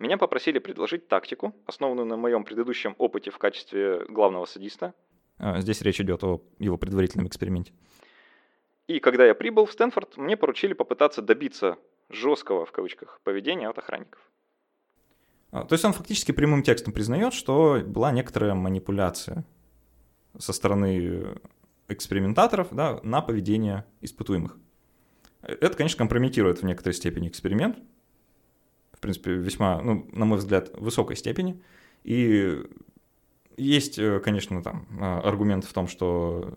Меня 0.00 0.18
попросили 0.18 0.58
предложить 0.58 1.06
тактику, 1.06 1.54
основанную 1.64 2.06
на 2.06 2.16
моем 2.16 2.42
предыдущем 2.42 2.96
опыте 2.98 3.30
в 3.30 3.38
качестве 3.38 4.04
главного 4.08 4.46
садиста. 4.46 4.94
А, 5.38 5.60
здесь 5.60 5.80
речь 5.82 6.00
идет 6.00 6.24
о 6.24 6.42
его 6.58 6.76
предварительном 6.76 7.28
эксперименте. 7.28 7.72
И 8.88 8.98
когда 8.98 9.26
я 9.26 9.36
прибыл 9.36 9.66
в 9.66 9.72
Стэнфорд, 9.72 10.16
мне 10.16 10.36
поручили 10.36 10.72
попытаться 10.72 11.22
добиться 11.22 11.78
жесткого, 12.08 12.66
в 12.66 12.72
кавычках, 12.72 13.20
поведения 13.22 13.68
от 13.68 13.78
охранников. 13.78 14.20
А, 15.52 15.64
то 15.64 15.74
есть 15.74 15.84
он 15.84 15.92
фактически 15.92 16.32
прямым 16.32 16.64
текстом 16.64 16.92
признает, 16.92 17.32
что 17.32 17.80
была 17.86 18.10
некоторая 18.10 18.54
манипуляция 18.54 19.44
со 20.36 20.52
стороны 20.52 21.36
экспериментаторов 21.92 22.68
да, 22.72 23.00
на 23.02 23.20
поведение 23.20 23.84
испытуемых. 24.00 24.56
Это, 25.42 25.76
конечно, 25.76 25.98
компрометирует 25.98 26.62
в 26.62 26.64
некоторой 26.64 26.94
степени 26.94 27.28
эксперимент, 27.28 27.78
в 28.92 29.00
принципе, 29.00 29.32
весьма, 29.32 29.80
ну, 29.82 30.08
на 30.12 30.24
мой 30.24 30.38
взгляд, 30.38 30.70
высокой 30.74 31.16
степени. 31.16 31.60
И 32.04 32.62
есть, 33.56 33.98
э, 33.98 34.20
конечно, 34.20 34.62
там 34.62 34.86
а, 35.00 35.20
аргумент 35.20 35.64
в 35.64 35.72
том, 35.72 35.88
что 35.88 36.54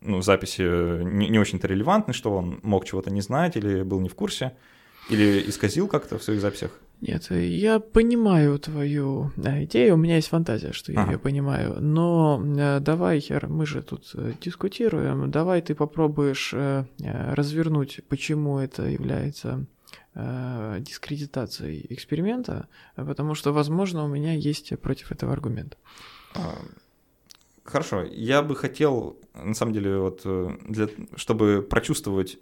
ну, 0.00 0.22
записи 0.22 1.02
не, 1.02 1.28
не 1.28 1.38
очень-то 1.38 1.66
релевантны, 1.66 2.14
что 2.14 2.34
он 2.34 2.60
мог 2.62 2.84
чего-то 2.84 3.10
не 3.10 3.20
знать 3.20 3.56
или 3.56 3.82
был 3.82 4.00
не 4.00 4.08
в 4.08 4.14
курсе, 4.14 4.56
или 5.10 5.48
исказил 5.48 5.88
как-то 5.88 6.18
в 6.18 6.22
своих 6.22 6.40
записях? 6.40 6.78
Нет, 7.06 7.30
я 7.30 7.80
понимаю 7.80 8.58
твою 8.58 9.30
идею, 9.36 9.94
у 9.94 9.96
меня 9.98 10.16
есть 10.16 10.28
фантазия, 10.28 10.72
что 10.72 10.90
я 10.90 11.02
Ага. 11.02 11.12
ее 11.12 11.18
понимаю, 11.18 11.76
но 11.82 12.42
э, 12.42 12.80
давай, 12.80 13.20
Хер, 13.20 13.46
мы 13.46 13.66
же 13.66 13.82
тут 13.82 14.10
э, 14.14 14.32
дискутируем, 14.40 15.30
давай 15.30 15.60
ты 15.60 15.74
попробуешь 15.74 16.54
э, 16.54 16.84
развернуть, 16.98 18.00
почему 18.08 18.58
это 18.58 18.84
является 18.88 19.66
дискредитацией 20.14 21.86
эксперимента, 21.90 22.68
потому 22.94 23.34
что, 23.34 23.52
возможно, 23.52 24.04
у 24.04 24.08
меня 24.08 24.32
есть 24.32 24.78
против 24.78 25.10
этого 25.10 25.32
аргумент. 25.32 25.76
А, 26.36 26.54
Хорошо, 27.64 28.04
я 28.04 28.42
бы 28.42 28.54
хотел, 28.54 29.16
на 29.34 29.54
самом 29.54 29.72
деле, 29.72 29.98
вот, 29.98 30.20
для, 30.68 30.88
чтобы 31.16 31.66
прочувствовать 31.68 32.38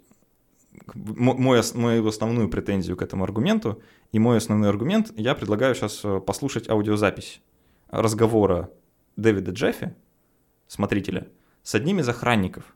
мой, 0.93 1.61
мою 1.73 2.07
основную 2.07 2.49
претензию 2.49 2.97
к 2.97 3.01
этому 3.01 3.23
аргументу, 3.23 3.81
и 4.11 4.19
мой 4.19 4.37
основной 4.37 4.69
аргумент, 4.69 5.11
я 5.15 5.35
предлагаю 5.35 5.75
сейчас 5.75 6.03
послушать 6.25 6.69
аудиозапись 6.69 7.41
разговора 7.89 8.69
Дэвида 9.15 9.51
Джеффи, 9.51 9.95
смотрителя, 10.67 11.27
с 11.61 11.75
одним 11.75 11.99
из 11.99 12.09
охранников. 12.09 12.75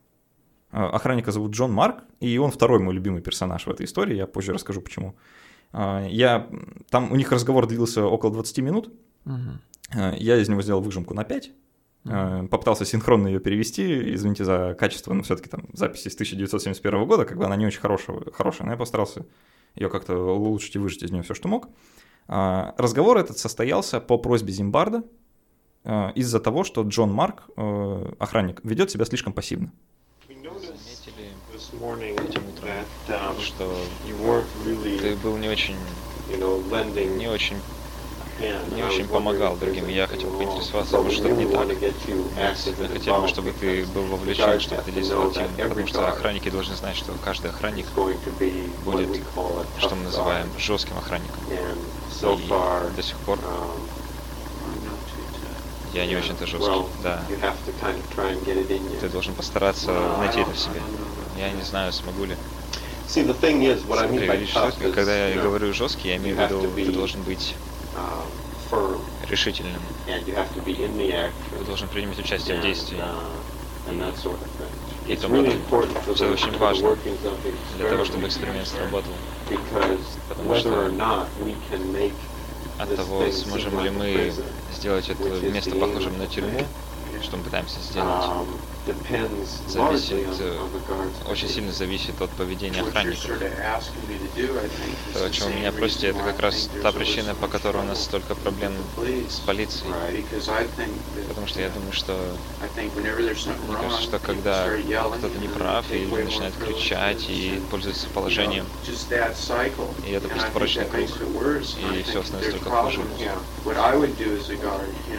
А, 0.70 0.90
Охранника 0.90 1.32
зовут 1.32 1.52
Джон 1.52 1.72
Марк, 1.72 2.04
и 2.20 2.38
он 2.38 2.50
второй 2.50 2.78
мой 2.78 2.94
любимый 2.94 3.22
персонаж 3.22 3.66
в 3.66 3.70
этой 3.70 3.86
истории, 3.86 4.16
я 4.16 4.26
позже 4.26 4.52
расскажу 4.52 4.80
почему. 4.80 5.16
А, 5.72 6.06
Я, 6.06 6.48
там 6.90 7.10
у 7.12 7.16
них 7.16 7.32
разговор 7.32 7.66
длился 7.66 8.04
около 8.06 8.32
20 8.32 8.58
минут. 8.58 8.92
Э, 9.94 10.14
Я 10.16 10.36
из 10.36 10.48
него 10.48 10.62
сделал 10.62 10.80
выжимку 10.80 11.14
на 11.14 11.24
5. 11.24 11.50
Э, 12.04 12.46
Попытался 12.50 12.84
синхронно 12.84 13.28
ее 13.28 13.40
перевести. 13.40 14.14
Извините 14.14 14.44
за 14.44 14.74
качество, 14.78 15.12
но 15.12 15.22
все-таки 15.22 15.48
там 15.48 15.68
запись 15.72 16.06
из 16.06 16.14
1971 16.14 17.06
года, 17.06 17.24
как 17.24 17.38
бы 17.38 17.44
она 17.44 17.56
не 17.56 17.66
очень 17.66 17.80
хорошая, 17.80 18.20
хорошая 18.32 18.66
но 18.66 18.72
я 18.72 18.78
постарался 18.78 19.26
ее 19.74 19.88
как-то 19.88 20.16
улучшить 20.16 20.74
и 20.76 20.78
выжать 20.78 21.02
из 21.02 21.10
нее 21.10 21.22
все, 21.22 21.34
что 21.34 21.48
мог. 21.48 21.68
А, 22.26 22.74
Разговор 22.76 23.18
этот 23.18 23.38
состоялся 23.38 24.00
по 24.00 24.18
просьбе 24.18 24.52
Зимбарда 24.52 25.02
э, 25.84 26.12
из-за 26.14 26.40
того, 26.40 26.64
что 26.64 26.82
Джон 26.82 27.12
Марк, 27.12 27.48
э, 27.56 28.12
охранник, 28.18 28.60
ведет 28.64 28.90
себя 28.90 29.04
слишком 29.04 29.32
пассивно. 29.32 29.72
Этим 31.70 32.42
утром, 32.48 32.70
um, 33.08 33.40
что 33.40 33.72
ты 35.00 35.16
был 35.16 35.36
не 35.36 35.48
очень, 35.48 35.76
не 36.28 37.28
очень. 37.28 37.56
Не 38.74 38.82
очень 38.82 39.08
помогал 39.08 39.56
другим. 39.56 39.88
Я 39.88 40.06
хотел 40.06 40.30
поинтересоваться, 40.30 40.96
может 40.98 41.18
что-то 41.18 41.34
не 41.34 41.46
так. 41.46 41.66
Мы 41.66 42.88
хотели 42.88 43.20
бы, 43.20 43.28
чтобы 43.28 43.52
ты 43.52 43.84
был 43.86 44.02
вовлечен, 44.04 44.60
чтобы 44.60 44.82
ты 44.82 44.92
действовал 44.92 45.28
активно, 45.28 45.68
потому 45.68 45.86
что 45.86 46.08
охранники 46.08 46.48
должны 46.50 46.76
знать, 46.76 46.96
что 46.96 47.12
каждый 47.24 47.50
охранник 47.50 47.86
будет, 48.84 49.20
что 49.78 49.94
мы 49.94 50.04
называем 50.04 50.46
жестким 50.58 50.98
охранником. 50.98 51.40
И 51.50 52.92
до 52.96 53.02
сих 53.02 53.16
пор 53.18 53.38
я 55.94 56.06
не 56.06 56.16
очень-то 56.16 56.46
жесткий. 56.46 56.84
Да, 57.02 57.22
ты 59.00 59.08
должен 59.08 59.34
постараться 59.34 59.92
найти 60.18 60.40
это 60.40 60.50
в 60.52 60.58
себе. 60.58 60.80
Я 61.38 61.50
не 61.50 61.62
знаю, 61.62 61.92
смогу 61.92 62.24
ли. 62.24 62.36
Смотри, 63.08 64.28
видишь, 64.28 64.54
когда 64.94 65.28
я 65.28 65.40
говорю 65.42 65.72
жесткий, 65.72 66.08
я 66.08 66.16
имею 66.16 66.36
в 66.36 66.40
виду, 66.40 66.70
ты 66.76 66.92
должен 66.92 67.22
быть 67.22 67.54
решительным, 69.28 69.80
ты 70.06 71.64
должен 71.64 71.88
принимать 71.88 72.18
участие 72.18 72.58
в 72.58 72.62
действии. 72.62 72.98
uh. 72.98 74.36
И 75.06 75.16
тому 75.16 75.36
подобное. 75.36 75.56
the, 76.06 76.32
очень 76.34 76.58
важно 76.58 76.96
Для 77.78 77.88
того, 77.88 78.04
чтобы 78.04 78.28
эксперимент 78.28 78.68
сработал. 78.68 79.12
Потому 80.28 80.54
что 80.54 80.88
От 82.78 82.94
того, 82.94 83.30
сможем 83.32 83.82
ли 83.82 83.90
мы 83.90 84.32
сделать 84.72 85.08
это 85.08 85.22
место 85.50 85.74
похожим 85.76 86.18
на 86.18 86.26
тюрьму, 86.26 86.60
что 87.22 87.38
мы 87.38 87.44
пытаемся 87.44 87.80
сделать, 87.80 88.24
um, 88.26 88.46
зависит, 89.66 90.26
э, 90.40 90.58
очень 91.28 91.48
сильно 91.48 91.72
зависит 91.72 92.20
от 92.20 92.30
поведения 92.30 92.80
охранников. 92.80 93.30
То, 95.14 95.24
о 95.24 95.30
чем 95.30 95.54
меня 95.56 95.72
просите, 95.72 96.08
это 96.08 96.20
как 96.20 96.40
раз 96.40 96.68
та 96.82 96.92
причина, 96.92 97.34
по 97.34 97.48
которой 97.48 97.82
у 97.82 97.86
нас 97.86 98.02
столько 98.02 98.34
проблем 98.34 98.72
с 99.28 99.40
полицией. 99.40 99.92
Потому 101.28 101.46
что 101.46 101.60
я 101.60 101.70
думаю, 101.70 101.92
что 101.92 102.16
мне 103.66 103.76
кажется, 103.76 104.02
что 104.02 104.18
когда 104.18 104.68
кто-то 105.18 105.38
не 105.38 105.48
прав 105.48 105.84
way 105.90 106.24
начинает 106.24 106.54
кричать 106.56 107.26
и 107.28 107.60
пользуется 107.70 108.08
положением. 108.08 108.66
И 110.06 110.12
это 110.12 110.28
просто 110.28 110.50
порочный 110.50 110.84
круг, 110.86 111.08
и 111.08 112.02
think 112.02 112.24
становится 112.24 112.52
только 112.52 112.70
хуже. 112.70 113.00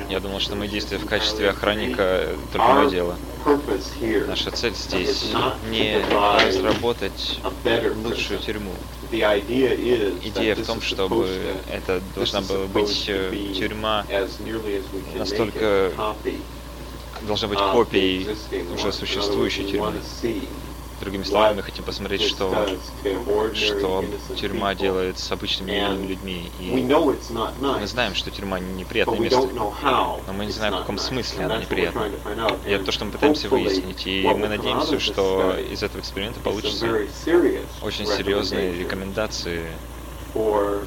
я 0.09 0.19
думал, 0.19 0.39
что 0.39 0.55
мои 0.55 0.67
действия 0.67 0.97
в 0.97 1.05
качестве 1.05 1.49
охранника 1.49 2.27
только 2.51 2.67
мое 2.67 2.89
дело. 2.89 3.15
Наша 4.27 4.51
цель 4.51 4.73
здесь 4.75 5.33
не 5.69 5.97
разработать 6.45 7.39
лучшую 8.03 8.39
тюрьму. 8.39 8.71
Идея 9.11 10.55
в 10.55 10.65
том, 10.65 10.81
чтобы 10.81 11.27
это 11.71 12.01
должна 12.15 12.41
была 12.41 12.65
быть 12.67 13.05
э, 13.07 13.31
тюрьма, 13.57 14.05
настолько 15.15 15.91
должна 17.21 17.47
быть 17.47 17.59
копией 17.59 18.27
уже 18.73 18.91
существующей 18.91 19.65
тюрьмы. 19.65 19.93
Другими 20.99 21.23
словами, 21.23 21.57
мы 21.57 21.63
хотим 21.63 21.85
посмотреть, 21.85 22.23
что, 22.23 22.67
что 23.53 24.03
тюрьма 24.35 24.75
делает 24.75 25.17
с 25.17 25.31
обычными 25.31 26.05
людьми. 26.05 26.51
И 26.59 26.71
мы 26.71 27.87
знаем, 27.87 28.15
что 28.15 28.31
тюрьма 28.31 28.59
but 28.59 28.75
неприятное 28.75 29.19
место. 29.19 29.47
Но 29.47 30.33
мы 30.33 30.45
не 30.45 30.51
знаем, 30.51 30.75
в 30.75 30.77
каком 30.79 30.97
смысле 30.97 31.45
она 31.45 31.57
неприятна. 31.57 32.09
И 32.65 32.71
это 32.71 32.85
то, 32.85 32.91
что 32.91 33.05
мы 33.05 33.11
пытаемся 33.11 33.49
выяснить. 33.49 34.05
И 34.07 34.23
мы 34.23 34.47
надеемся, 34.47 34.99
что 34.99 35.57
из 35.57 35.83
этого 35.83 36.01
эксперимента 36.01 36.39
serious 36.39 37.67
очень 37.81 38.05
серьезные 38.05 38.73
рекомендации 38.77 39.71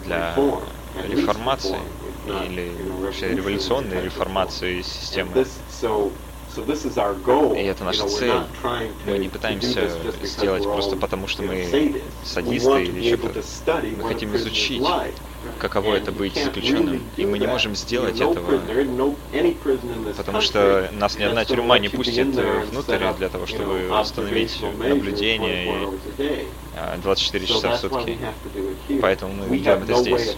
для 0.05 0.37
реформации 1.09 1.79
или 2.27 2.71
вообще 3.01 3.31
революционной 3.31 4.03
реформации 4.03 4.83
системы. 4.83 5.47
И 7.55 7.63
это 7.65 7.85
наша 7.85 8.09
цель. 8.09 8.33
Мы 9.07 9.19
не 9.19 9.29
пытаемся 9.29 9.91
сделать 10.23 10.65
просто 10.65 10.97
потому, 10.97 11.27
что 11.27 11.43
мы 11.43 12.03
садисты 12.25 12.85
или 12.85 13.17
study 13.17 13.97
Мы 13.97 14.09
хотим 14.09 14.35
изучить, 14.37 14.83
каково 15.59 15.95
это 15.95 16.13
быть 16.13 16.37
заключенным. 16.37 17.03
И 17.17 17.27
мы 17.27 17.39
не 17.39 17.47
можем 17.47 17.75
сделать 17.75 18.21
этого, 18.21 18.61
потому 20.17 20.41
что 20.41 20.91
нас 20.93 21.19
ни 21.19 21.25
одна 21.25 21.45
тюрьма 21.45 21.79
не 21.79 21.89
пустит 21.89 22.37
э, 22.37 22.65
внутрь 22.71 22.99
для 23.19 23.29
того, 23.29 23.47
чтобы 23.47 24.01
установить 24.01 24.63
наблюдение 24.79 25.89
24 26.25 26.47
и 26.72 26.72
hours 26.75 26.79
a 26.79 26.79
day. 26.79 26.93
а, 26.95 26.99
24 26.99 27.45
So 27.47 27.49
часа 27.49 27.77
в 27.77 27.81
сутки. 27.81 28.19
Поэтому 29.01 29.35
мы 29.35 29.59
делаем 29.59 29.83
это 29.83 29.95
здесь. 29.97 30.37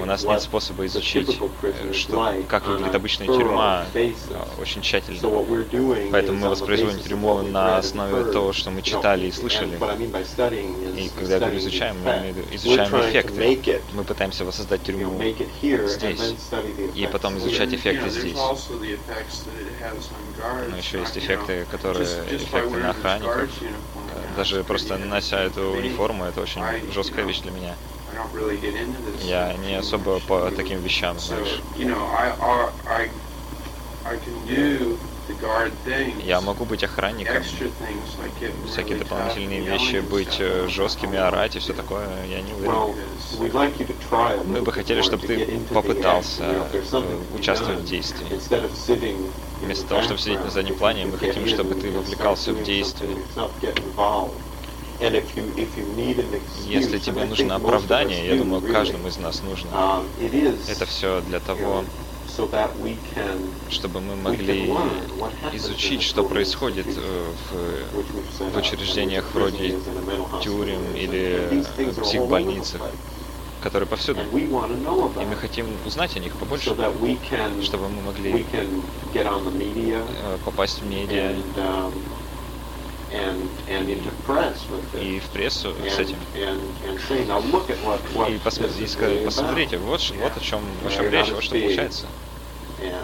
У 0.00 0.04
нас 0.04 0.24
нет 0.24 0.42
способа 0.42 0.86
изучить, 0.86 1.38
э, 1.62 1.92
что, 1.92 2.34
как 2.48 2.66
выглядит 2.66 2.94
обычная 2.94 3.26
тюрьма 3.26 3.86
а, 3.94 4.48
очень 4.60 4.82
тщательно. 4.82 5.20
Поэтому 6.10 6.38
мы 6.38 6.48
воспроизводим 6.50 7.00
тюрьму 7.00 7.42
на 7.42 7.78
основе 7.78 8.32
того, 8.32 8.52
что 8.52 8.70
мы 8.70 8.82
читали 8.82 9.26
и 9.26 9.32
слышали. 9.32 9.76
И 10.96 11.10
когда 11.16 11.34
я 11.34 11.40
говорю 11.40 11.58
изучаем, 11.58 11.96
мы 12.04 12.34
изучаем 12.52 12.90
эффекты. 13.10 13.82
Мы 13.92 14.04
пытаемся 14.04 14.44
воссоздать 14.44 14.82
тюрьму 14.82 15.20
здесь. 15.60 16.34
И 16.94 17.06
потом 17.10 17.38
изучать 17.38 17.72
эффекты 17.72 18.10
здесь. 18.10 18.36
Но 20.68 20.76
еще 20.76 21.00
есть 21.00 21.16
эффекты, 21.18 21.66
которые 21.70 22.06
эффекты 22.30 22.76
на 22.78 22.90
охранников. 22.90 23.48
Э, 24.12 24.36
Даже 24.36 24.64
просто 24.64 24.94
pretty 24.94 25.04
нося 25.06 25.40
эту 25.42 25.69
униформу, 25.78 26.24
это 26.24 26.40
очень 26.40 26.62
жесткая 26.92 27.24
вещь 27.24 27.40
для 27.40 27.50
меня. 27.52 27.74
Я 29.22 29.52
не 29.54 29.74
особо 29.76 30.20
по 30.20 30.50
таким 30.50 30.80
вещам, 30.80 31.18
знаешь. 31.18 31.60
Я 36.24 36.40
могу 36.40 36.64
быть 36.64 36.82
охранником, 36.82 37.42
всякие 38.66 38.98
дополнительные 38.98 39.60
вещи, 39.60 40.00
быть 40.00 40.36
э, 40.40 40.66
жесткими, 40.68 41.18
орать 41.18 41.56
и 41.56 41.58
все 41.60 41.72
такое, 41.72 42.08
я 42.26 42.42
не 42.42 42.52
уверен. 42.52 42.94
Мы 44.46 44.62
бы 44.62 44.72
хотели, 44.72 45.02
чтобы 45.02 45.26
ты 45.26 45.60
попытался 45.72 46.68
э, 46.72 47.24
участвовать 47.38 47.80
в 47.80 47.84
действии. 47.84 48.26
Вместо 49.60 49.86
того, 49.86 50.02
чтобы 50.02 50.18
сидеть 50.18 50.42
на 50.42 50.50
заднем 50.50 50.76
плане, 50.76 51.06
мы 51.06 51.18
хотим, 51.18 51.46
чтобы 51.46 51.74
ты 51.74 51.90
вовлекался 51.92 52.52
в 52.52 52.62
действие. 52.62 53.16
Если 56.66 56.98
тебе 56.98 57.24
нужно 57.24 57.56
оправдание, 57.56 58.26
я 58.28 58.36
думаю, 58.36 58.62
каждому 58.62 59.08
из 59.08 59.16
нас 59.16 59.42
нужно. 59.42 59.70
um, 59.70 60.68
Это 60.68 60.84
все 60.84 61.22
для 61.22 61.40
того, 61.40 61.84
чтобы 63.70 64.00
мы 64.00 64.16
могли 64.16 64.72
изучить, 65.52 66.02
что 66.02 66.22
происходит 66.24 66.86
э, 66.86 67.32
в 67.50 68.52
в 68.52 68.56
учреждениях 68.56 69.24
вроде 69.34 69.78
тюрем 70.42 70.82
или 70.94 71.64
психбольницах, 72.02 72.82
которые 73.62 73.86
повсюду. 73.88 74.20
И 74.32 75.24
мы 75.24 75.36
хотим 75.36 75.66
узнать 75.86 76.16
о 76.16 76.20
них 76.20 76.34
побольше, 76.36 76.74
чтобы 77.62 77.88
мы 77.88 78.02
могли 78.02 78.46
э, 78.52 80.38
попасть 80.44 80.80
в 80.80 80.86
медиа 80.86 81.34
и 85.00 85.18
в 85.18 85.24
прессу 85.30 85.74
с 85.88 85.98
этим. 85.98 86.16
И, 88.28 88.86
сказать, 88.86 89.24
посмотрите, 89.24 89.76
about. 89.76 89.86
вот, 89.86 90.12
вот 90.20 90.36
о 90.36 90.40
чем, 90.40 90.60
о 90.86 90.90
чем 90.90 91.10
речь, 91.10 91.30
вот 91.30 91.42
что 91.42 91.58
получается. 91.58 92.06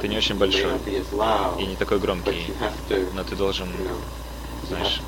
Ты 0.01 0.09
не 0.09 0.17
очень 0.17 0.37
большой 0.37 0.73
И 1.59 1.67
не 1.67 1.77
такой 1.77 1.99
громкий, 1.99 2.53
но 3.15 3.25
ты 3.25 3.37
должен 3.37 3.69
знаешь, 4.69 5.01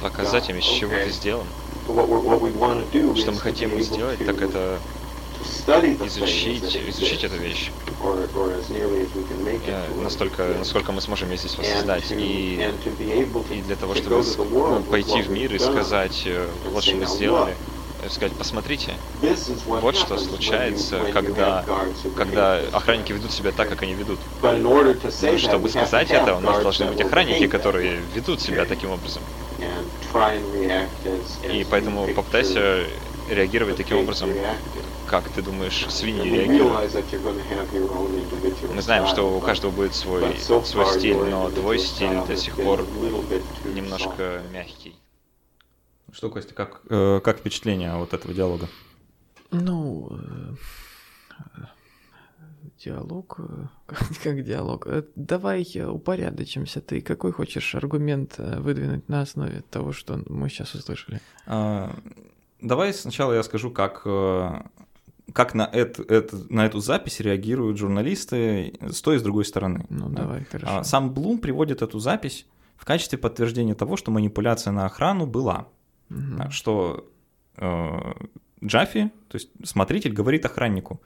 показать 0.00 0.48
им, 0.48 0.58
из 0.58 0.64
чего 0.64 0.92
ты 0.92 1.10
сделан. 1.10 1.46
Что 3.16 3.32
мы 3.32 3.38
хотим 3.38 3.80
сделать, 3.80 4.24
так 4.24 4.40
это 4.40 4.78
изучить, 6.06 6.76
изучить 6.88 7.24
эту 7.24 7.36
вещь, 7.36 7.70
настолько, 10.02 10.54
насколько 10.58 10.92
мы 10.92 11.00
сможем 11.00 11.30
ее 11.30 11.36
здесь 11.36 11.56
воссоздать. 11.56 12.10
И, 12.10 12.60
и 13.50 13.62
для 13.62 13.76
того, 13.76 13.94
чтобы 13.94 14.22
ну, 14.52 14.82
пойти 14.82 15.22
в 15.22 15.30
мир 15.30 15.54
и 15.54 15.58
сказать, 15.58 16.22
э, 16.26 16.48
вот 16.72 16.84
что 16.84 16.96
мы 16.96 17.04
"Now 17.04 17.06
сделали, 17.06 17.56
сказать, 18.08 18.32
посмотрите, 18.36 18.94
вот 19.66 19.96
что 19.96 20.18
случается, 20.18 21.00
когда, 21.12 21.64
когда 22.16 22.58
охранники 22.72 23.12
ведут 23.12 23.32
себя 23.32 23.52
так, 23.52 23.68
как 23.68 23.82
они 23.82 23.94
ведут. 23.94 24.18
Но 24.42 24.82
that, 24.82 25.38
чтобы 25.38 25.68
сказать 25.68 26.10
это, 26.10 26.36
у 26.36 26.40
нас 26.40 26.62
должны 26.62 26.86
быть 26.86 27.00
охранники, 27.00 27.46
которые 27.46 28.00
ведут 28.14 28.40
себя 28.40 28.64
таким 28.64 28.90
образом. 28.90 29.22
И 31.42 31.66
поэтому 31.70 32.06
попытайся 32.14 32.86
реагировать 33.34 33.76
таким 33.76 33.98
образом, 33.98 34.30
как 35.06 35.28
ты 35.30 35.42
думаешь, 35.42 35.86
свиньи 35.88 36.28
реагируют. 36.28 36.92
Мы 38.74 38.82
знаем, 38.82 39.06
что 39.06 39.36
у 39.36 39.40
каждого 39.40 39.70
будет 39.70 39.94
свой, 39.94 40.36
свой 40.38 40.86
стиль, 40.86 41.16
но 41.16 41.50
твой 41.50 41.78
стиль 41.78 42.24
до 42.26 42.36
сих 42.36 42.56
пор 42.56 42.86
немножко 43.74 44.42
мягкий. 44.52 44.96
Что, 46.12 46.28
Костя, 46.28 46.52
как, 46.52 46.82
э, 46.90 47.20
как 47.24 47.38
впечатление 47.38 47.92
от 47.92 48.12
этого 48.12 48.34
диалога? 48.34 48.68
Ну, 49.50 50.10
э, 50.10 50.54
диалог, 52.84 53.36
э, 53.38 53.66
как, 53.86 53.98
как 54.22 54.44
диалог. 54.44 54.86
Э, 54.86 55.04
Давай 55.16 55.66
упорядочимся. 55.86 56.80
Ты 56.80 57.00
какой 57.00 57.32
хочешь 57.32 57.74
аргумент 57.74 58.34
э, 58.38 58.60
выдвинуть 58.60 59.08
на 59.08 59.22
основе 59.22 59.62
того, 59.70 59.92
что 59.92 60.22
мы 60.26 60.48
сейчас 60.48 60.74
услышали? 60.74 61.20
А, 61.46 61.94
Давай 62.62 62.94
сначала 62.94 63.32
я 63.34 63.42
скажу, 63.42 63.70
как, 63.70 64.02
э, 64.04 64.62
как 65.32 65.54
на, 65.54 65.62
это, 65.62 66.02
это, 66.02 66.36
на 66.52 66.64
эту 66.64 66.78
запись 66.80 67.20
реагируют 67.20 67.76
журналисты 67.78 68.78
с 68.80 69.02
той 69.02 69.16
и 69.16 69.18
с 69.18 69.22
другой 69.22 69.44
стороны. 69.44 69.84
Ну, 69.90 70.08
Да. 70.08 70.22
давай, 70.22 70.44
хорошо. 70.44 70.78
А, 70.78 70.84
Сам 70.84 71.12
Блум 71.12 71.38
приводит 71.38 71.82
эту 71.82 71.98
запись 71.98 72.46
в 72.76 72.84
качестве 72.84 73.18
подтверждения 73.18 73.74
того, 73.74 73.96
что 73.96 74.10
манипуляция 74.10 74.72
на 74.72 74.86
охрану 74.86 75.26
была. 75.26 75.66
А, 76.38 76.50
Что 76.50 77.10
э, 77.56 78.12
Джаффи, 78.64 79.10
то 79.28 79.36
есть 79.36 79.50
смотритель, 79.64 80.12
говорит 80.12 80.44
охраннику, 80.44 81.00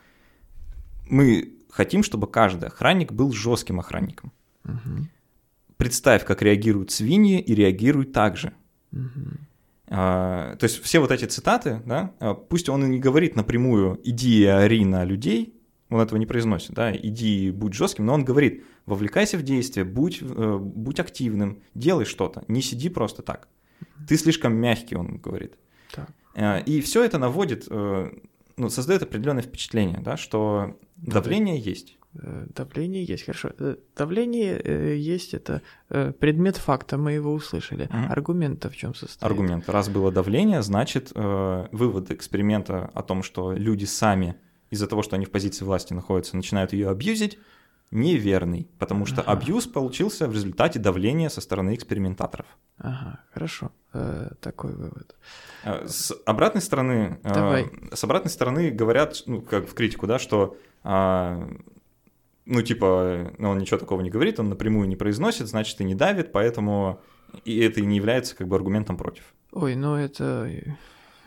мы 1.09 1.53
хотим, 1.71 2.03
чтобы 2.03 2.27
каждый 2.27 2.69
охранник 2.69 3.13
был 3.13 3.33
жестким 3.33 3.81
охранником. 3.81 4.33
Мгм. 4.65 5.09
Представь, 5.77 6.25
как 6.25 6.43
реагируют 6.43 6.91
свиньи, 6.91 7.41
и 7.41 7.55
реагируй 7.55 8.05
так 8.07 8.37
же. 8.37 8.53
Мгм. 8.91 9.46
А, 9.89 10.57
то 10.57 10.65
есть 10.65 10.83
все 10.83 10.99
вот 10.99 11.11
эти 11.11 11.27
цитаты, 11.27 11.81
да, 11.87 12.13
а, 12.19 12.35
пусть 12.35 12.69
он 12.69 12.85
и 12.85 12.89
не 12.89 12.99
говорит 12.99 13.37
напрямую 13.37 14.01
«иди 14.03 14.43
и 14.43 14.45
ори 14.45 14.85
на 14.85 15.05
людей», 15.05 15.55
он 15.89 16.01
этого 16.01 16.19
не 16.19 16.27
произносит, 16.27 16.73
да, 16.73 16.95
«иди 16.95 17.47
и 17.47 17.51
будь 17.51 17.75
жестким», 17.75 18.07
но 18.07 18.15
он 18.15 18.25
говорит 18.25 18.65
«вовлекайся 18.87 19.39
в 19.39 19.43
действие, 19.43 19.85
будь, 19.85 20.21
э, 20.21 20.59
будь 20.61 20.99
активным, 20.99 21.63
делай 21.75 22.05
что-то, 22.05 22.45
не 22.49 22.63
сиди 22.63 22.89
просто 22.89 23.23
так». 23.23 23.49
Ты 24.09 24.17
слишком 24.17 24.55
мягкий, 24.55 24.97
он 24.97 25.19
говорит. 25.19 25.55
Так. 25.93 26.09
А, 26.35 26.59
И 26.59 26.81
все 26.81 27.05
это 27.05 27.19
наводит, 27.19 27.67
э, 27.71 28.11
ну, 28.57 28.69
создает 28.69 29.03
определенное 29.03 29.43
впечатление, 29.43 30.01
да, 30.01 30.17
что 30.17 30.77
давление 30.97 31.59
есть. 31.59 31.97
Э, 32.23 32.47
Давление 32.55 33.05
есть, 33.05 33.25
хорошо. 33.25 33.51
Э, 33.59 33.77
Давление 33.97 34.61
э, 34.63 34.97
есть, 34.97 35.35
это 35.35 35.63
э, 35.91 36.13
предмет 36.13 36.57
факта, 36.57 36.97
мы 36.99 37.13
его 37.13 37.33
услышали. 37.33 37.89
Мгм. 37.93 38.13
Аргумент-то 38.13 38.71
в 38.71 38.77
чем 38.77 38.95
состоит? 38.95 39.23
Аргумент. 39.23 39.69
Раз 39.69 39.89
было 39.89 40.11
давление, 40.13 40.63
значит, 40.63 41.13
э, 41.15 41.67
вывод 41.73 42.11
эксперимента 42.11 42.91
о 42.95 43.03
том, 43.03 43.23
что 43.23 43.53
люди 43.53 43.85
сами 43.85 44.37
из-за 44.71 44.87
того, 44.87 45.03
что 45.03 45.17
они 45.17 45.25
в 45.27 45.31
позиции 45.31 45.65
власти 45.65 45.93
находятся, 45.95 46.37
начинают 46.37 46.73
ее 46.73 46.91
абьюзить, 46.91 47.39
неверный, 47.93 48.69
потому 48.79 49.07
что 49.07 49.21
Ага. 49.23 49.33
абьюз 49.33 49.67
получился 49.67 50.27
в 50.27 50.33
результате 50.33 50.79
давления 50.81 51.29
со 51.29 51.41
стороны 51.41 51.75
экспериментаторов. 51.75 52.47
Ага, 52.79 53.21
хорошо. 53.33 53.71
Э, 53.93 54.31
Такой 54.41 54.75
вывод. 54.75 55.15
Э, 55.65 55.87
С 55.87 56.13
обратной 56.27 56.63
стороны, 56.63 57.21
э, 57.23 57.33
Давай. 57.35 57.71
с 57.93 58.03
обратной 58.03 58.31
стороны 58.31 58.71
говорят, 58.71 59.23
ну, 59.27 59.41
как 59.41 59.69
в 59.69 59.75
критику, 59.75 60.07
да, 60.07 60.19
что 60.19 60.57
а, 60.83 61.49
ну, 62.47 62.63
типа, 62.63 63.33
ну, 63.39 63.51
он 63.51 63.59
ничего 63.59 63.79
такого 63.79 64.01
не 64.01 64.11
говорит, 64.11 64.41
он 64.41 64.49
напрямую 64.49 64.89
не 64.89 64.97
произносит, 64.97 65.49
значит, 65.49 65.81
и 65.81 65.85
не 65.85 65.95
давит, 65.95 66.33
поэтому 66.33 67.01
и 67.45 67.59
это 67.59 67.81
и 67.81 67.85
не 67.85 67.97
является 67.97 68.37
как 68.37 68.49
бы 68.49 68.57
аргументом 68.57 68.97
против. 68.97 69.35
Ой, 69.53 69.75
ну 69.75 69.97
это 69.97 70.51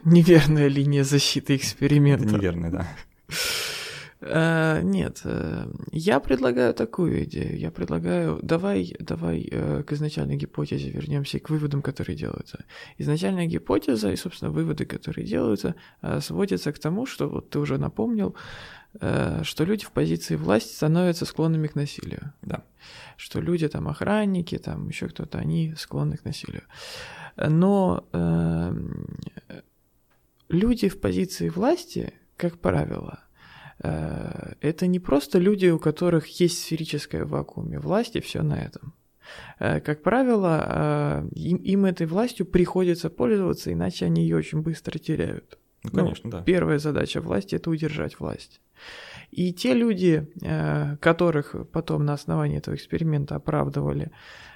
неверная 0.04 0.68
линия 0.68 1.04
защиты 1.04 1.56
эксперимента. 1.56 2.26
неверно, 2.26 2.72
да. 2.72 2.88
Э, 4.22 4.82
Нет, 4.84 5.22
э, 5.24 5.72
я 5.92 6.20
предлагаю 6.20 6.74
такую 6.74 7.24
идею. 7.24 7.58
Я 7.58 7.72
предлагаю, 7.72 8.40
давай, 8.42 8.94
давай 9.00 9.48
э, 9.50 9.84
к 9.84 9.94
изначальной 9.94 10.36
гипотезе 10.36 10.90
вернемся 10.90 11.38
и 11.38 11.40
к 11.40 11.50
выводам, 11.50 11.82
которые 11.82 12.18
делаются. 12.18 12.66
Изначальная 12.98 13.46
гипотеза 13.46 14.12
и, 14.12 14.18
собственно, 14.18 14.52
выводы, 14.52 14.86
которые 14.86 15.26
делаются, 15.26 15.76
э, 16.02 16.20
сводятся 16.20 16.74
к 16.74 16.80
тому, 16.80 17.06
что 17.06 17.30
вот 17.30 17.50
ты 17.50 17.60
уже 17.60 17.78
напомнил, 17.78 18.36
что 18.98 19.64
люди 19.66 19.86
в 19.86 19.92
позиции 19.92 20.36
власти 20.36 20.74
становятся 20.74 21.26
склонными 21.26 21.68
к 21.68 21.76
насилию. 21.76 22.34
Да. 22.42 22.64
Что 23.18 23.40
люди 23.40 23.68
там 23.68 23.88
охранники, 23.88 24.58
там 24.58 24.88
еще 24.88 25.08
кто-то, 25.08 25.38
они 25.38 25.76
склонны 25.78 26.18
к 26.18 26.26
насилию. 26.26 26.64
Но 27.38 28.08
э, 28.12 28.74
люди 30.50 30.90
в 30.90 31.00
позиции 31.00 31.50
власти, 31.50 32.14
как 32.36 32.60
правило, 32.60 33.20
э, 33.82 34.54
это 34.62 34.88
не 34.88 35.00
просто 35.00 35.40
люди, 35.40 35.68
у 35.68 35.80
которых 35.80 36.28
есть 36.40 36.64
сферическое 36.64 37.26
в 37.26 37.30
вакууме 37.30 37.80
власти, 37.80 38.20
все 38.20 38.42
на 38.42 38.56
этом. 38.56 38.94
Э, 39.60 39.80
Как 39.80 40.02
правило, 40.02 40.66
э, 40.68 41.30
им, 41.36 41.58
им 41.58 41.86
этой 41.86 42.08
властью 42.08 42.46
приходится 42.46 43.10
пользоваться, 43.10 43.72
иначе 43.72 44.06
они 44.06 44.24
ее 44.24 44.38
очень 44.38 44.62
быстро 44.62 44.98
теряют. 44.98 45.59
Ну, 45.84 45.90
Ну, 45.94 46.04
конечно, 46.04 46.30
да. 46.32 46.44
Первая 46.44 46.80
задача 46.80 47.22
власти 47.22 47.56
это 47.56 47.70
удержать 47.70 48.20
власть. 48.20 48.62
И 49.32 49.54
те 49.54 49.74
люди, 49.74 50.28
э, 50.42 50.98
которых 50.98 51.56
потом 51.72 52.06
на 52.06 52.14
основании 52.14 52.58
этого 52.58 52.76
эксперимента 52.76 53.36
оправдывали 53.36 54.12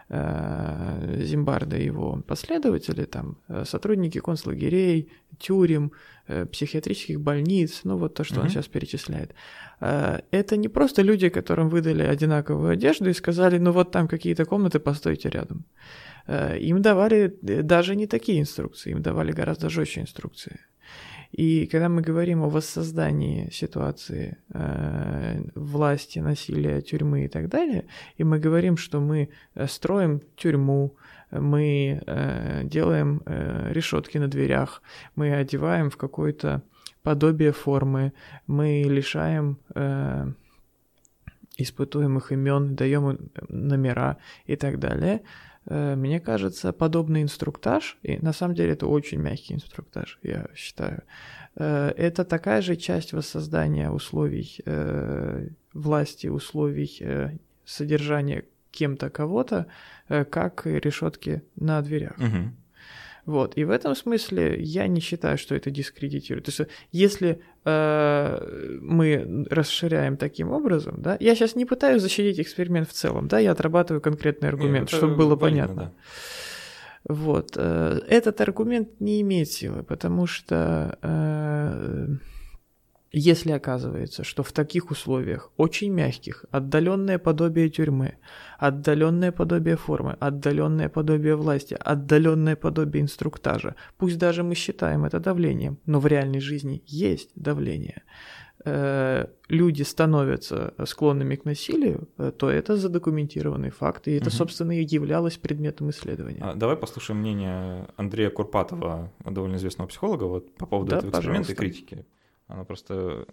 э, 0.09 1.21
Зимбарда 1.23 1.77
и 1.77 1.85
его 1.85 2.21
последователи, 2.27 3.05
там, 3.05 3.37
э, 3.47 3.65
сотрудники 3.65 4.19
концлагерей, 4.19 5.11
тюрем, 5.39 5.91
психиатрических 6.51 7.19
больниц, 7.19 7.81
ну 7.83 7.97
вот 7.97 8.13
то, 8.13 8.23
что 8.23 8.35
он 8.35 8.45
Мгм. 8.45 8.49
сейчас 8.49 8.67
перечисляет. 8.67 9.35
Это 9.81 10.55
не 10.55 10.69
просто 10.69 11.01
люди, 11.01 11.27
которым 11.29 11.67
выдали 11.69 12.03
одинаковую 12.03 12.71
одежду 12.71 13.09
и 13.09 13.13
сказали, 13.13 13.57
ну 13.59 13.71
вот 13.73 13.91
там 13.91 14.07
какие-то 14.07 14.45
комнаты, 14.45 14.79
постойте 14.79 15.29
рядом. 15.29 15.65
Им 16.61 16.81
давали 16.81 17.27
даже 17.41 17.95
не 17.97 18.07
такие 18.07 18.39
инструкции, 18.39 18.91
им 18.91 19.01
давали 19.01 19.33
гораздо 19.33 19.69
жестче 19.69 19.99
инструкции. 20.01 20.59
И 21.33 21.65
когда 21.65 21.89
мы 21.89 22.03
говорим 22.03 22.43
о 22.43 22.49
воссоздании 22.49 23.49
ситуации 23.51 24.37
э, 24.53 25.41
власти, 25.55 26.19
насилия, 26.19 26.81
тюрьмы 26.81 27.25
и 27.25 27.27
так 27.27 27.49
далее, 27.49 27.85
и 28.17 28.23
мы 28.23 28.37
говорим, 28.37 28.77
что 28.77 28.99
мы 28.99 29.29
э, 29.55 29.67
строим 29.67 30.21
тюрьму, 30.35 30.95
мы 31.31 32.03
э, 32.05 32.61
делаем 32.65 33.23
э, 33.25 33.73
решетки 33.73 34.19
на 34.19 34.27
дверях, 34.27 34.83
мы 35.15 35.33
одеваем 35.33 35.89
в 35.89 35.97
какое-то 35.97 36.61
подобие 37.01 37.51
формы, 37.51 38.13
мы 38.45 38.83
лишаем 38.85 39.57
э, 39.73 40.31
испытуемых 41.57 42.31
имен, 42.31 42.75
даем 42.75 43.09
им 43.09 43.31
номера 43.49 44.17
и 44.45 44.55
так 44.55 44.77
далее. 44.77 45.21
Э, 45.65 45.95
Мне 45.95 46.19
кажется, 46.19 46.73
подобный 46.73 47.21
инструктаж, 47.21 47.97
и 48.03 48.17
на 48.17 48.33
самом 48.33 48.55
деле 48.55 48.73
это 48.73 48.87
очень 48.87 49.19
мягкий 49.19 49.53
инструктаж, 49.53 50.19
я 50.23 50.47
считаю, 50.55 51.03
э, 51.55 51.93
это 51.97 52.25
такая 52.25 52.61
же 52.61 52.75
часть 52.75 53.13
воссоздания 53.13 53.89
условий 53.89 54.57
э, 54.65 55.47
власти, 55.73 56.27
условий 56.27 57.39
содержания 57.65 58.45
кем-то 58.71 59.09
кого-то, 59.09 59.67
как 60.07 60.65
решетки 60.65 61.43
на 61.55 61.81
дверях. 61.81 62.17
Мгм. 62.17 62.55
Вот. 63.25 63.57
И 63.57 63.63
в 63.63 63.69
этом 63.71 63.95
смысле 63.95 64.61
я 64.61 64.87
не 64.87 64.99
считаю, 64.99 65.37
что 65.37 65.55
это 65.55 65.71
дискредитирует. 65.71 66.45
То 66.45 66.49
есть, 66.51 66.71
если 66.91 67.39
э, 67.65 68.77
мы 68.81 69.45
расширяем 69.49 70.17
таким 70.17 70.51
образом, 70.51 70.95
да, 71.01 71.15
я 71.19 71.33
сейчас 71.35 71.55
не 71.55 71.65
пытаюсь 71.65 72.01
защитить 72.01 72.39
эксперимент 72.39 72.89
в 72.89 72.93
целом, 72.93 73.27
да, 73.27 73.39
я 73.39 73.51
отрабатываю 73.51 74.01
конкретный 74.01 74.49
аргумент, 74.49 74.89
Это 74.89 74.97
чтобы 74.97 75.15
было 75.15 75.35
валидно, 75.35 75.67
понятно. 75.67 75.83
да. 75.83 77.13
Вот. 77.15 77.51
э, 77.55 77.99
Этот 78.07 78.41
аргумент 78.41 78.99
не 78.99 79.21
имеет 79.21 79.49
силы, 79.49 79.83
потому 79.83 80.27
что 80.27 80.97
э, 81.01 82.07
если 83.15 83.51
оказывается, 83.51 84.23
что 84.23 84.41
в 84.41 84.51
таких 84.51 84.89
условиях, 84.91 85.51
очень 85.55 85.93
мягких, 85.93 86.45
отдаленное 86.51 87.19
подобие 87.19 87.69
тюрьмы, 87.69 88.17
отдаленное 88.57 89.31
подобие 89.31 89.77
формы, 89.77 90.17
отдаленное 90.19 90.89
подобие 90.89 91.35
власти, 91.35 91.77
отдаленное 91.79 92.55
подобие 92.55 93.03
инструктажа, 93.03 93.75
пусть 93.97 94.17
даже 94.17 94.41
мы 94.43 94.55
считаем 94.55 95.05
это 95.05 95.19
давлением, 95.19 95.77
но 95.85 95.99
в 95.99 96.07
реальной 96.07 96.39
жизни 96.39 96.81
есть 96.87 97.29
давление, 97.35 98.01
э, 98.65 99.27
люди 99.47 99.83
становятся 99.83 100.73
склонными 100.85 101.35
к 101.35 101.45
насилию, 101.45 102.09
э, 102.17 102.31
то 102.35 102.49
это 102.49 102.77
задокументированный 102.77 103.69
факт, 103.69 104.07
и 104.07 104.13
это, 104.13 104.25
Мгм. 104.29 104.31
собственно, 104.37 104.71
и 104.71 104.83
являлось 104.83 105.37
предметом 105.37 105.89
исследования. 105.91 106.39
А, 106.41 106.55
Давай 106.55 106.77
послушаем 106.77 107.19
мнение 107.19 107.87
Андрея 107.95 108.29
Курпатова, 108.31 109.11
довольно 109.23 109.57
известного 109.57 109.87
психолога, 109.87 110.23
вот 110.23 110.55
по 110.55 110.65
поводу 110.65 110.91
Да, 110.91 110.97
этого 110.97 111.11
эксперимента 111.11 111.51
и 111.51 111.55
пожалуйста. 111.55 111.55
критики. 111.55 112.05
Оно 112.53 112.65
просто 112.65 113.25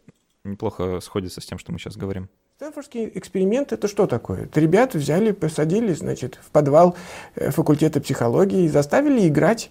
неплохо 0.45 1.01
сходится 1.01 1.43
с 1.43 1.45
тем, 1.45 1.59
что 1.59 1.73
мы 1.73 1.79
сейчас 1.79 1.97
говорим. 1.97 2.31
Стэнфордский 2.57 3.11
эксперимент 3.15 3.71
это 3.71 3.87
что 3.87 4.07
такое? 4.07 4.45
Это 4.45 4.61
ребята 4.61 4.97
взяли, 4.97 5.33
посадили, 5.33 5.93
значит, 5.93 6.39
в 6.43 6.51
подвал 6.51 6.97
э, 7.35 7.51
факультета 7.51 8.01
психологии 8.01 8.65
и 8.65 8.69
заставили 8.69 9.29
играть 9.29 9.71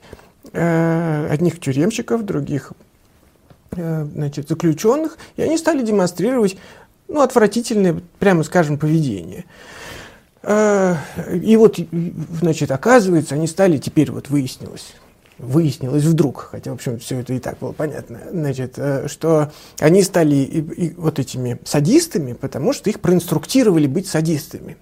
э, 0.53 1.27
одних 1.31 1.59
тюремщиков, 1.59 2.23
других, 2.25 2.73
э, 3.71 4.03
значит, 4.05 4.47
заключенных, 4.47 5.17
и 5.35 5.41
они 5.41 5.57
стали 5.57 5.83
демонстрировать, 5.83 6.55
ну, 7.07 7.21
отвратительное, 7.21 8.01
прямо 8.19 8.43
скажем, 8.43 8.77
поведение. 8.77 9.45
Э, 10.43 10.95
И 11.41 11.57
вот, 11.57 11.79
значит, 12.39 12.69
оказывается, 12.69 13.33
они 13.33 13.47
стали, 13.47 13.79
теперь 13.79 14.11
вот 14.11 14.29
выяснилось, 14.29 14.93
выяснилось 15.39 16.03
вдруг, 16.03 16.49
хотя, 16.51 16.71
в 16.71 16.75
общем, 16.75 16.99
все 16.99 17.19
это 17.19 17.33
и 17.33 17.39
так 17.39 17.57
было 17.59 17.71
понятно, 17.71 18.19
значит, 18.31 18.73
э, 18.77 19.07
что 19.07 19.51
они 19.79 20.03
стали 20.03 20.35
и- 20.35 20.85
и 20.85 20.93
вот 20.95 21.17
этими 21.17 21.59
садистами, 21.63 22.33
потому 22.33 22.73
что 22.73 22.89
их 22.89 22.99
проинструктировали 22.99 23.87
быть 23.87 24.07
садистами. 24.07 24.77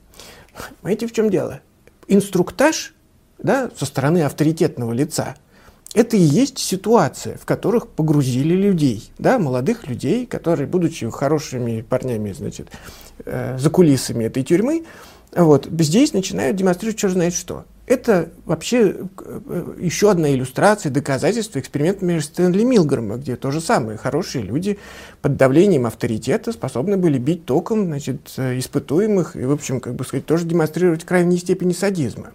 Понимаете, 0.81 1.07
в 1.07 1.13
чем 1.13 1.29
дело? 1.29 1.61
Инструктаж 2.07 2.93
да, 3.37 3.69
со 3.77 3.85
стороны 3.85 4.23
авторитетного 4.23 4.91
лица– 4.91 5.35
это 5.93 6.17
и 6.17 6.21
есть 6.21 6.57
ситуация, 6.57 7.37
в 7.37 7.45
которых 7.45 7.87
погрузили 7.87 8.53
людей, 8.53 9.11
да, 9.17 9.39
молодых 9.39 9.87
людей, 9.87 10.25
которые, 10.25 10.67
будучи 10.67 11.09
хорошими 11.09 11.81
парнями, 11.81 12.33
значит, 12.33 12.67
э, 13.25 13.57
за 13.57 13.69
кулисами 13.69 14.25
этой 14.25 14.43
тюрьмы, 14.43 14.85
вот, 15.35 15.67
здесь 15.79 16.13
начинают 16.13 16.57
демонстрировать 16.57 16.99
черт 16.99 17.13
знает 17.13 17.33
что. 17.33 17.65
Это 17.87 18.31
вообще 18.45 18.95
э, 19.17 19.75
еще 19.79 20.11
одна 20.11 20.33
иллюстрация, 20.33 20.91
доказательство 20.91 21.57
эксперимента 21.59 22.03
между 22.03 22.27
Стэнли 22.33 22.63
Милгрома, 22.65 23.15
где 23.15 23.37
то 23.37 23.49
же 23.49 23.61
самое. 23.61 23.97
Хорошие 23.97 24.43
люди 24.43 24.77
под 25.21 25.37
давлением 25.37 25.85
авторитета 25.85 26.51
способны 26.51 26.97
были 26.97 27.17
бить 27.17 27.45
током 27.45 27.85
значит, 27.85 28.33
э, 28.35 28.59
испытуемых 28.59 29.37
и, 29.37 29.45
в 29.45 29.53
общем, 29.53 29.79
как 29.79 29.95
бы 29.95 30.03
сказать, 30.03 30.25
тоже 30.25 30.43
демонстрировать 30.45 31.05
крайней 31.05 31.37
степени 31.37 31.71
садизма. 31.71 32.33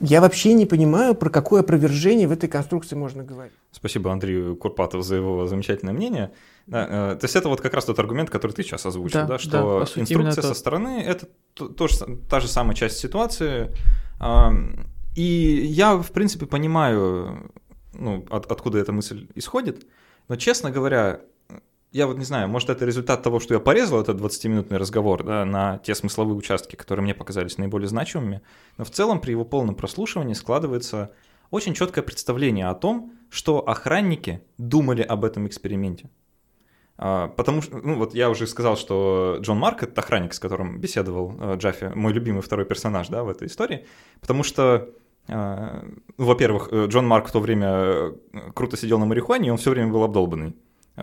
Я 0.00 0.22
вообще 0.22 0.54
не 0.54 0.64
понимаю, 0.64 1.14
про 1.14 1.28
какое 1.28 1.60
опровержение 1.60 2.26
в 2.26 2.32
этой 2.32 2.48
конструкции 2.48 2.96
можно 2.96 3.24
говорить. 3.24 3.52
Спасибо 3.72 4.12
Андрею 4.12 4.56
Курпатову 4.56 5.02
за 5.02 5.16
его 5.16 5.46
замечательное 5.46 5.92
мнение. 5.92 6.30
Да, 6.66 6.86
э, 6.88 7.16
то 7.16 7.24
есть 7.24 7.36
это 7.36 7.50
вот 7.50 7.60
как 7.60 7.74
раз 7.74 7.84
тот 7.84 7.98
аргумент, 7.98 8.30
который 8.30 8.52
ты 8.52 8.62
сейчас 8.62 8.86
озвучил, 8.86 9.20
Да, 9.20 9.26
да, 9.26 9.32
да, 9.34 9.38
что 9.38 9.80
по 9.80 9.86
сути, 9.86 10.00
инструкция 10.00 10.40
со 10.42 10.54
стороны 10.54 11.02
это 11.02 11.26
то- 11.52 11.68
то 11.68 11.86
та 12.30 12.40
же 12.40 12.48
самая 12.48 12.74
часть 12.74 12.96
ситуации. 12.96 13.70
И 14.20 15.66
я, 15.66 15.96
в 15.96 16.12
принципе, 16.12 16.46
понимаю, 16.46 17.52
ну, 17.92 18.24
от- 18.30 18.50
откуда 18.50 18.78
эта 18.78 18.92
мысль 18.92 19.28
исходит, 19.34 19.86
но, 20.28 20.36
честно 20.36 20.70
говоря, 20.70 21.20
я 21.90 22.06
вот 22.06 22.18
не 22.18 22.24
знаю, 22.24 22.48
может, 22.48 22.70
это 22.70 22.84
результат 22.84 23.22
того, 23.22 23.40
что 23.40 23.54
я 23.54 23.60
порезал 23.60 24.00
этот 24.00 24.20
20-минутный 24.20 24.76
разговор 24.76 25.24
да, 25.24 25.44
на 25.44 25.78
те 25.78 25.94
смысловые 25.94 26.36
участки, 26.36 26.76
которые 26.76 27.02
мне 27.02 27.14
показались 27.14 27.58
наиболее 27.58 27.88
значимыми, 27.88 28.42
но 28.76 28.84
в 28.84 28.90
целом 28.90 29.20
при 29.20 29.30
его 29.32 29.44
полном 29.44 29.74
прослушивании 29.74 30.34
складывается 30.34 31.10
очень 31.50 31.74
четкое 31.74 32.04
представление 32.04 32.68
о 32.68 32.74
том, 32.74 33.12
что 33.30 33.66
охранники 33.66 34.42
думали 34.58 35.02
об 35.02 35.24
этом 35.24 35.46
эксперименте. 35.46 36.10
А, 36.98 37.28
Потому 37.28 37.62
что, 37.62 37.78
ну 37.78 37.94
вот 37.94 38.14
я 38.14 38.28
уже 38.28 38.46
сказал, 38.46 38.76
что 38.76 39.38
Джон 39.40 39.58
Марк, 39.58 39.84
это 39.84 40.00
охранник, 40.00 40.34
с 40.34 40.40
которым 40.40 40.80
беседовал 40.80 41.34
э, 41.38 41.56
Джаффи, 41.56 41.92
мой 41.94 42.12
любимый 42.12 42.42
второй 42.42 42.66
персонаж, 42.66 43.06
да, 43.08 43.22
в 43.22 43.28
этой 43.28 43.46
истории, 43.46 43.86
потому 44.20 44.42
что, 44.42 44.88
э, 45.28 45.82
ну, 46.18 46.24
во-первых, 46.24 46.68
э, 46.72 46.86
Джон 46.88 47.06
Марк 47.06 47.28
в 47.28 47.32
то 47.32 47.38
время 47.38 48.12
круто 48.52 48.76
сидел 48.76 48.98
на 48.98 49.06
марихуане, 49.06 49.48
и 49.48 49.50
он 49.52 49.58
все 49.58 49.70
время 49.70 49.92
был 49.92 50.02
обдолбанный, 50.02 50.56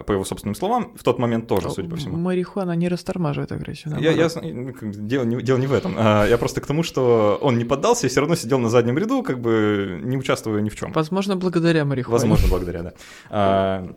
по 0.05 0.11
его 0.11 0.25
собственным 0.25 0.55
словам, 0.55 0.93
в 0.97 1.03
тот 1.03 1.19
момент 1.19 1.47
тоже, 1.47 1.69
судя 1.69 1.89
по 1.89 1.95
всему. 1.95 2.17
Марихуана 2.17 2.73
не 2.73 2.89
растормаживает 2.89 3.53
агрессию. 3.53 3.95
Я, 3.97 4.11
я, 4.11 4.27
ну, 4.41 4.73
дело, 4.81 5.23
не, 5.23 5.41
дело 5.41 5.57
не 5.57 5.67
в 5.67 5.73
этом. 5.73 5.95
А, 5.97 6.25
Я 6.27 6.37
просто 6.37 6.59
к 6.59 6.65
тому, 6.65 6.83
что 6.83 7.39
он 7.41 7.57
не 7.57 7.63
поддался 7.63 8.07
и 8.07 8.09
все 8.09 8.19
равно 8.19 8.35
сидел 8.35 8.59
на 8.59 8.67
заднем 8.69 8.97
ряду, 8.97 9.23
как 9.23 9.39
бы 9.39 10.01
не 10.03 10.17
участвуя 10.17 10.61
ни 10.61 10.67
в 10.67 10.75
чем. 10.75 10.91
Возможно, 10.91 11.37
благодаря 11.37 11.85
марихуане. 11.85 12.19
Возможно, 12.19 12.49
благодаря, 12.49 12.93
да. 13.29 13.95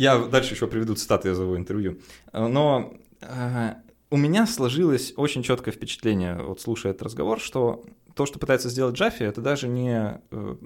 Я 0.00 0.16
дальше 0.16 0.54
еще 0.54 0.66
приведу 0.66 0.94
цитаты 0.94 1.28
из 1.28 1.38
его 1.38 1.58
интервью. 1.58 1.98
Но 2.32 2.94
а, 3.20 3.76
у 4.08 4.16
меня 4.16 4.46
сложилось 4.46 5.12
очень 5.14 5.42
четкое 5.42 5.74
впечатление, 5.74 6.42
вот 6.42 6.58
слушая 6.58 6.92
этот 6.92 7.02
разговор, 7.02 7.38
что 7.38 7.84
то, 8.14 8.24
что 8.24 8.38
пытается 8.38 8.70
сделать 8.70 8.94
Джаффи, 8.94 9.24
это 9.24 9.42
даже 9.42 9.68
не 9.68 10.22
э, 10.30 10.56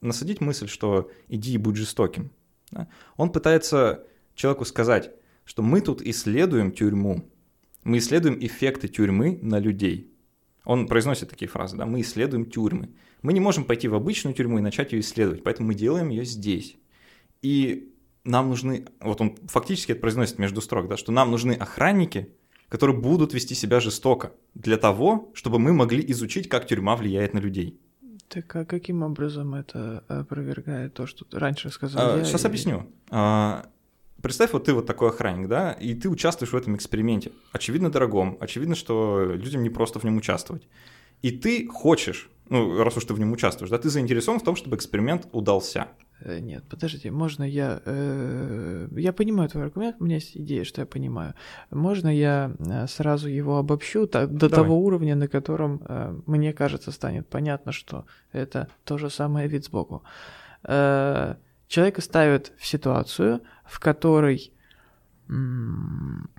насадить 0.00 0.40
мысль, 0.40 0.68
что 0.68 1.10
иди 1.26 1.54
и 1.54 1.58
будь 1.58 1.74
жестоким. 1.74 2.30
Он 3.16 3.32
пытается 3.32 4.04
человеку 4.36 4.64
сказать, 4.64 5.10
что 5.44 5.62
мы 5.62 5.80
тут 5.80 6.00
исследуем 6.00 6.70
тюрьму, 6.70 7.28
мы 7.82 7.98
исследуем 7.98 8.38
эффекты 8.38 8.86
тюрьмы 8.86 9.36
на 9.42 9.58
людей. 9.58 10.12
Он 10.64 10.86
произносит 10.86 11.28
такие 11.28 11.48
фразы, 11.48 11.76
да, 11.76 11.86
мы 11.86 12.02
исследуем 12.02 12.48
тюрьмы. 12.48 12.90
Мы 13.22 13.32
не 13.32 13.40
можем 13.40 13.64
пойти 13.64 13.88
в 13.88 13.96
обычную 13.96 14.36
тюрьму 14.36 14.58
и 14.58 14.62
начать 14.62 14.92
ее 14.92 15.00
исследовать, 15.00 15.42
поэтому 15.42 15.66
мы 15.66 15.74
делаем 15.74 16.08
ее 16.10 16.24
здесь. 16.24 16.76
И 17.42 17.92
нам 18.26 18.48
нужны, 18.48 18.86
вот 19.00 19.20
он 19.20 19.36
фактически 19.46 19.92
это 19.92 20.00
произносит 20.00 20.38
между 20.38 20.60
строк, 20.60 20.88
да, 20.88 20.96
что 20.96 21.12
нам 21.12 21.30
нужны 21.30 21.52
охранники, 21.52 22.28
которые 22.68 22.96
будут 22.96 23.32
вести 23.32 23.54
себя 23.54 23.80
жестоко 23.80 24.32
для 24.54 24.76
того, 24.76 25.30
чтобы 25.34 25.58
мы 25.58 25.72
могли 25.72 26.04
изучить, 26.12 26.48
как 26.48 26.66
тюрьма 26.66 26.96
влияет 26.96 27.34
на 27.34 27.38
людей. 27.38 27.80
Так 28.28 28.54
а 28.56 28.64
каким 28.64 29.02
образом 29.02 29.54
это 29.54 30.04
опровергает 30.08 30.94
то, 30.94 31.06
что 31.06 31.24
ты 31.24 31.38
раньше 31.38 31.70
сказал? 31.70 32.18
я 32.18 32.24
сейчас 32.24 32.44
и- 32.44 32.46
объясню. 32.48 32.90
А, 33.10 33.66
представь, 34.20 34.52
вот 34.52 34.64
ты 34.64 34.74
вот 34.74 34.86
такой 34.86 35.10
охранник, 35.10 35.48
да, 35.48 35.72
и 35.72 35.94
ты 35.94 36.08
участвуешь 36.08 36.52
в 36.52 36.56
этом 36.56 36.74
эксперименте. 36.74 37.30
Очевидно 37.52 37.90
дорогом, 37.90 38.36
очевидно, 38.40 38.74
что 38.74 39.32
людям 39.32 39.62
не 39.62 39.70
просто 39.70 40.00
в 40.00 40.04
нем 40.04 40.16
участвовать. 40.16 40.66
И 41.22 41.30
ты 41.30 41.68
хочешь, 41.68 42.28
ну, 42.48 42.82
раз 42.82 42.96
уж 42.96 43.04
ты 43.04 43.14
в 43.14 43.18
нем 43.18 43.32
участвуешь, 43.32 43.70
да, 43.70 43.78
ты 43.78 43.88
заинтересован 43.90 44.40
в 44.40 44.44
том, 44.44 44.56
чтобы 44.56 44.76
эксперимент 44.76 45.28
удался. 45.32 45.88
Э, 46.20 46.38
Нет, 46.40 46.64
подождите, 46.68 47.10
можно 47.10 47.44
я... 47.44 47.80
э, 47.84 48.88
Я 48.96 49.12
понимаю 49.12 49.48
твой 49.48 49.64
аргумент, 49.64 49.96
у 50.00 50.04
меня 50.04 50.16
есть 50.16 50.36
идея, 50.36 50.64
что 50.64 50.80
я 50.80 50.86
понимаю. 50.86 51.34
Можно 51.70 52.08
я 52.08 52.52
э, 52.58 52.86
сразу 52.86 53.28
его 53.28 53.58
обобщу 53.58 54.06
та- 54.06 54.26
до 54.26 54.48
Давай. 54.48 54.64
того 54.64 54.78
уровня, 54.80 55.14
на 55.16 55.28
котором, 55.28 55.82
э, 55.88 56.18
мне 56.26 56.52
кажется, 56.52 56.90
станет 56.92 57.28
понятно, 57.28 57.72
что 57.72 58.04
это 58.32 58.68
то 58.84 58.98
же 58.98 59.10
самое 59.10 59.48
вид 59.48 59.64
сбоку. 59.64 60.02
Э, 60.64 61.36
Человека 61.68 62.00
ставят 62.00 62.52
в 62.58 62.64
ситуацию, 62.66 63.40
в 63.64 63.80
которой 63.80 64.52
м, 65.28 66.30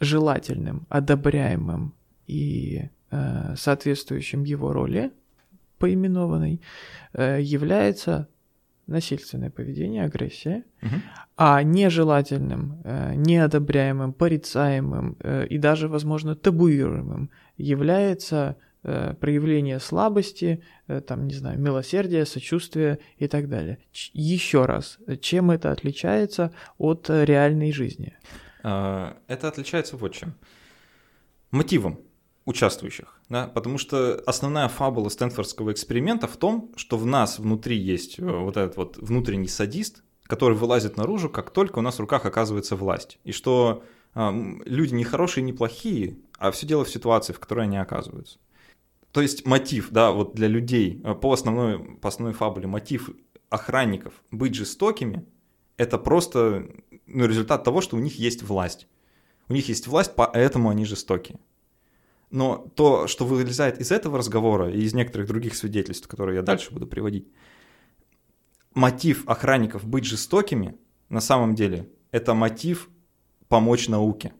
желательным, 0.00 0.86
одобряемым 0.88 1.92
и 2.28 2.88
э, 3.10 3.54
соответствующим 3.56 4.44
его 4.44 4.72
роли 4.72 5.10
поименованной 5.78 6.60
э, 7.12 7.40
является 7.42 8.28
насильственное 8.90 9.50
поведение, 9.50 10.04
агрессия, 10.04 10.64
Мгм. 10.82 11.02
а 11.36 11.62
нежелательным, 11.62 12.80
э, 12.84 13.14
неодобряемым, 13.14 14.12
порицаемым 14.12 15.16
э, 15.20 15.46
и 15.46 15.58
даже, 15.58 15.88
возможно, 15.88 16.34
табуируемым 16.34 17.30
является 17.56 18.56
э, 18.82 19.14
проявление 19.20 19.78
слабости, 19.78 20.62
там, 21.06 21.26
не 21.26 21.34
знаю, 21.34 21.60
милосердия, 21.60 22.24
сочувствия 22.24 22.98
и 23.18 23.28
так 23.28 23.48
далее. 23.48 23.76
Ч- 23.92 24.10
еще 24.14 24.64
раз, 24.64 24.98
чем 25.20 25.50
это 25.50 25.70
отличается 25.70 26.50
от 26.78 27.10
реальной 27.10 27.72
жизни? 27.72 28.14
А, 28.62 29.16
Это 29.28 29.48
отличается 29.48 29.96
вот 29.98 30.14
чем. 30.14 30.34
Мотивом 31.50 31.98
участвующих, 32.50 33.18
да, 33.28 33.46
потому 33.46 33.78
что 33.78 34.22
основная 34.26 34.68
фабула 34.68 35.08
Стэнфордского 35.08 35.72
эксперимента 35.72 36.26
в 36.26 36.36
том, 36.36 36.72
что 36.76 36.96
в 36.96 37.06
нас 37.06 37.38
внутри 37.38 37.78
есть 37.78 38.18
э, 38.18 38.24
вот 38.24 38.56
этот 38.56 38.76
вот 38.76 38.98
внутренний 38.98 39.48
садист, 39.48 40.02
который 40.24 40.56
вылазит 40.56 40.96
наружу, 40.96 41.30
как 41.30 41.50
только 41.50 41.78
у 41.78 41.82
нас 41.82 41.96
в 41.96 42.00
руках 42.00 42.26
оказывается 42.26 42.76
власть, 42.76 43.18
и 43.24 43.32
что 43.32 43.82
м, 44.14 44.62
люди 44.64 44.94
не 44.94 45.04
хорошие, 45.04 45.42
не 45.42 45.52
плохие, 45.52 46.18
а 46.38 46.50
все 46.50 46.66
дело 46.66 46.84
в 46.84 46.90
ситуации, 46.90 47.32
в 47.32 47.40
которой 47.40 47.64
они 47.64 47.78
оказываются. 47.78 48.38
То 49.12 49.22
есть 49.22 49.46
мотив, 49.46 49.88
да, 49.90 50.12
вот 50.12 50.34
для 50.34 50.48
людей 50.48 51.00
э, 51.04 51.14
по 51.14 51.32
основной, 51.32 51.78
по 51.78 52.08
основной 52.08 52.34
фабуле, 52.34 52.66
мотив 52.66 53.10
охранников 53.48 54.14
быть 54.30 54.54
жестокими, 54.54 55.24
это 55.76 55.98
просто 55.98 56.66
ну, 57.06 57.26
результат 57.26 57.64
того, 57.64 57.80
что 57.80 57.96
у 57.96 58.00
них 58.00 58.18
есть 58.18 58.42
власть. 58.42 58.86
У 59.48 59.52
них 59.52 59.68
есть 59.68 59.86
власть, 59.88 60.12
поэтому 60.14 60.70
они 60.70 60.84
жестокие. 60.84 61.40
Но 62.30 62.70
то, 62.76 63.06
что 63.06 63.24
вылезает 63.24 63.80
из 63.80 63.90
этого 63.90 64.18
разговора 64.18 64.70
и 64.70 64.82
из 64.82 64.94
некоторых 64.94 65.26
других 65.26 65.56
свидетельств, 65.56 66.06
которые 66.06 66.36
я 66.36 66.42
дальше 66.42 66.72
буду 66.72 66.86
приводить, 66.86 67.28
мотив 68.74 69.28
охранников 69.28 69.84
быть 69.84 70.04
жестокими, 70.04 70.76
на 71.08 71.20
самом 71.20 71.54
деле, 71.54 71.90
это 72.12 72.34
мотив 72.34 72.88
помочь 73.48 73.88
науке. 73.88 74.32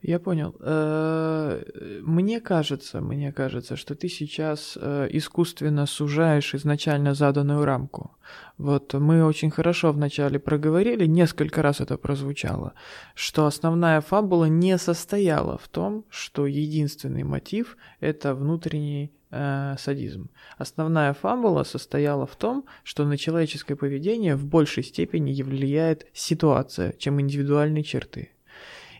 Я 0.00 0.20
понял. 0.20 0.54
Э, 0.60 2.00
Мне 2.02 2.40
кажется, 2.40 3.00
мне 3.00 3.32
кажется, 3.32 3.76
что 3.76 3.96
ты 3.96 4.08
сейчас 4.08 4.78
э, 4.80 5.08
искусственно 5.10 5.86
сужаешь 5.86 6.54
изначально 6.54 7.14
заданную 7.14 7.64
рамку. 7.64 8.16
Вот 8.58 8.94
мы 8.94 9.24
очень 9.24 9.50
хорошо 9.50 9.92
вначале 9.92 10.38
проговорили, 10.38 11.06
несколько 11.06 11.62
раз 11.62 11.80
это 11.80 11.96
прозвучало, 11.96 12.74
что 13.14 13.46
основная 13.46 14.00
фабула 14.00 14.44
не 14.44 14.78
состояла 14.78 15.58
в 15.58 15.66
том, 15.66 16.04
что 16.10 16.46
единственный 16.46 17.24
мотив– 17.24 17.76
это 18.00 18.34
внутренний 18.34 19.12
э, 19.32 19.74
садизм. 19.80 20.30
Основная 20.58 21.12
фабула 21.12 21.64
состояла 21.64 22.26
в 22.26 22.36
том, 22.36 22.66
что 22.84 23.04
на 23.04 23.16
человеческое 23.16 23.74
поведение 23.74 24.36
в 24.36 24.46
большей 24.46 24.84
степени 24.84 25.42
влияет 25.42 26.06
ситуация, 26.12 26.92
чем 26.98 27.20
индивидуальные 27.20 27.82
черты. 27.82 28.30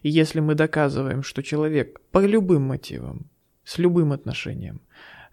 И 0.02 0.08
если 0.08 0.40
мы 0.40 0.54
доказываем, 0.54 1.22
что 1.22 1.42
человек 1.42 2.00
по 2.10 2.24
любым 2.24 2.62
мотивам, 2.62 3.30
с 3.64 3.78
любым 3.78 4.12
отношением, 4.12 4.80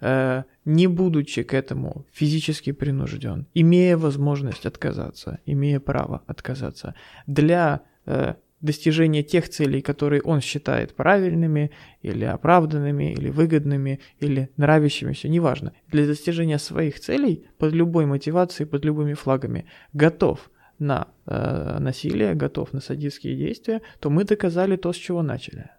э, 0.01 0.43
не 0.66 0.88
будучи 0.88 1.43
к 1.43 1.53
этому 1.53 2.05
физически 2.11 2.72
принужден, 2.72 3.47
имея 3.53 3.97
возможность 3.97 4.66
отказаться, 4.66 5.39
имея 5.45 5.80
право 5.80 6.24
отказаться, 6.28 6.95
для 7.28 7.82
э, 8.05 8.36
достижения 8.61 9.24
тех 9.24 9.47
целей, 9.49 9.82
которые 9.82 10.22
он 10.22 10.41
считает 10.41 10.95
правильными 10.95 11.72
или 12.01 12.26
оправданными, 12.26 13.13
или 13.13 13.30
выгодными, 13.30 13.99
или 14.20 14.49
нравящимися, 14.57 15.30
неважно, 15.30 15.74
для 15.88 16.05
достижения 16.05 16.59
своих 16.59 16.99
целей 16.99 17.45
под 17.57 17.74
любой 17.74 18.05
мотивацией, 18.05 18.68
под 18.68 18.84
любыми 18.84 19.13
флагами, 19.13 19.66
готов 19.93 20.49
на 20.80 21.07
э, 21.26 21.78
насилие, 21.80 22.34
готов 22.36 22.73
на 22.73 22.82
садистские 22.82 23.36
действия, 23.36 23.82
то 23.99 24.09
мы 24.09 24.23
доказали 24.23 24.76
то, 24.76 24.91
с 24.93 24.95
чего 24.97 25.21
начали. 25.21 25.69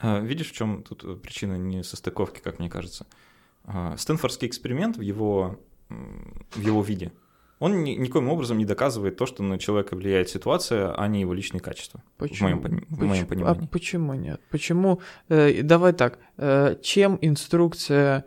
А, 0.00 0.20
Видишь, 0.20 0.50
в 0.50 0.52
чем 0.52 0.82
тут 0.82 1.04
э, 1.04 1.14
причина 1.16 1.54
несостыковки, 1.56 2.40
как 2.40 2.58
мне 2.58 2.70
кажется? 2.70 3.06
А, 3.64 3.96
Стэнфордский 3.96 4.48
эксперимент 4.48 4.96
в 4.96 5.00
его, 5.02 5.58
в 5.88 6.60
его 6.60 6.82
виде, 6.82 7.12
он 7.58 7.84
ни- 7.84 7.96
никоим 7.96 8.28
образом 8.30 8.56
не 8.56 8.64
доказывает 8.64 9.16
то, 9.18 9.26
что 9.26 9.42
на 9.42 9.58
человека 9.58 9.94
влияет 9.94 10.30
ситуация, 10.30 10.94
а 10.94 11.06
не 11.08 11.20
его 11.20 11.34
личные 11.34 11.60
качества. 11.60 12.02
В 12.18 12.40
моем, 12.40 12.60
в 12.60 12.62
моем 13.04 13.26
Почему- 13.26 13.26
понимании. 13.26 13.64
А 13.64 13.66
почему 13.66 14.14
нет? 14.14 14.40
Почему? 14.50 15.00
э, 15.28 15.62
давай 15.62 15.92
так. 15.92 16.18
э, 16.38 16.76
чем 16.82 17.18
инструкция 17.20 18.24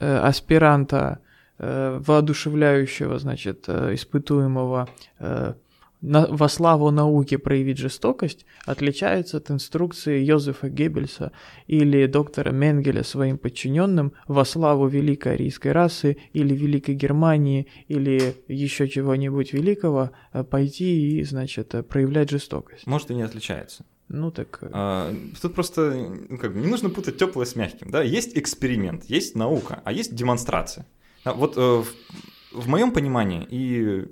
э, 0.00 0.16
аспиранта, 0.16 1.18
э, 1.62 2.00
воодушевляющего, 2.06 3.18
значит, 3.18 3.64
э, 3.68 3.94
испытуемого 3.94 4.88
э, 5.20 5.54
на- 6.02 6.26
во 6.26 6.48
славу 6.48 6.90
науки 6.90 7.36
проявить 7.36 7.78
жестокость, 7.78 8.44
отличается 8.66 9.36
от 9.36 9.50
инструкции 9.50 10.20
Йозефа 10.24 10.68
Геббельса 10.68 11.30
или 11.68 12.06
доктора 12.06 12.50
Менгеля 12.50 13.04
своим 13.04 13.38
подчиненным 13.38 14.12
во 14.26 14.44
славу 14.44 14.88
великой 14.88 15.34
арийской 15.34 15.72
расы 15.72 16.16
или 16.32 16.54
великой 16.54 16.96
Германии 16.96 17.68
или 17.88 18.34
еще 18.48 18.88
чего-нибудь 18.88 19.52
великого 19.52 20.10
э, 20.32 20.42
пойти 20.42 21.18
и, 21.18 21.24
значит, 21.24 21.74
э, 21.74 21.82
проявлять 21.82 22.30
жестокость. 22.30 22.86
Может, 22.86 23.10
и 23.10 23.14
не 23.14 23.22
отличается. 23.22 23.84
Ну 24.08 24.30
так... 24.30 24.58
А, 24.72 25.14
Тут 25.40 25.54
просто 25.54 25.94
ну, 26.28 26.36
как 26.36 26.52
бы, 26.52 26.60
не 26.60 26.66
нужно 26.66 26.90
путать 26.90 27.16
теплое 27.16 27.46
с 27.46 27.56
мягким. 27.56 27.90
Да? 27.90 28.02
Есть 28.02 28.36
эксперимент, 28.36 29.04
есть 29.04 29.36
наука, 29.36 29.80
а 29.84 29.92
есть 29.92 30.14
демонстрация. 30.14 30.84
Да, 31.24 31.32
вот 31.32 31.56
э, 31.56 31.60
в, 31.60 31.86
в 32.52 32.68
моем 32.68 32.92
понимании, 32.92 33.46
и 33.48 34.08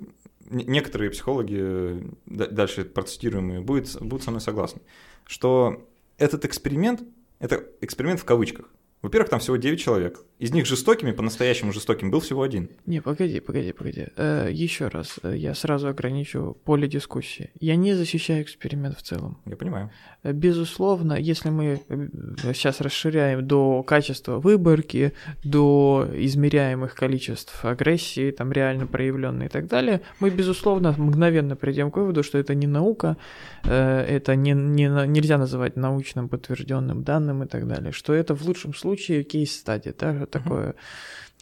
не- 0.49 0.65
некоторые 0.65 1.11
психологи, 1.11 1.57
э, 1.59 2.01
да- 2.25 2.47
дальше 2.47 2.85
процитируемые, 2.85 3.61
будут, 3.61 4.01
будут 4.01 4.23
со 4.23 4.31
мной 4.31 4.41
согласны, 4.41 4.81
что 5.25 5.87
этот 6.17 6.45
эксперимент, 6.45 7.03
это 7.39 7.65
эксперимент 7.81 8.19
в 8.19 8.25
кавычках. 8.25 8.69
Во-первых, 9.01 9.29
там 9.29 9.39
всего 9.39 9.57
9 9.57 9.79
человек. 9.79 10.19
Из 10.37 10.51
них 10.51 10.65
жестокими, 10.65 11.11
по-настоящему 11.11 11.71
жестоким, 11.71 12.11
был 12.11 12.19
всего 12.19 12.41
один. 12.41 12.69
Не, 12.85 13.01
погоди, 13.01 13.39
погоди, 13.39 13.71
погоди. 13.73 14.07
еще 14.51 14.87
раз, 14.87 15.19
э, 15.23 15.35
я 15.37 15.55
сразу 15.55 15.87
ограничу 15.87 16.57
поле 16.65 16.87
дискуссии. 16.87 17.51
Я 17.59 17.75
не 17.75 17.93
защищаю 17.93 18.43
эксперимент 18.43 18.97
в 18.97 19.01
целом. 19.01 19.37
Я 19.45 19.55
понимаю. 19.55 19.89
Э, 20.23 20.33
Безусловно, 20.33 21.13
если 21.13 21.49
мы 21.49 21.81
э, 21.87 22.07
сейчас 22.53 22.81
расширяем 22.81 23.47
до 23.47 23.83
качества 23.83 24.39
выборки, 24.39 25.13
до 25.43 26.07
измеряемых 26.13 26.95
количеств 26.95 27.65
агрессии, 27.65 28.31
там 28.31 28.51
реально 28.51 28.87
проявленной 28.87 29.45
и 29.45 29.49
так 29.49 29.67
далее, 29.67 30.01
мы, 30.19 30.29
безусловно, 30.29 30.93
мгновенно 30.97 31.55
придем 31.55 31.91
к 31.91 31.97
выводу, 31.97 32.23
что 32.23 32.37
это 32.37 32.53
не 32.55 32.67
наука, 32.67 33.17
э, 33.63 34.01
это 34.01 34.35
не, 34.35 34.51
не, 34.51 34.87
нельзя 35.07 35.37
называть 35.37 35.75
научным 35.75 36.29
подтвержденным 36.29 37.03
данным 37.03 37.43
и 37.43 37.47
так 37.47 37.67
далее, 37.67 37.91
что 37.91 38.13
это 38.13 38.35
в 38.35 38.43
лучшем 38.45 38.73
случае 38.73 38.90
кейс-стадия, 38.95 39.93
да, 39.97 40.25
такое... 40.25 40.75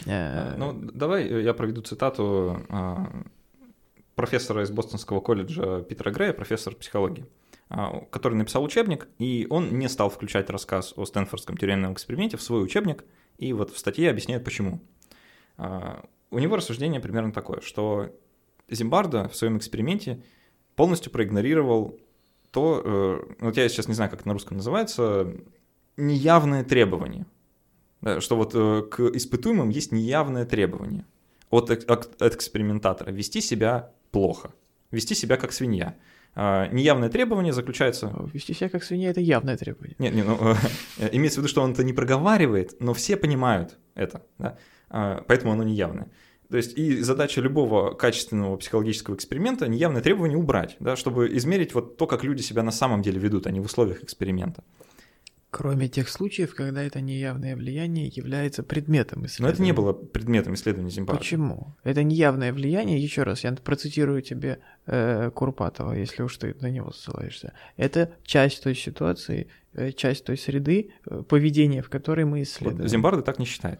э, 0.06 0.56
Ну, 0.58 0.74
давай 0.94 1.44
я 1.44 1.54
проведу 1.54 1.82
цитату 1.82 2.62
а, 2.70 3.24
профессора 4.16 4.64
из 4.64 4.72
Бостонского 4.72 5.22
колледжа 5.22 5.82
Питера 5.82 6.12
Грея, 6.12 6.34
профессор 6.34 6.76
психологии, 6.76 7.26
а, 7.70 8.06
который 8.12 8.36
написал 8.36 8.64
учебник, 8.64 9.08
и 9.18 9.48
он 9.50 9.78
не 9.78 9.88
стал 9.90 10.10
включать 10.10 10.50
рассказ 10.50 10.94
о 10.96 11.06
Стэнфордском 11.06 11.58
тюремном 11.58 11.94
эксперименте 11.94 12.38
в 12.38 12.42
свой 12.42 12.64
учебник, 12.64 13.04
и 13.38 13.54
вот 13.54 13.72
в 13.72 13.78
статье 13.78 14.10
объясняет 14.10 14.44
почему. 14.44 14.82
А, 15.58 16.04
У 16.32 16.40
него 16.40 16.56
рассуждение 16.56 17.00
примерно 17.02 17.32
такое, 17.32 17.62
что 17.62 18.10
Зимбардо 18.70 19.28
в 19.30 19.36
своем 19.36 19.58
эксперименте 19.58 20.22
полностью 20.76 21.12
проигнорировал 21.12 22.00
то, 22.52 22.82
э, 22.84 23.36
вот 23.42 23.58
я 23.58 23.70
сейчас 23.70 23.88
не 23.88 23.94
знаю, 23.94 24.10
как 24.10 24.22
это 24.22 24.28
на 24.28 24.34
русском 24.34 24.58
называется, 24.58 25.34
неявное 25.98 26.64
требование. 26.64 27.26
Да, 28.02 28.22
Что 28.22 28.36
вот 28.38 28.52
э, 28.56 28.84
к 28.90 29.00
испытуемым 29.16 29.70
есть 29.70 29.92
неявное 29.92 30.46
требование 30.46 31.06
от, 31.50 31.70
от- 31.70 32.22
от 32.22 32.36
экспериментатора 32.36 33.12
вести 33.12 33.42
себя 33.42 33.92
плохо, 34.12 34.54
вести 34.92 35.16
себя 35.16 35.38
как 35.38 35.52
свинья. 35.52 35.96
А, 36.36 36.68
Неявное 36.68 37.10
требование 37.10 37.52
заключается... 37.54 38.14
Вести 38.34 38.54
себя 38.54 38.70
как 38.70 38.84
свинья– 38.84 39.10
это 39.12 39.20
явное 39.20 39.58
требование. 39.58 39.96
Нет, 40.00 40.14
не, 40.14 40.24
ну, 40.24 40.38
э, 41.00 41.10
имеется 41.12 41.40
в 41.40 41.44
виду, 41.44 41.50
что 41.50 41.62
он 41.62 41.72
это 41.74 41.84
не 41.84 41.94
проговаривает, 41.94 42.80
но 42.80 42.94
все 42.94 43.18
понимают 43.18 43.78
это, 43.96 44.24
да? 44.38 44.58
А, 44.90 45.24
поэтому 45.28 45.52
оно 45.54 45.64
неявное. 45.64 46.10
То 46.50 46.58
есть 46.58 46.78
и 46.78 47.02
задача 47.02 47.42
любого 47.42 47.94
качественного 47.94 48.58
психологического 48.58 49.16
эксперимента 49.16 49.68
неявное 49.68 50.02
требование 50.02 50.38
убрать, 50.38 50.78
да, 50.80 50.96
чтобы 50.96 51.36
измерить 51.38 51.76
вот 51.76 51.98
то, 51.98 52.08
как 52.08 52.24
люди 52.24 52.42
себя 52.42 52.64
на 52.64 52.72
самом 52.72 53.02
деле 53.04 53.20
ведут, 53.20 53.46
а 53.46 53.52
не 53.52 53.60
в 53.60 53.66
условиях 53.66 54.04
эксперимента. 54.04 54.64
Кроме 55.52 55.88
тех 55.88 56.10
случаев, 56.10 56.54
когда 56.54 56.84
это 56.84 57.02
неявное 57.02 57.56
влияние 57.56 58.08
является 58.08 58.62
предметом 58.62 59.22
Но 59.22 59.26
исследования. 59.26 59.54
это 59.54 59.64
не 59.64 59.72
было 59.72 59.94
предметом 59.94 60.54
исследования 60.54 60.92
Зимбабве. 60.92 61.18
Почему? 61.20 61.76
Это 61.84 62.04
неявное 62.04 62.54
влияние, 62.54 63.02
еще 63.02 63.24
раз, 63.24 63.44
я 63.44 63.52
процитирую 63.54 64.22
тебе 64.22 64.60
э, 64.86 65.32
Курпатова, 65.34 65.94
если 65.94 66.22
уж 66.22 66.38
ты 66.38 66.56
на 66.62 66.70
него 66.70 66.92
ссылаешься. 66.92 67.54
Это 67.78 68.12
часть 68.24 68.62
той 68.64 68.76
ситуации, 68.76 69.48
э, 69.74 69.92
часть 69.92 70.24
той 70.26 70.38
среды, 70.38 70.92
э, 71.08 71.24
поведения, 71.28 71.82
в 71.82 71.90
которой 71.90 72.26
мы 72.26 72.40
Вот 72.40 72.44
исследуем. 72.48 72.88
Зимбардо 72.88 73.24
так 73.24 73.40
не 73.40 73.46
считает, 73.46 73.80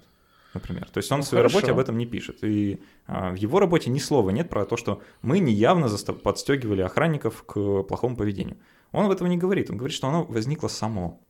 например. 0.56 0.90
То 0.90 0.98
есть 0.98 1.12
он 1.12 1.20
Ну, 1.20 1.24
в 1.24 1.28
своей 1.28 1.44
хорошо. 1.44 1.58
работе 1.60 1.72
об 1.74 1.80
этом 1.80 2.00
не 2.00 2.08
пишет. 2.08 2.44
И 2.44 2.80
а, 3.06 3.32
в 3.32 3.36
его 3.36 3.60
работе 3.60 3.92
ни 3.92 4.00
слова 4.00 4.32
нет 4.32 4.50
про 4.50 4.66
то, 4.66 4.76
что 4.76 5.04
мы 5.22 5.38
неявно 5.38 5.88
подстегивали 6.24 6.82
охранников 6.82 7.44
к 7.44 7.84
плохому 7.84 8.16
поведению. 8.16 8.58
Он 8.92 9.06
об 9.06 9.12
этом 9.12 9.30
не 9.30 9.38
говорит. 9.38 9.70
Он 9.70 9.78
говорит, 9.78 9.96
что 9.96 10.08
оно 10.08 10.24
возникло 10.24 10.68
само. 10.68 11.22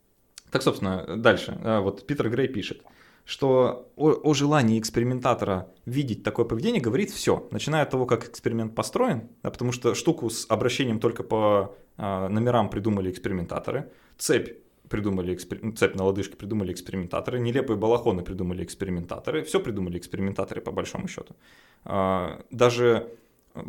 Так, 0.51 0.63
собственно, 0.63 1.17
дальше. 1.17 1.57
А, 1.63 1.81
Вот 1.81 2.05
Питер 2.07 2.29
Грей 2.29 2.47
пишет, 2.47 2.81
что 3.25 3.91
о, 3.95 4.09
о 4.23 4.33
желании 4.33 4.79
экспериментатора 4.79 5.67
видеть 5.85 6.23
такое 6.23 6.45
поведение 6.45 6.81
говорит 6.81 7.11
все, 7.11 7.47
начиная 7.51 7.83
от 7.83 7.89
того, 7.91 8.05
как 8.05 8.27
эксперимент 8.27 8.73
построен, 8.75 9.29
да, 9.43 9.51
потому 9.51 9.71
что 9.71 9.93
штуку 9.93 10.29
с 10.29 10.45
обращением 10.49 10.99
только 10.99 11.23
по 11.23 11.75
э, 11.97 12.27
номерам 12.27 12.69
придумали 12.69 13.11
экспериментаторы, 13.11 13.91
цепь 14.17 14.57
придумали 14.89 15.35
экспер... 15.35 15.59
Ну, 15.61 15.73
цепь 15.73 15.95
на 15.95 16.03
лодыжке 16.05 16.35
придумали 16.35 16.73
экспериментаторы, 16.73 17.39
нелепые 17.39 17.77
балахоны 17.77 18.23
придумали 18.23 18.63
экспериментаторы, 18.63 19.43
все 19.43 19.59
придумали 19.59 19.99
экспериментаторы 19.99 20.61
по 20.61 20.71
большому 20.71 21.07
счету. 21.07 21.35
Э, 21.85 22.41
даже 22.49 23.11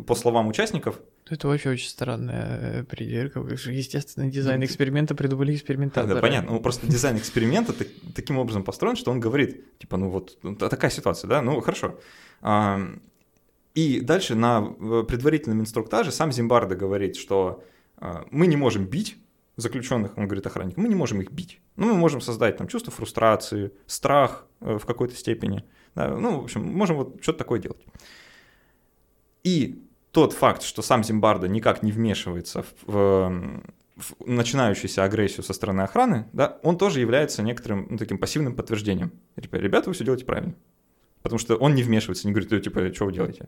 по 0.05 0.15
словам 0.15 0.47
участников, 0.47 0.99
это 1.29 1.47
вообще 1.47 1.69
очень 1.69 1.87
странная 1.87 2.81
э, 2.81 2.83
придирка. 2.83 3.39
Естественно, 3.39 4.29
дизайн 4.29 4.63
эксперимента 4.65 5.15
придумали 5.15 5.55
экспериментаторы. 5.55 6.15
Да, 6.15 6.21
понятно. 6.21 6.51
Ну, 6.51 6.59
просто 6.59 6.87
дизайн 6.87 7.17
эксперимента 7.17 7.71
так, 7.71 7.87
таким 8.13 8.37
образом 8.37 8.63
построен, 8.63 8.97
что 8.97 9.11
он 9.11 9.21
говорит, 9.21 9.77
типа, 9.77 9.97
ну 9.97 10.09
вот 10.09 10.37
ну, 10.43 10.55
такая 10.55 10.91
ситуация, 10.91 11.29
да, 11.29 11.41
ну 11.41 11.61
хорошо. 11.61 11.99
И 13.73 14.01
дальше 14.01 14.35
на 14.35 14.61
предварительном 14.61 15.61
инструктаже 15.61 16.11
сам 16.11 16.33
Зимбардо 16.33 16.75
говорит, 16.75 17.15
что 17.15 17.63
а, 17.97 18.25
мы 18.29 18.47
не 18.47 18.57
можем 18.57 18.85
бить 18.85 19.15
заключенных, 19.55 20.17
он 20.17 20.25
говорит 20.25 20.45
охранник, 20.45 20.75
мы 20.75 20.89
не 20.89 20.95
можем 20.95 21.21
их 21.21 21.31
бить. 21.31 21.61
Ну, 21.77 21.87
мы 21.87 21.93
можем 21.93 22.19
создать 22.19 22.57
там 22.57 22.67
чувство 22.67 22.91
фрустрации, 22.91 23.71
страх 23.85 24.45
э, 24.59 24.77
в 24.77 24.85
какой-то 24.85 25.15
степени. 25.15 25.63
Да, 25.95 26.09
ну, 26.09 26.41
в 26.41 26.43
общем, 26.43 26.63
можем 26.63 26.97
вот 26.97 27.19
что-то 27.21 27.39
такое 27.39 27.59
делать. 27.59 27.85
И 29.43 29.83
тот 30.11 30.33
факт, 30.33 30.61
что 30.61 30.81
сам 30.81 31.03
Зимбардо 31.03 31.47
никак 31.47 31.83
не 31.83 31.91
вмешивается 31.91 32.63
в, 32.63 32.75
в, 32.85 33.63
в 33.95 34.27
начинающуюся 34.27 35.03
агрессию 35.03 35.43
со 35.43 35.53
стороны 35.53 35.81
охраны, 35.81 36.27
да, 36.33 36.59
он 36.63 36.77
тоже 36.77 36.99
является 36.99 37.41
некоторым 37.43 37.87
ну, 37.89 37.97
таким 37.97 38.17
пассивным 38.17 38.55
подтверждением. 38.55 39.11
Типа, 39.41 39.55
ребята, 39.55 39.89
вы 39.89 39.93
все 39.93 40.03
делаете 40.03 40.25
правильно. 40.25 40.53
Потому 41.21 41.39
что 41.39 41.55
он 41.55 41.75
не 41.75 41.83
вмешивается, 41.83 42.27
не 42.27 42.33
говорит, 42.33 42.63
типа, 42.63 42.93
что 42.93 43.05
вы 43.05 43.13
делаете. 43.13 43.47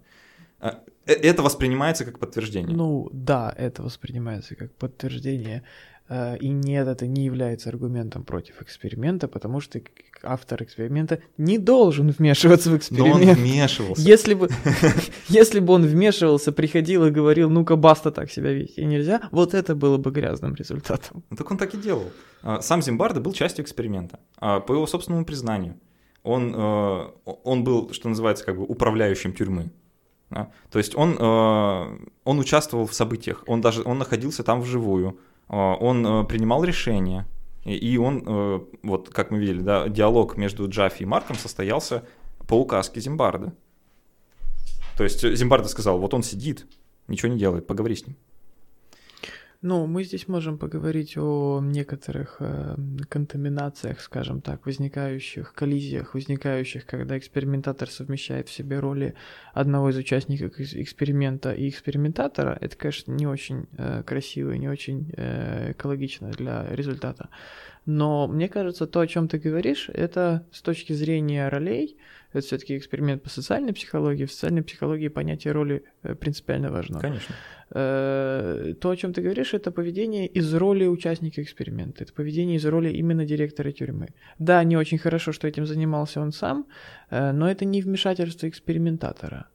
А, 0.60 0.82
э, 1.06 1.14
это 1.14 1.44
воспринимается 1.44 2.06
как 2.06 2.20
подтверждение. 2.20 2.76
Ну 2.76 3.10
да, 3.12 3.54
это 3.58 3.84
воспринимается 3.84 4.56
как 4.56 4.74
подтверждение. 4.76 5.64
Э, 6.10 6.38
и 6.38 6.50
нет, 6.50 6.88
это 6.88 7.08
не 7.08 7.26
является 7.26 7.70
аргументом 7.70 8.24
против 8.24 8.62
эксперимента, 8.62 9.28
потому 9.28 9.62
что 9.62 9.82
автор 10.22 10.64
эксперимента 10.64 11.20
не 11.38 11.58
должен 11.58 12.10
вмешиваться 12.10 12.70
в 12.70 12.78
эксперимент. 12.78 13.26
Но 13.26 13.32
он 13.32 13.36
вмешивался. 13.36 14.02
Если 14.02 14.34
бы, 14.34 14.50
если 15.28 15.60
бы 15.60 15.74
он 15.74 15.86
вмешивался, 15.86 16.52
приходил 16.52 17.06
и 17.06 17.12
говорил, 17.12 17.50
ну-ка, 17.50 17.76
баста 17.76 18.12
так 18.12 18.32
себя 18.32 18.52
вести 18.52 18.86
нельзя, 18.86 19.22
вот 19.32 19.54
это 19.54 19.76
было 19.76 19.98
бы 19.98 20.12
грязным 20.12 20.56
результатом. 20.56 21.24
Ну, 21.30 21.38
так 21.38 21.50
он 21.52 21.58
так 21.58 21.74
и 21.74 21.78
делал. 21.78 22.12
А, 22.42 22.62
сам 22.62 22.82
Зимбардо 22.82 23.22
был 23.22 23.34
частью 23.34 23.64
эксперимента, 23.64 24.20
а, 24.38 24.60
по 24.60 24.74
его 24.74 24.88
собственному 24.88 25.26
признанию. 25.26 25.80
Он, 26.24 26.54
э, 26.56 27.08
он 27.44 27.66
был, 27.66 27.92
что 27.92 28.08
называется, 28.08 28.46
как 28.46 28.56
бы 28.56 28.64
управляющим 28.64 29.34
тюрьмы. 29.34 29.72
То 30.30 30.80
есть 30.80 30.96
он, 30.96 31.18
э, 31.20 31.98
он 32.24 32.40
участвовал 32.40 32.88
в 32.88 32.94
событиях, 32.94 33.44
он 33.46 33.60
даже 33.60 33.84
он 33.84 33.98
находился 33.98 34.42
там 34.42 34.62
вживую, 34.62 35.20
он 35.48 36.06
э, 36.06 36.24
принимал 36.26 36.64
решения, 36.64 37.28
и 37.66 37.98
он, 37.98 38.24
э, 38.26 38.60
вот 38.84 39.10
как 39.10 39.32
мы 39.32 39.40
видели, 39.40 39.62
да, 39.62 39.88
диалог 39.88 40.38
между 40.38 40.68
Джаффи 40.68 41.04
и 41.04 41.06
Марком 41.06 41.36
состоялся 41.36 42.04
по 42.48 42.60
указке 42.60 43.00
Зимбарды. 43.00 43.54
То 44.98 45.04
есть 45.04 45.24
Зимбарда 45.24 45.68
сказал, 45.68 46.00
вот 46.00 46.14
он 46.14 46.24
сидит, 46.24 46.68
ничего 47.08 47.32
не 47.32 47.40
делает, 47.40 47.68
поговори 47.68 47.96
с 47.96 48.06
ним. 48.06 48.16
Ну, 49.66 49.88
мы 49.88 50.04
здесь 50.04 50.28
можем 50.28 50.58
поговорить 50.58 51.16
о 51.18 51.62
некоторых 51.64 52.36
э, 52.42 52.76
контаминациях, 53.08 54.02
скажем 54.02 54.42
так, 54.42 54.66
возникающих, 54.66 55.54
коллизиях, 55.54 56.16
возникающих, 56.16 56.86
когда 56.86 57.18
экспериментатор 57.18 57.90
совмещает 57.90 58.50
в 58.50 58.52
себе 58.52 58.80
роли 58.80 59.16
одного 59.54 59.90
из 59.90 59.96
участников 59.96 60.60
эксперимента 60.60 61.54
и 61.54 61.70
экспериментатора. 61.70 62.58
Это, 62.60 62.76
конечно, 62.76 63.14
не 63.14 63.26
очень 63.26 63.68
э, 63.78 64.04
красиво 64.06 64.52
и 64.52 64.60
не 64.60 64.68
очень 64.68 65.14
э, 65.16 65.72
экологично 65.72 66.32
для 66.32 66.68
результата. 66.70 67.30
Но 67.86 68.28
мне 68.28 68.50
кажется, 68.50 68.86
то, 68.86 69.00
о 69.00 69.08
чем 69.08 69.30
ты 69.30 69.38
говоришь, 69.38 69.90
это 69.94 70.46
с 70.52 70.62
точки 70.62 70.92
зрения 70.92 71.48
ролей, 71.48 71.98
это 72.34 72.46
все-таки 72.48 72.78
эксперимент 72.78 73.22
по 73.22 73.30
социальной 73.30 73.74
психологии. 73.74 74.26
В 74.26 74.32
социальной 74.32 74.64
психологии 74.64 75.08
понятие 75.08 75.54
роли 75.54 75.84
э, 76.02 76.16
принципиально 76.16 76.72
важно. 76.72 77.00
Конечно. 77.00 77.36
Э, 77.70 78.74
то, 78.82 78.90
о 78.90 78.96
чем 78.96 79.14
ты 79.14 79.22
говоришь, 79.22 79.54
это 79.54 79.72
поведение 79.72 80.26
из 80.26 80.52
роли 80.54 80.88
участника 80.88 81.44
эксперимента. 81.44 82.04
Это 82.04 82.12
поведение 82.12 82.58
из 82.58 82.66
роли 82.66 82.90
именно 82.90 83.26
директора 83.26 83.72
тюрьмы. 83.72 84.10
Да, 84.40 84.64
не 84.64 84.76
очень 84.76 84.98
хорошо, 84.98 85.32
что 85.32 85.48
этим 85.48 85.68
занимался 85.68 86.22
он 86.22 86.32
сам, 86.32 86.66
э, 87.12 87.32
но 87.32 87.50
это 87.50 87.66
не 87.66 87.82
вмешательство 87.82 88.50
экспериментатора. 88.50 89.48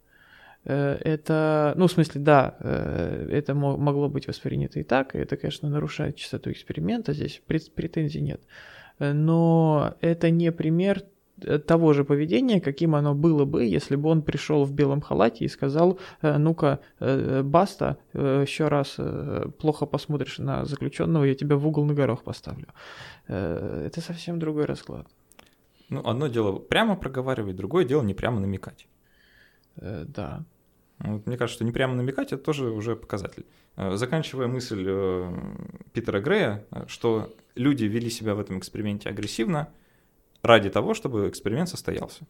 Это, 0.65 1.73
ну, 1.77 1.87
в 1.87 1.93
смысле, 1.93 2.21
да, 2.21 2.57
это 2.61 3.55
могло 3.55 4.09
быть 4.11 4.27
воспринято 4.27 4.81
и 4.81 4.83
так, 4.83 5.15
и 5.15 5.19
это, 5.19 5.37
конечно, 5.37 5.71
нарушает 5.71 6.17
чистоту 6.17 6.51
эксперимента, 6.51 7.15
здесь 7.15 7.41
претензий 7.47 8.21
нет. 8.21 8.43
Но 8.99 9.97
это 10.03 10.31
не 10.31 10.53
пример 10.53 11.05
того 11.67 11.93
же 11.93 12.05
поведения, 12.05 12.61
каким 12.61 12.95
оно 12.95 13.15
было 13.15 13.45
бы, 13.45 13.65
если 13.65 13.97
бы 13.97 14.09
он 14.09 14.23
пришел 14.23 14.65
в 14.65 14.73
белом 14.73 15.01
халате 15.01 15.45
и 15.45 15.49
сказал, 15.49 15.99
«Э, 16.23 16.39
ну-ка, 16.39 16.81
э, 17.01 17.43
баста, 17.43 17.99
еще 18.13 18.69
раз 18.69 18.97
плохо 19.59 19.87
посмотришь 19.87 20.39
на 20.39 20.65
заключенного, 20.65 21.25
я 21.25 21.35
тебя 21.35 21.57
в 21.57 21.67
угол 21.67 21.85
на 21.85 21.95
горох 21.95 22.23
поставлю. 22.23 22.67
Это 23.27 24.01
совсем 24.01 24.39
другой 24.39 24.65
расклад. 24.65 25.07
Ну, 25.91 26.03
одно 26.05 26.27
дело 26.29 26.59
прямо 26.59 26.97
проговаривать, 26.97 27.57
другое 27.57 27.85
дело 27.85 28.03
не 28.03 28.15
прямо 28.15 28.41
намекать. 28.41 28.89
Да. 29.77 30.45
Вот, 30.99 31.27
мне 31.27 31.37
кажется, 31.37 31.59
что 31.59 31.65
не 31.65 31.73
прямо 31.73 31.95
намекать 31.95 32.33
это 32.33 32.43
тоже 32.43 32.71
уже 32.71 32.97
показатель. 32.97 33.47
Заканчивая 33.77 34.49
мысль 34.49 34.85
Питера 35.93 36.21
Грея, 36.21 36.67
что 36.89 37.35
люди 37.55 37.85
вели 37.85 38.11
себя 38.11 38.35
в 38.35 38.41
этом 38.41 38.59
эксперименте 38.59 39.09
агрессивно, 39.09 39.69
ради 40.43 40.71
того, 40.71 40.95
чтобы 40.95 41.29
эксперимент 41.29 41.69
состоялся. 41.69 42.27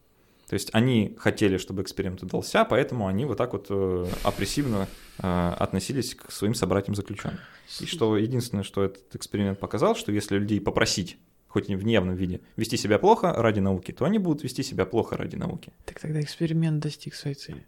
То 0.49 0.55
есть 0.55 0.69
они 0.73 1.15
хотели, 1.19 1.57
чтобы 1.57 1.83
эксперимент 1.83 2.23
удался, 2.23 2.65
поэтому 2.65 3.05
они 3.05 3.25
вот 3.25 3.37
так 3.37 3.53
вот 3.53 3.67
э, 3.69 4.07
опрессивно 4.23 4.87
э, 5.19 5.53
относились 5.59 6.15
к 6.15 6.31
своим 6.31 6.55
собратьям 6.55 6.95
заключенным. 6.95 7.39
И 7.79 7.85
что 7.85 8.17
единственное, 8.17 8.63
что 8.63 8.83
этот 8.83 9.15
эксперимент 9.15 9.59
показал, 9.59 9.95
что 9.95 10.11
если 10.11 10.39
людей 10.39 10.59
попросить 10.59 11.19
хоть 11.49 11.69
и 11.69 11.75
в 11.75 11.83
неявном 11.83 12.15
виде, 12.15 12.41
вести 12.55 12.77
себя 12.77 12.99
плохо 12.99 13.33
ради 13.33 13.59
науки, 13.59 13.91
то 13.91 14.05
они 14.05 14.19
будут 14.19 14.43
вести 14.43 14.63
себя 14.63 14.85
плохо 14.85 15.17
ради 15.17 15.35
науки. 15.35 15.71
Так 15.85 15.99
тогда 15.99 16.21
эксперимент 16.21 16.79
достиг 16.81 17.15
своей 17.15 17.35
цели 17.35 17.65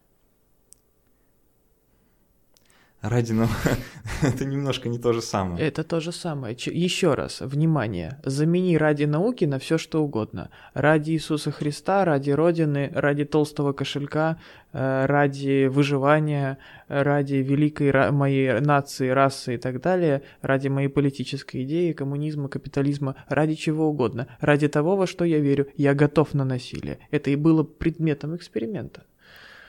ради 3.02 3.32
ну, 3.32 3.47
это 4.22 4.45
немножко 4.45 4.89
не 4.89 4.99
то 4.99 5.14
же 5.14 5.22
самое. 5.22 5.66
Это 5.66 5.84
то 5.84 5.99
же 5.99 6.12
самое. 6.12 6.56
Еще 6.56 7.14
раз, 7.14 7.41
внимание, 7.41 8.20
замени 8.24 8.78
ради 8.78 9.06
науки 9.06 9.45
на 9.45 9.60
все 9.60 9.78
что 9.78 10.04
угодно. 10.04 10.49
Ради 10.74 11.12
Иисуса 11.12 11.52
Христа, 11.52 12.06
ради 12.06 12.32
Родины, 12.32 12.91
ради 12.93 13.26
толстого 13.26 13.74
кошелька, 13.74 14.38
э, 14.72 15.06
ради 15.06 15.68
выживания, 15.68 16.60
ради 16.88 17.36
великой 17.36 18.12
моей 18.12 18.60
нации, 18.60 19.10
расы 19.10 19.56
и 19.56 19.58
так 19.58 19.82
далее, 19.82 20.22
ради 20.41 20.68
моей 20.68 20.89
политической 20.89 21.64
идеи, 21.64 21.93
коммунизма, 21.93 22.49
капитализма, 22.49 23.16
ради 23.28 23.56
чего 23.56 23.88
угодно. 23.88 24.28
Ради 24.39 24.68
того, 24.68 24.95
во 24.95 25.08
что 25.08 25.26
я 25.26 25.39
верю, 25.39 25.68
я 25.76 25.93
готов 25.95 26.34
на 26.34 26.45
насилие. 26.45 26.99
Это 27.10 27.32
и 27.32 27.36
было 27.36 27.64
предметом 27.64 28.36
эксперимента. 28.36 29.04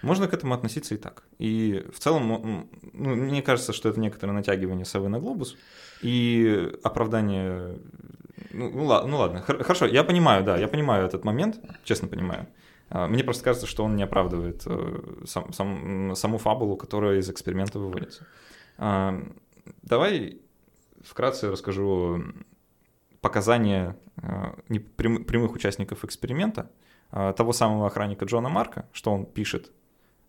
Можно 0.02 0.26
к 0.28 0.34
этому 0.34 0.54
относиться 0.54 0.94
и 0.94 0.98
так. 0.98 1.22
И 1.38 1.86
в 1.92 1.98
целом, 2.00 2.68
ну, 2.92 3.14
мне 3.14 3.40
кажется, 3.40 3.72
что 3.72 3.88
это 3.88 4.00
некоторое 4.00 4.32
натягивание 4.32 4.84
совы 4.84 5.08
на 5.08 5.18
глобус 5.20 5.56
и 6.02 6.72
оправдание... 6.82 7.78
Ну, 8.50 8.70
ну, 8.70 8.84
ладно, 8.84 9.10
ну 9.10 9.18
ладно, 9.18 9.40
хорошо, 9.42 9.86
я 9.86 10.02
понимаю, 10.02 10.44
да, 10.44 10.58
я 10.58 10.68
понимаю 10.68 11.06
этот 11.06 11.24
момент, 11.24 11.60
честно 11.84 12.08
понимаю. 12.08 12.48
А, 12.90 13.06
мне 13.06 13.22
просто 13.22 13.44
кажется, 13.44 13.66
что 13.66 13.84
он 13.84 13.96
не 13.96 14.02
оправдывает 14.02 14.62
э, 14.66 15.22
сам, 15.24 15.52
сам, 15.52 16.14
саму 16.16 16.38
фабулу, 16.38 16.76
которая 16.76 17.18
из 17.18 17.30
эксперимента 17.30 17.78
выводится. 17.78 18.26
А, 18.78 19.14
давай 19.82 20.40
вкратце 21.02 21.50
расскажу 21.50 22.22
показания 23.20 23.96
а, 24.16 24.56
прямых 24.96 25.52
участников 25.52 26.04
эксперимента, 26.04 26.70
того 27.10 27.52
самого 27.52 27.86
охранника 27.86 28.24
Джона 28.24 28.48
Марка, 28.48 28.88
что 28.92 29.12
он 29.12 29.26
пишет 29.26 29.70
а, 29.70 29.81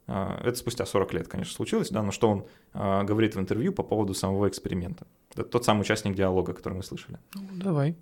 это 0.08 0.56
спустя 0.56 0.86
40 0.86 1.14
лет, 1.14 1.28
конечно, 1.28 1.54
случилось, 1.54 1.90
да, 1.90 2.04
но 2.04 2.12
что 2.12 2.30
он 2.30 2.46
а, 2.74 3.04
говорит 3.04 3.36
в 3.36 3.40
интервью 3.40 3.72
по 3.72 3.84
поводу 3.84 4.14
самого 4.14 4.48
эксперимента. 4.48 5.08
Это 5.32 5.44
тот 5.44 5.66
самый 5.66 5.82
участник 5.82 6.16
диалога, 6.16 6.54
который 6.54 6.74
мы 6.74 6.84
слышали. 6.84 7.18
Ну, 7.36 7.48
давай. 7.54 7.96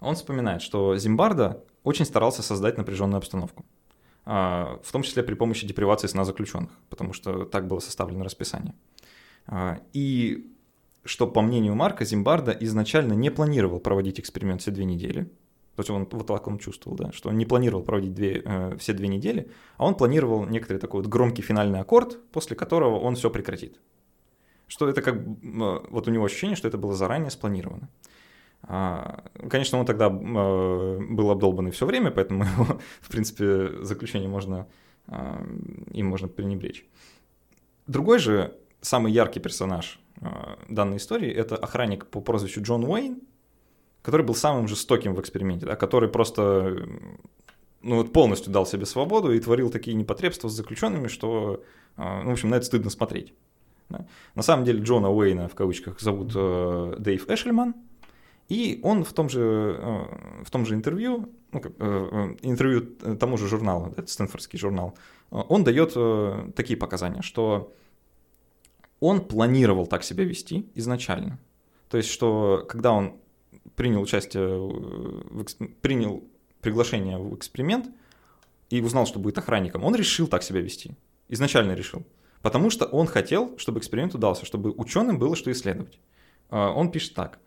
Он 0.00 0.14
вспоминает, 0.14 0.60
что 0.60 0.96
Зимбарда 0.96 1.64
очень 1.82 2.04
старался 2.04 2.42
создать 2.42 2.76
напряженную 2.76 3.18
обстановку, 3.18 3.64
а, 4.26 4.78
в 4.82 4.92
том 4.92 5.02
числе 5.02 5.22
при 5.22 5.34
помощи 5.34 5.66
депривации 5.66 6.08
сна 6.08 6.24
заключенных, 6.24 6.70
потому 6.90 7.14
что 7.14 7.44
так 7.46 7.66
было 7.66 7.78
составлено 7.78 8.24
расписание. 8.24 8.74
И 9.92 10.50
что, 11.04 11.26
по 11.26 11.42
мнению 11.42 11.74
Марка, 11.74 12.04
Зимбарда 12.04 12.52
изначально 12.60 13.12
не 13.12 13.30
планировал 13.30 13.78
проводить 13.78 14.18
эксперимент 14.18 14.62
все 14.62 14.70
две 14.70 14.84
недели, 14.84 15.30
То 15.76 15.80
есть 15.80 15.90
он 15.90 16.06
вот 16.10 16.26
так 16.26 16.46
он 16.46 16.58
чувствовал, 16.58 16.96
да, 16.96 17.12
что 17.12 17.28
он 17.30 17.36
не 17.36 17.46
планировал 17.46 17.82
проводить 17.82 18.14
две, 18.14 18.42
э, 18.44 18.76
все 18.78 18.92
две 18.92 19.08
недели, 19.08 19.50
а 19.76 19.86
он 19.86 19.94
планировал 19.96 20.46
некоторый 20.46 20.78
такой 20.78 21.02
вот 21.02 21.10
громкий 21.10 21.42
финальный 21.42 21.80
аккорд, 21.80 22.18
после 22.30 22.54
которого 22.56 23.00
он 23.00 23.16
все 23.16 23.28
прекратит. 23.28 23.80
Что 24.68 24.88
это 24.88 25.02
как 25.02 25.16
э, 25.16 25.20
вот 25.42 26.08
у 26.08 26.10
него 26.10 26.24
ощущение, 26.24 26.56
что 26.56 26.68
это 26.68 26.78
было 26.78 26.94
заранее 26.94 27.30
спланировано. 27.30 27.88
А, 28.66 29.24
конечно, 29.50 29.78
он 29.78 29.86
тогда 29.86 30.06
э, 30.06 30.10
был 30.10 31.30
обдолбанный 31.30 31.70
все 31.70 31.86
время, 31.86 32.10
поэтому 32.10 32.44
его, 32.58 32.80
в 33.00 33.10
принципе, 33.10 33.82
заключение 33.82 34.28
можно, 34.28 34.66
э, 35.08 35.46
им 35.92 36.06
можно 36.06 36.28
пренебречь. 36.28 36.86
Другой 37.86 38.18
же 38.18 38.56
самый 38.80 39.12
яркий 39.12 39.40
персонаж 39.40 40.00
э, 40.20 40.26
данной 40.68 40.96
истории– 40.96 41.30
это 41.32 41.56
охранник 41.56 42.06
по 42.06 42.20
прозвищу 42.20 42.62
Джон 42.62 42.84
Уэйн, 42.84 43.20
который 44.04 44.24
был 44.24 44.34
самым 44.34 44.68
жестоким 44.68 45.14
в 45.14 45.20
эксперименте, 45.20 45.64
да, 45.64 45.76
который 45.76 46.10
просто 46.10 46.86
ну, 47.80 47.96
вот 47.96 48.12
полностью 48.12 48.52
дал 48.52 48.66
себе 48.66 48.84
свободу 48.84 49.32
и 49.32 49.40
творил 49.40 49.70
такие 49.70 49.96
непотребства 49.96 50.48
с 50.48 50.52
заключенными, 50.52 51.08
что, 51.08 51.64
ну, 51.96 52.28
в 52.28 52.32
общем, 52.32 52.50
на 52.50 52.56
это 52.56 52.66
стыдно 52.66 52.90
смотреть. 52.90 53.32
Да. 53.88 54.06
На 54.34 54.42
самом 54.42 54.66
деле 54.66 54.82
Джона 54.82 55.10
Уэйна, 55.10 55.48
в 55.48 55.54
кавычках, 55.54 56.00
зовут 56.00 56.32
э, 56.34 56.96
Дэйв 56.98 57.28
Эшельман, 57.30 57.74
и 58.50 58.78
он 58.82 59.04
в 59.04 59.12
том 59.14 59.30
же, 59.30 59.76
э, 59.78 60.44
в 60.44 60.50
том 60.50 60.66
же 60.66 60.74
интервью, 60.74 61.30
ну, 61.52 61.60
как, 61.60 61.72
э, 61.78 62.36
интервью 62.42 62.82
тому 63.18 63.38
же 63.38 63.48
журналу, 63.48 63.94
это 63.96 64.06
Стэнфордский 64.06 64.58
журнал, 64.58 64.98
он 65.30 65.64
дает 65.64 65.96
такие 66.54 66.76
показания, 66.76 67.22
что 67.22 67.72
он 69.00 69.22
планировал 69.22 69.86
так 69.86 70.04
себя 70.04 70.24
вести 70.24 70.68
изначально. 70.74 71.38
То 71.88 71.96
есть, 71.96 72.10
что 72.10 72.64
когда 72.68 72.92
он 72.92 73.14
принял 73.76 74.00
участие, 74.00 74.46
в, 74.46 75.44
принял 75.80 76.24
приглашение 76.60 77.18
в 77.18 77.34
эксперимент 77.36 77.90
и 78.70 78.80
узнал, 78.80 79.06
что 79.06 79.18
будет 79.18 79.38
охранником, 79.38 79.84
он 79.84 79.94
решил 79.94 80.26
так 80.26 80.42
себя 80.42 80.60
вести. 80.60 80.92
Изначально 81.28 81.72
решил. 81.72 82.04
Потому 82.42 82.70
что 82.70 82.84
он 82.86 83.06
хотел, 83.06 83.56
чтобы 83.58 83.78
эксперимент 83.78 84.14
удался, 84.14 84.44
чтобы 84.44 84.70
ученым 84.70 85.18
было 85.18 85.36
что 85.36 85.50
исследовать. 85.50 85.98
А, 86.50 86.70
он 86.72 86.90
пишет 86.90 87.14
так. 87.14 87.38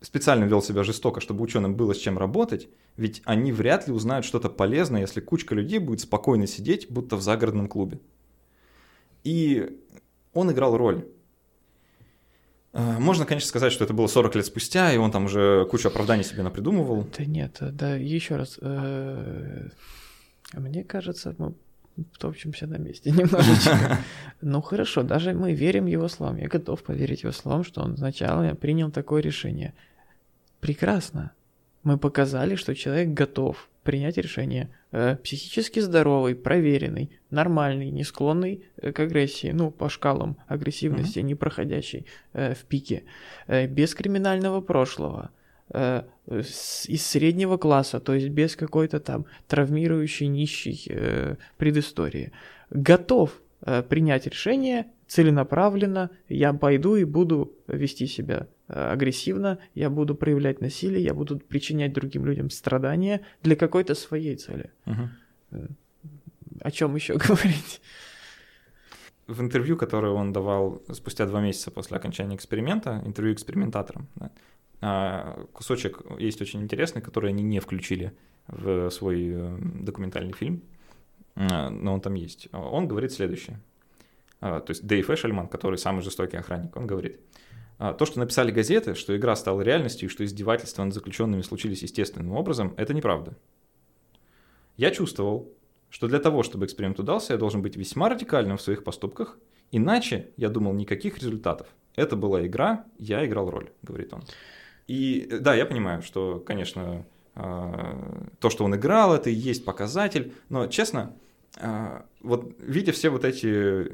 Специально 0.00 0.44
вел 0.44 0.62
себя 0.62 0.82
жестоко, 0.82 1.20
чтобы 1.20 1.42
ученым 1.42 1.76
было 1.76 1.94
с 1.94 1.98
чем 1.98 2.18
работать, 2.18 2.68
ведь 2.96 3.22
они 3.24 3.52
вряд 3.52 3.86
ли 3.86 3.92
узнают 3.92 4.26
что-то 4.26 4.50
полезное, 4.50 5.02
если 5.02 5.20
кучка 5.20 5.54
людей 5.54 5.78
будет 5.78 6.00
спокойно 6.00 6.46
сидеть, 6.46 6.90
будто 6.90 7.16
в 7.16 7.22
загородном 7.22 7.68
клубе. 7.68 8.00
И 9.24 9.80
он 10.34 10.50
играл 10.52 10.76
роль. 10.76 11.06
А, 12.76 12.98
можно, 12.98 13.24
конечно, 13.24 13.48
сказать, 13.48 13.72
что 13.72 13.84
это 13.84 13.94
было 13.94 14.08
40 14.08 14.34
лет 14.34 14.46
спустя, 14.46 14.92
и 14.92 14.96
он 14.96 15.12
там 15.12 15.26
уже 15.26 15.64
кучу 15.70 15.86
оправданий 15.86 16.24
себе 16.24 16.42
напридумывал. 16.42 17.06
Да 17.16 17.24
нет, 17.24 17.56
да 17.60 17.94
еще 17.94 18.34
раз. 18.34 18.58
Э, 18.60 19.68
мне 20.52 20.82
кажется, 20.82 21.36
мы 21.38 21.54
топчемся 22.18 22.66
на 22.66 22.76
месте 22.76 23.10
немножечко. 23.12 23.98
Ну 24.40 24.60
хорошо, 24.60 25.04
даже 25.04 25.34
мы 25.34 25.54
верим 25.54 25.86
его 25.86 26.08
словам. 26.08 26.36
Я 26.36 26.48
готов 26.48 26.82
поверить 26.82 27.22
его 27.22 27.32
словам, 27.32 27.62
что 27.62 27.80
он 27.80 27.96
сначала 27.96 28.54
принял 28.54 28.90
такое 28.90 29.22
решение. 29.22 29.72
Прекрасно. 30.58 31.30
Мы 31.84 31.96
показали, 31.96 32.56
что 32.56 32.74
человек 32.74 33.10
готов 33.10 33.68
принять 33.84 34.16
решение. 34.16 34.68
Э, 34.96 35.16
психически 35.16 35.80
здоровый, 35.80 36.36
проверенный, 36.36 37.10
нормальный, 37.30 37.90
не 37.90 38.04
склонный 38.04 38.64
э, 38.76 38.92
к 38.92 39.00
агрессии, 39.00 39.50
ну, 39.52 39.72
по 39.72 39.88
шкалам 39.88 40.36
агрессивности, 40.46 41.18
mm-hmm. 41.18 41.22
не 41.22 41.34
проходящий 41.34 42.06
э, 42.32 42.54
в 42.54 42.64
пике, 42.64 43.02
э, 43.48 43.66
без 43.66 43.92
криминального 43.92 44.60
прошлого– 44.60 45.30
э, 45.70 46.04
из 46.28 47.06
среднего 47.06 47.56
класса, 47.56 47.98
то 47.98 48.14
есть 48.14 48.28
без 48.28 48.54
какой-то 48.54 49.00
там 49.00 49.26
травмирующей, 49.48 50.28
нищей 50.28 50.86
э, 50.88 51.36
предыстории, 51.56 52.30
готов 52.70 53.42
э, 53.62 53.82
принять 53.82 54.28
решение 54.28 54.86
целенаправленно, 55.08 56.10
я 56.28 56.52
пойду 56.52 56.94
и 56.94 57.02
буду 57.02 57.52
вести 57.66 58.06
себя 58.06 58.46
агрессивно, 58.66 59.58
я 59.74 59.90
буду 59.90 60.14
проявлять 60.14 60.60
насилие, 60.60 61.02
я 61.02 61.14
буду 61.14 61.38
причинять 61.38 61.92
другим 61.92 62.24
людям 62.24 62.50
страдания 62.50 63.20
для 63.42 63.56
какой-то 63.56 63.94
своей 63.94 64.36
цели. 64.36 64.70
Угу. 64.86 65.68
О 66.60 66.70
чем 66.70 66.94
еще 66.94 67.14
говорить? 67.28 67.80
В 69.26 69.40
интервью, 69.40 69.76
которое 69.76 70.12
он 70.12 70.32
давал 70.32 70.82
спустя 70.92 71.26
два 71.26 71.40
месяца 71.40 71.70
после 71.70 71.96
окончания 71.96 72.36
эксперимента, 72.36 73.02
интервью 73.04 73.34
экспериментаторам, 73.34 74.08
да, 74.16 74.30
а, 74.80 75.46
кусочек 75.52 76.02
есть 76.18 76.42
очень 76.42 76.62
интересный, 76.62 77.00
который 77.00 77.30
они 77.30 77.42
не 77.42 77.60
включили 77.60 78.12
в 78.48 78.90
свой 78.90 79.30
э, 79.32 79.58
документальный 79.80 80.34
фильм, 80.34 80.62
но 81.34 81.94
он 81.94 82.02
там 82.02 82.12
есть. 82.12 82.48
Он 82.52 82.86
говорит 82.86 83.10
следующее. 83.10 83.58
А, 84.40 84.60
то 84.60 84.72
есть 84.72 84.86
Дэйв 84.86 85.08
Эшельман, 85.08 85.48
который 85.48 85.78
самый 85.78 86.02
жестокий 86.02 86.36
охранник, 86.36 86.76
он 86.76 86.86
говорит, 86.86 87.18
то, 87.78 88.06
что 88.06 88.18
написали 88.20 88.50
газеты, 88.50 88.94
что 88.94 89.16
игра 89.16 89.34
стала 89.36 89.60
реальностью 89.62 90.08
и 90.08 90.12
что 90.12 90.24
издевательства 90.24 90.84
над 90.84 90.94
заключенными 90.94 91.42
случились 91.42 91.82
естественным 91.82 92.32
образом, 92.32 92.74
это 92.76 92.94
неправда. 92.94 93.36
Я 94.76 94.90
чувствовал, 94.90 95.52
что 95.90 96.08
для 96.08 96.18
того, 96.18 96.42
чтобы 96.42 96.66
эксперимент 96.66 96.98
удался, 96.98 97.34
я 97.34 97.38
должен 97.38 97.62
быть 97.62 97.76
весьма 97.76 98.08
радикальным 98.08 98.56
в 98.56 98.62
своих 98.62 98.84
поступках, 98.84 99.38
иначе, 99.70 100.30
я 100.36 100.48
думал, 100.48 100.72
никаких 100.72 101.18
результатов. 101.18 101.68
Это 101.96 102.16
была 102.16 102.44
игра, 102.46 102.84
я 102.98 103.24
играл 103.24 103.50
роль, 103.50 103.70
говорит 103.82 104.12
он. 104.12 104.22
И 104.86 105.28
да, 105.40 105.54
я 105.54 105.66
понимаю, 105.66 106.02
что, 106.02 106.40
конечно, 106.40 107.06
а, 107.34 108.26
то, 108.40 108.50
что 108.50 108.64
он 108.64 108.74
играл, 108.74 109.14
это 109.14 109.30
и 109.30 109.34
есть 109.34 109.64
показатель, 109.64 110.34
но, 110.48 110.66
честно, 110.66 111.14
а, 111.56 112.04
вот 112.20 112.52
видя 112.58 112.92
все 112.92 113.10
вот 113.10 113.24
эти 113.24 113.92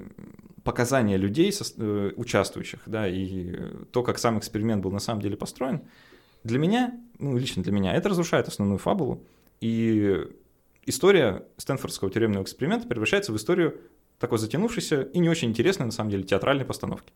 показания 0.64 1.16
людей, 1.16 1.52
э, 1.52 2.12
участвующих, 2.16 2.80
да, 2.86 3.08
и 3.08 3.56
то, 3.92 4.02
как 4.02 4.18
сам 4.18 4.38
эксперимент 4.38 4.82
был 4.82 4.90
на 4.90 4.98
самом 4.98 5.20
деле 5.20 5.36
построен, 5.36 5.82
для 6.44 6.58
меня, 6.58 6.98
ну, 7.18 7.36
лично 7.36 7.62
для 7.62 7.72
меня, 7.72 7.94
это 7.94 8.08
разрушает 8.08 8.48
основную 8.48 8.78
фабулу, 8.78 9.22
и 9.60 10.26
история 10.86 11.44
Стэнфордского 11.56 12.10
тюремного 12.10 12.42
эксперимента 12.42 12.88
превращается 12.88 13.32
в 13.32 13.36
историю 13.36 13.80
такой 14.18 14.38
затянувшейся 14.38 15.02
и 15.02 15.18
не 15.18 15.28
очень 15.28 15.48
интересной, 15.48 15.86
на 15.86 15.92
самом 15.92 16.10
деле, 16.10 16.22
театральной 16.24 16.64
постановки. 16.64 17.12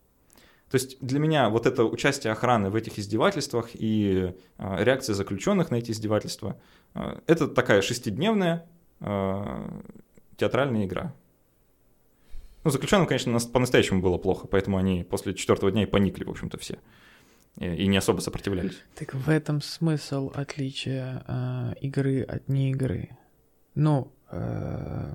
То 0.71 0.77
есть 0.77 0.97
для 1.01 1.21
меня 1.21 1.51
вот 1.51 1.67
это 1.67 1.85
участие 1.85 2.33
охраны 2.33 2.71
в 2.71 2.75
этих 2.75 2.99
издевательствах 2.99 3.71
и 3.75 4.35
э, 4.59 4.85
реакция 4.85 5.15
заключенных 5.15 5.71
на 5.71 5.77
эти 5.77 5.91
издевательства, 5.91 6.59
э, 6.95 7.21
это 7.27 7.47
такая 7.47 7.83
шестидневная 7.83 8.67
э, 9.01 9.69
театральная 10.37 10.87
игра. 10.87 11.15
Ну, 12.65 12.71
заключенным, 12.71 13.07
конечно, 13.07 13.39
по-настоящему 13.39 14.01
было 14.01 14.17
плохо, 14.17 14.47
поэтому 14.47 14.79
они 14.79 15.05
после 15.05 15.35
четвертого 15.35 15.71
дня 15.71 15.83
и 15.83 15.87
поникли, 15.87 16.25
в 16.25 16.31
общем-то, 16.31 16.59
все. 16.59 16.79
И, 17.59 17.87
не 17.87 17.99
особо 17.99 18.21
сопротивлялись. 18.21 18.79
Так 18.97 19.15
в 19.15 19.29
этом 19.29 19.61
смысл 19.61 20.33
отличия 20.35 21.23
э, 21.29 21.75
игры 21.83 22.23
от 22.23 22.49
неигры. 22.49 23.11
Ну, 23.75 24.11
э, 24.31 25.13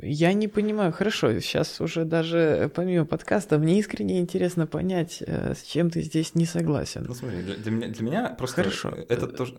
я 0.00 0.32
не 0.32 0.48
понимаю, 0.48 0.92
хорошо, 0.92 1.38
сейчас 1.40 1.80
уже 1.80 2.04
даже 2.04 2.70
помимо 2.74 3.06
подкаста, 3.06 3.58
мне 3.58 3.78
искренне 3.78 4.18
интересно 4.18 4.66
понять, 4.66 5.22
э, 5.26 5.54
с 5.54 5.62
чем 5.62 5.90
ты 5.90 6.02
здесь 6.02 6.34
не 6.34 6.46
согласен. 6.46 7.04
Ну 7.06 7.14
смотри, 7.14 7.42
для, 7.42 7.54
для, 7.54 7.70
меня, 7.70 7.88
для 7.88 8.04
меня 8.04 8.28
просто 8.30 8.56
хорошо. 8.56 8.90
это 9.08 9.28
тоже 9.28 9.58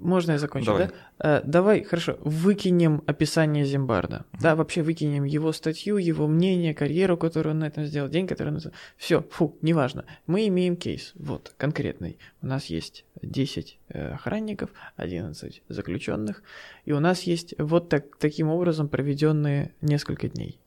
можно 0.00 0.32
я 0.32 0.38
закончу, 0.38 0.66
давай. 0.66 0.86
да? 0.86 0.92
А, 1.18 1.42
давай, 1.44 1.82
хорошо, 1.84 2.18
выкинем 2.20 3.02
описание 3.06 3.64
Зимбарда. 3.64 4.16
Mm-hmm. 4.16 4.40
Да, 4.40 4.56
вообще 4.56 4.82
выкинем 4.82 5.24
его 5.24 5.52
статью, 5.52 5.98
его 5.98 6.26
мнение, 6.26 6.74
карьеру, 6.74 7.16
которую 7.16 7.54
он 7.54 7.60
на 7.60 7.66
этом 7.66 7.84
сделал, 7.84 8.08
день, 8.08 8.26
который 8.26 8.52
он... 8.52 8.60
Все, 8.96 9.22
фу, 9.30 9.56
неважно. 9.62 10.04
Мы 10.26 10.48
имеем 10.48 10.76
кейс, 10.76 11.12
вот, 11.14 11.54
конкретный. 11.56 12.18
У 12.42 12.46
нас 12.46 12.66
есть 12.66 13.04
10 13.22 13.78
э, 13.88 14.12
охранников, 14.12 14.70
11 14.96 15.62
заключенных, 15.68 16.42
и 16.84 16.92
у 16.92 17.00
нас 17.00 17.22
есть 17.22 17.54
вот 17.58 17.88
так, 17.88 18.16
таким 18.16 18.48
образом 18.48 18.88
проведенные 18.88 19.74
несколько 19.80 20.28
дней. 20.28 20.58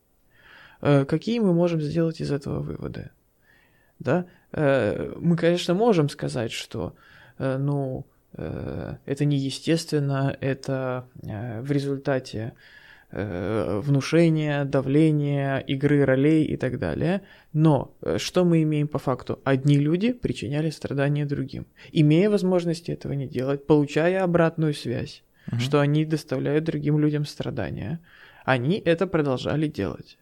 Э, 0.82 1.06
какие 1.06 1.40
мы 1.40 1.54
можем 1.54 1.82
сделать 1.82 2.22
из 2.22 2.32
этого 2.32 2.60
выводы? 2.60 3.10
Да, 4.00 4.26
э, 4.52 5.14
мы, 5.18 5.38
конечно, 5.38 5.74
можем 5.74 6.10
сказать, 6.10 6.52
что, 6.52 6.96
э, 7.38 7.58
ну, 7.58 8.06
Э, 8.06 8.13
это 8.36 9.26
неестественно, 9.26 10.36
это 10.42 11.08
э, 11.22 11.62
в 11.62 11.72
результате 11.72 12.54
э, 13.12 13.80
внушения, 13.84 14.66
давления, 14.66 15.60
игры 15.60 16.04
ролей 16.04 16.46
и 16.46 16.58
так 16.58 16.80
далее. 16.80 17.22
Но 17.54 17.96
что 18.18 18.44
мы 18.44 18.64
имеем 18.64 18.88
по 18.88 18.98
факту? 18.98 19.40
Одни 19.44 19.78
люди 19.78 20.14
причиняли 20.14 20.72
страдания 20.72 21.26
другим, 21.26 21.68
имея 21.92 22.30
возможность 22.30 22.90
этого 22.90 23.14
не 23.14 23.28
делать, 23.28 23.68
получая 23.68 24.24
обратную 24.24 24.74
связь, 24.74 25.24
угу. 25.52 25.60
что 25.60 25.80
они 25.80 26.06
доставляют 26.06 26.66
другим 26.66 26.98
людям 27.00 27.26
страдания. 27.26 28.00
Они 28.46 28.82
это 28.84 29.08
продолжали 29.08 29.68
делать. 29.68 30.18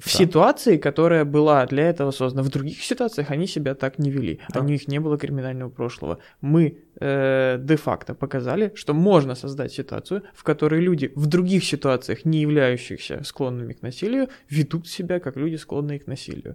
В 0.00 0.04
Да. 0.04 0.10
ситуации, 0.10 0.76
которая 0.78 1.24
была 1.24 1.66
для 1.66 1.88
этого 1.90 2.10
создана. 2.12 2.42
В 2.42 2.50
других 2.50 2.82
ситуациях 2.82 3.30
они 3.30 3.46
себя 3.46 3.74
так 3.74 3.98
не 3.98 4.10
вели. 4.10 4.40
Да. 4.54 4.60
У 4.60 4.64
них 4.64 4.88
не 4.88 5.00
было 5.00 5.18
криминального 5.18 5.70
прошлого. 5.70 6.18
Мы 6.40 6.78
э, 7.00 7.58
де-факто 7.60 8.14
показали, 8.14 8.72
что 8.74 8.94
можно 8.94 9.34
создать 9.34 9.72
ситуацию, 9.72 10.22
в 10.34 10.42
которой 10.44 10.80
люди 10.80 11.12
в 11.16 11.26
других 11.26 11.64
ситуациях, 11.64 12.24
не 12.24 12.40
являющихся 12.40 13.22
склонными 13.24 13.72
к 13.72 13.82
насилию, 13.82 14.28
ведут 14.50 14.86
себя 14.88 15.20
как 15.20 15.36
люди, 15.36 15.56
склонные 15.56 15.98
к 15.98 16.06
насилию. 16.06 16.54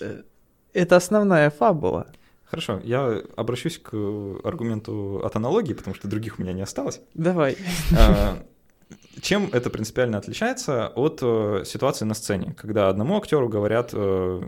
Э, 0.00 0.22
Это 0.72 0.96
основная 0.96 1.50
фабула. 1.50 2.06
Хорошо, 2.44 2.80
я 2.84 3.22
обращусь 3.36 3.78
к 3.78 3.94
аргументу 4.44 5.20
от 5.24 5.36
аналогии, 5.36 5.74
потому 5.74 5.94
что 5.96 6.08
других 6.08 6.38
у 6.38 6.42
меня 6.42 6.52
не 6.52 6.62
осталось. 6.62 7.00
Давай. 7.14 7.56
А, 7.98 8.36
Чем 9.20 9.48
это 9.52 9.70
принципиально 9.70 10.18
отличается 10.18 10.88
от 10.88 11.20
э, 11.22 11.62
ситуации 11.64 12.04
на 12.04 12.14
сцене, 12.14 12.54
когда 12.56 12.88
одному 12.88 13.16
актеру 13.16 13.48
говорят, 13.48 13.90
э, 13.92 14.42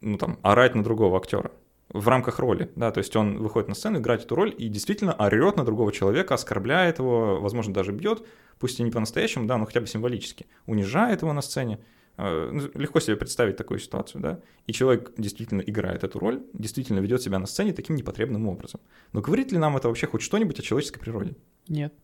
ну 0.00 0.18
там, 0.18 0.38
орать 0.42 0.74
на 0.74 0.84
другого 0.84 1.16
актера 1.18 1.50
в 1.88 2.08
рамках 2.08 2.38
роли, 2.38 2.70
да, 2.76 2.90
то 2.90 2.98
есть 2.98 3.14
он 3.16 3.38
выходит 3.38 3.68
на 3.68 3.74
сцену 3.74 3.98
играть 3.98 4.24
эту 4.24 4.34
роль 4.34 4.54
и 4.56 4.68
действительно 4.68 5.14
орет 5.14 5.56
на 5.56 5.64
другого 5.64 5.92
человека, 5.92 6.34
оскорбляет 6.34 6.98
его, 6.98 7.40
возможно, 7.40 7.72
даже 7.72 7.92
бьет, 7.92 8.24
пусть 8.58 8.80
и 8.80 8.82
не 8.82 8.90
по-настоящему, 8.90 9.46
да, 9.46 9.58
но 9.58 9.66
хотя 9.66 9.80
бы 9.80 9.86
символически, 9.86 10.46
унижает 10.66 11.22
его 11.22 11.32
на 11.32 11.40
сцене. 11.40 11.78
Э, 12.16 12.50
ну, 12.52 12.62
Легко 12.74 13.00
себе 13.00 13.16
представить 13.16 13.56
такую 13.56 13.78
ситуацию, 13.78 14.20
да, 14.20 14.40
и 14.66 14.72
человек 14.72 15.12
действительно 15.16 15.60
играет 15.60 16.04
эту 16.04 16.18
роль, 16.18 16.42
действительно 16.52 17.00
ведет 17.00 17.22
себя 17.22 17.38
на 17.38 17.46
сцене 17.46 17.72
таким 17.72 17.96
непотребным 17.96 18.48
образом. 18.48 18.80
Но 19.12 19.20
говорит 19.20 19.52
ли 19.52 19.58
нам 19.58 19.76
это 19.76 19.88
вообще 19.88 20.06
хоть 20.06 20.22
что-нибудь 20.22 20.58
о 20.58 20.62
человеческой 20.62 21.00
природе? 21.00 21.36
Нет. 21.68 21.94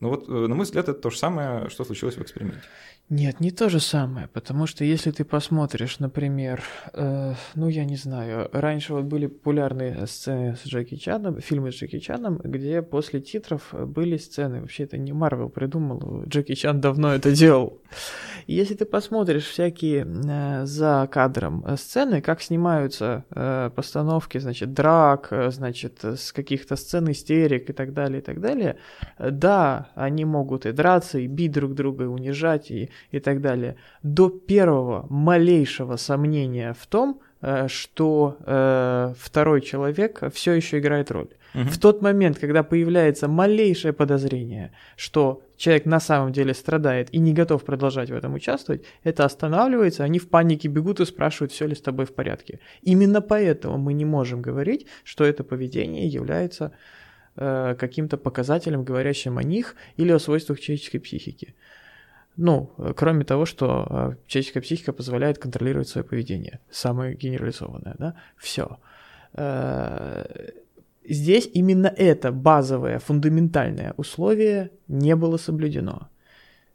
Ну 0.00 0.08
вот, 0.08 0.28
э, 0.28 0.32
на 0.32 0.54
мой 0.54 0.64
взгляд, 0.64 0.88
это 0.88 0.98
то 0.98 1.10
же 1.10 1.18
самое, 1.18 1.68
что 1.68 1.84
случилось 1.84 2.16
в 2.16 2.22
эксперименте. 2.22 2.62
Нет, 3.10 3.40
не 3.40 3.50
то 3.50 3.68
же 3.68 3.80
самое, 3.80 4.28
потому 4.28 4.66
что 4.68 4.84
если 4.84 5.10
ты 5.10 5.24
посмотришь, 5.24 5.98
например, 5.98 6.62
э, 6.92 7.34
ну 7.56 7.68
я 7.68 7.84
не 7.84 7.96
знаю, 7.96 8.48
раньше 8.52 8.94
вот 8.94 9.04
были 9.04 9.26
популярные 9.26 10.06
сцены 10.06 10.54
с 10.54 10.64
Джеки 10.64 10.94
Чаном, 10.94 11.40
фильмы 11.40 11.72
с 11.72 11.74
Джеки 11.74 11.98
Чаном, 11.98 12.38
где 12.38 12.82
после 12.82 13.20
титров 13.20 13.74
были 13.74 14.16
сцены, 14.16 14.60
вообще 14.60 14.84
это 14.84 14.96
не 14.96 15.12
Марвел 15.12 15.48
придумал, 15.48 16.22
Джеки 16.28 16.54
Чан 16.54 16.80
давно 16.80 17.12
это 17.12 17.32
делал. 17.32 17.80
Если 18.46 18.74
ты 18.74 18.84
посмотришь 18.84 19.44
всякие 19.44 20.06
э, 20.06 20.66
за 20.66 21.08
кадром 21.10 21.64
сцены, 21.76 22.20
как 22.20 22.40
снимаются 22.40 23.24
э, 23.30 23.70
постановки, 23.74 24.38
значит, 24.38 24.72
драк, 24.72 25.28
э, 25.30 25.50
значит, 25.50 26.04
с 26.04 26.32
каких-то 26.32 26.76
сцен 26.76 27.10
истерик 27.10 27.70
и 27.70 27.72
так 27.72 27.92
далее, 27.92 28.20
и 28.20 28.22
так 28.22 28.40
далее, 28.40 28.76
да, 29.18 29.90
они 29.94 30.24
могут 30.24 30.66
и 30.66 30.72
драться, 30.72 31.18
и 31.18 31.26
бить 31.26 31.52
друг 31.52 31.74
друга, 31.74 32.04
и 32.04 32.06
унижать, 32.08 32.70
и, 32.70 32.90
и 33.10 33.20
так 33.20 33.40
далее. 33.40 33.76
До 34.02 34.28
первого 34.28 35.06
малейшего 35.08 35.96
сомнения 35.96 36.74
в 36.78 36.86
том, 36.86 37.20
э, 37.42 37.68
что 37.68 38.36
э, 38.46 39.14
второй 39.18 39.60
человек 39.60 40.22
все 40.32 40.52
еще 40.52 40.78
играет 40.78 41.10
роль. 41.10 41.28
В 41.52 41.78
тот 41.78 42.02
момент, 42.02 42.38
когда 42.38 42.62
появляется 42.62 43.28
малейшее 43.28 43.92
подозрение, 43.92 44.70
что 44.96 45.42
человек 45.56 45.84
на 45.84 46.00
самом 46.00 46.32
деле 46.32 46.54
страдает 46.54 47.12
и 47.12 47.18
не 47.18 47.32
готов 47.32 47.64
продолжать 47.64 48.10
в 48.10 48.14
этом 48.14 48.34
участвовать, 48.34 48.84
это 49.02 49.24
останавливается, 49.24 50.04
они 50.04 50.18
в 50.18 50.28
панике 50.28 50.68
бегут 50.68 51.00
и 51.00 51.04
спрашивают, 51.04 51.52
все 51.52 51.66
ли 51.66 51.74
с 51.74 51.80
тобой 51.80 52.06
в 52.06 52.14
порядке. 52.14 52.60
Именно 52.82 53.20
поэтому 53.20 53.78
мы 53.78 53.94
не 53.94 54.04
можем 54.04 54.42
говорить, 54.42 54.86
что 55.04 55.24
это 55.24 55.42
поведение 55.42 56.06
является 56.06 56.72
э, 57.36 57.74
каким-то 57.78 58.16
показателем, 58.16 58.84
говорящим 58.84 59.38
о 59.38 59.42
них 59.42 59.74
или 59.96 60.12
о 60.12 60.18
свойствах 60.18 60.60
человеческой 60.60 60.98
психики. 61.00 61.54
Ну, 62.42 62.70
э, 62.78 62.94
кроме 62.96 63.24
того, 63.24 63.44
что 63.44 63.86
э, 63.90 64.16
человеческая 64.26 64.62
психика 64.62 64.92
позволяет 64.92 65.38
контролировать 65.38 65.88
свое 65.88 66.04
поведение, 66.04 66.58
самое 66.70 67.14
генерализованное, 67.14 67.94
да, 67.98 68.14
все. 68.36 68.78
Здесь 71.08 71.50
именно 71.54 71.86
это 71.86 72.32
базовое, 72.32 72.98
фундаментальное 72.98 73.94
условие 73.96 74.70
не 74.88 75.14
было 75.16 75.38
соблюдено. 75.38 76.09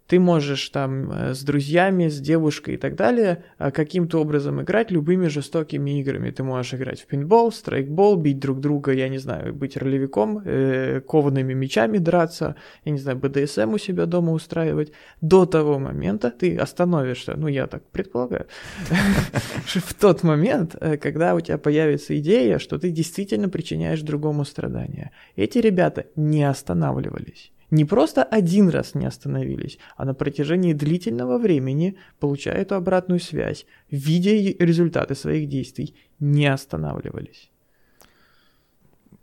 Ты 0.08 0.20
можешь 0.20 0.70
там 0.70 1.12
э, 1.12 1.34
с 1.34 1.44
друзьями, 1.44 2.10
с 2.10 2.20
девушкой 2.20 2.76
и 2.76 2.78
так 2.78 2.96
далее 2.96 3.44
э, 3.58 3.72
каким-то 3.72 4.22
образом 4.22 4.62
играть 4.62 4.92
любыми 4.92 5.28
жестокими 5.28 6.00
играми. 6.00 6.30
Ты 6.30 6.44
можешь 6.44 6.76
играть 6.76 7.02
в 7.02 7.08
пинбол, 7.08 7.52
страйкбол, 7.52 8.16
бить 8.16 8.40
друг 8.40 8.60
друга, 8.60 8.92
я 8.92 9.10
не 9.10 9.18
знаю, 9.18 9.54
быть 9.54 9.78
ролевиком, 9.78 10.42
э, 10.46 11.02
коваными 11.02 11.54
мечами 11.54 11.98
драться, 11.98 12.56
я 12.84 12.92
не 12.92 13.00
знаю, 13.00 13.18
БДСМ 13.18 13.74
у 13.74 13.78
себя 13.80 14.06
дома 14.06 14.32
устраивать. 14.32 14.92
До 15.22 15.48
того 15.48 15.80
момента 15.80 16.30
ты 16.30 16.56
остановишься, 16.56 17.34
ну 17.36 17.48
я 17.48 17.66
так 17.66 17.84
предполагаю, 17.90 18.46
в 19.66 19.94
тот 19.96 20.22
момент, 20.24 20.76
когда 21.02 21.34
у 21.34 21.40
тебя 21.40 21.58
появится 21.58 22.16
идея, 22.20 22.60
что 22.60 22.78
ты 22.78 22.92
действительно 22.92 23.50
причиняешь 23.50 24.02
другому 24.02 24.46
страдания. 24.46 25.12
Эти 25.36 25.58
ребята 25.58 26.06
не 26.16 26.44
останавливались. 26.44 27.52
Не 27.72 27.86
просто 27.86 28.24
один 28.24 28.70
раз 28.70 28.96
не 28.96 29.06
остановились, 29.06 29.80
а 29.98 30.06
на 30.06 30.14
протяжении 30.14 30.74
длительного 30.74 31.38
времени, 31.38 31.98
получая 32.20 32.56
эту 32.56 32.76
обратную 32.76 33.20
связь, 33.20 33.66
видя 33.90 34.32
результаты 34.64 35.16
своих 35.16 35.50
действий, 35.50 35.96
не 36.20 36.46
останавливались. 36.46 37.52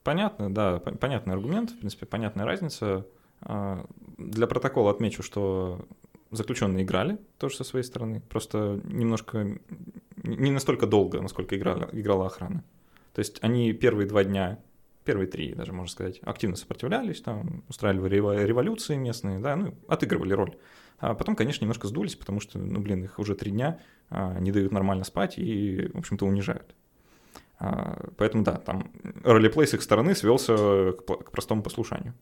Понятно, 0.03 0.53
да, 0.53 0.83
пон- 0.85 0.97
понятный 0.97 1.35
аргумент, 1.35 1.71
в 1.71 1.79
принципе, 1.79 2.07
понятная 2.07 2.45
разница. 2.45 3.07
А, 3.41 3.87
Для 4.19 4.47
протокола 4.47 4.91
отмечу, 4.91 5.23
что 5.23 5.87
заключенные 6.33 6.85
играли 6.85 7.19
тоже 7.39 7.57
со 7.57 7.65
своей 7.65 7.85
стороны, 7.85 8.21
просто 8.21 8.81
немножко, 8.85 9.59
не 10.23 10.51
настолько 10.51 10.87
долго, 10.87 11.21
насколько 11.21 11.57
играла, 11.57 11.89
играла 11.93 12.27
охрана. 12.27 12.65
То 13.13 13.21
есть 13.21 13.39
они 13.43 13.73
первые 13.73 14.09
два 14.09 14.25
дня, 14.25 14.59
первые 15.05 15.27
три 15.27 15.55
даже, 15.55 15.73
можно 15.73 15.91
сказать, 15.91 16.21
активно 16.23 16.57
сопротивлялись, 16.57 17.21
там, 17.21 17.65
устраивали 17.69 18.17
рево- 18.17 18.45
революции 18.45 18.97
местные, 18.97 19.39
да, 19.39 19.57
ну, 19.57 19.75
отыгрывали 19.89 20.33
роль. 20.33 20.57
А 20.99 21.15
потом, 21.15 21.35
конечно, 21.35 21.65
немножко 21.65 21.89
сдулись, 21.89 22.15
потому 22.15 22.41
что, 22.41 22.59
ну, 22.59 22.81
блин, 22.81 23.03
их 23.03 23.19
уже 23.19 23.35
три 23.35 23.51
дня 23.51 23.81
а, 24.09 24.39
не 24.39 24.53
дают 24.53 24.71
нормально 24.71 25.05
спать 25.05 25.39
и, 25.39 25.91
в 25.93 25.99
общем-то, 25.99 26.25
унижают. 26.25 26.75
А, 27.59 28.09
Поэтому 28.17 28.45
да, 28.45 28.57
там 28.57 28.93
ролеплей 29.25 29.67
с 29.67 29.75
их 29.75 29.83
стороны 29.83 30.15
свелся 30.15 30.93
к 30.93 31.31
простому 31.31 31.63
послушанию. 31.63 32.15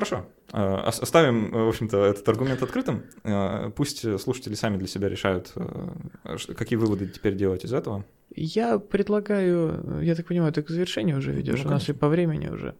Хорошо. 0.00 0.26
Ос- 0.52 1.00
Оставим, 1.02 1.50
в 1.50 1.68
общем-то, 1.68 2.04
этот 2.04 2.28
аргумент 2.28 2.62
открытым. 2.62 3.02
А, 3.24 3.70
Пусть 3.70 4.18
слушатели 4.20 4.54
сами 4.54 4.76
для 4.78 4.86
себя 4.88 5.08
решают, 5.08 5.52
какие 6.56 6.78
выводы 6.78 7.06
теперь 7.06 7.34
делать 7.36 7.64
из 7.64 7.72
этого. 7.72 8.04
Я 8.34 8.78
предлагаю, 8.78 10.00
я 10.02 10.14
так 10.14 10.26
понимаю, 10.26 10.52
ты 10.52 10.62
к 10.62 10.70
завершению 10.70 11.18
уже 11.18 11.32
ведешь, 11.32 11.62
Ну, 11.64 11.68
у 11.70 11.72
нас 11.72 11.88
и 11.88 11.92
по 11.92 12.08
времени 12.08 12.48
уже. 12.48 12.74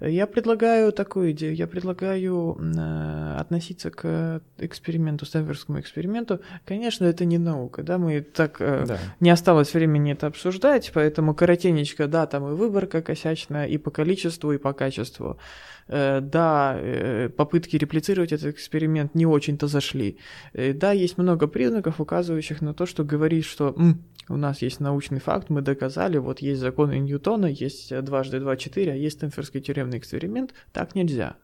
Я 0.00 0.26
предлагаю 0.26 0.92
такую 0.92 1.32
идею, 1.32 1.54
я 1.54 1.66
предлагаю 1.66 2.56
э, 2.58 3.36
относиться 3.38 3.90
к 3.90 4.40
эксперименту, 4.58 5.26
Стэнфордскому 5.26 5.78
эксперименту. 5.80 6.40
Конечно, 6.64 7.04
это 7.04 7.26
не 7.26 7.36
наука, 7.38 7.82
да, 7.82 7.98
мы 7.98 8.20
так 8.22 8.56
э, 8.60 8.84
Да. 8.86 8.98
не 9.20 9.28
осталось 9.30 9.74
времени 9.74 10.12
это 10.12 10.26
обсуждать, 10.28 10.90
поэтому 10.94 11.34
коротенечко, 11.34 12.06
да, 12.06 12.26
там 12.26 12.48
и 12.48 12.54
выборка 12.54 13.02
косячная, 13.02 13.66
и 13.66 13.76
по 13.78 13.90
количеству, 13.90 14.52
и 14.52 14.58
по 14.58 14.72
качеству. 14.72 15.38
Э, 15.92 16.20
Да, 16.20 16.76
э, 16.78 17.28
попытки 17.28 17.76
реплицировать 17.76 18.32
этот 18.32 18.46
эксперимент 18.54 19.14
не 19.16 19.26
очень-то 19.26 19.66
зашли. 19.66 20.16
Э, 20.52 20.72
Да, 20.72 20.92
есть 20.92 21.18
много 21.18 21.48
признаков, 21.48 22.00
указывающих 22.00 22.62
на 22.62 22.72
то, 22.74 22.86
что 22.86 23.04
говорит, 23.04 23.44
что 23.44 23.74
«М, 23.76 24.02
у 24.28 24.36
нас 24.36 24.62
есть 24.62 24.80
научный 24.80 25.18
факт, 25.18 25.50
мы 25.50 25.62
доказали, 25.62 26.18
вот 26.18 26.38
есть 26.42 26.60
законы 26.60 26.98
Ньютона, 27.00 27.46
есть 27.46 27.92
дважды 28.04 28.38
два 28.40 28.56
четыре, 28.56 28.92
а 28.92 28.94
есть 28.94 29.16
Стэнфордский 29.16 29.60
тюремный 29.60 29.98
эксперимент, 29.98 30.54
так 30.72 30.94
нельзя. 30.94 31.34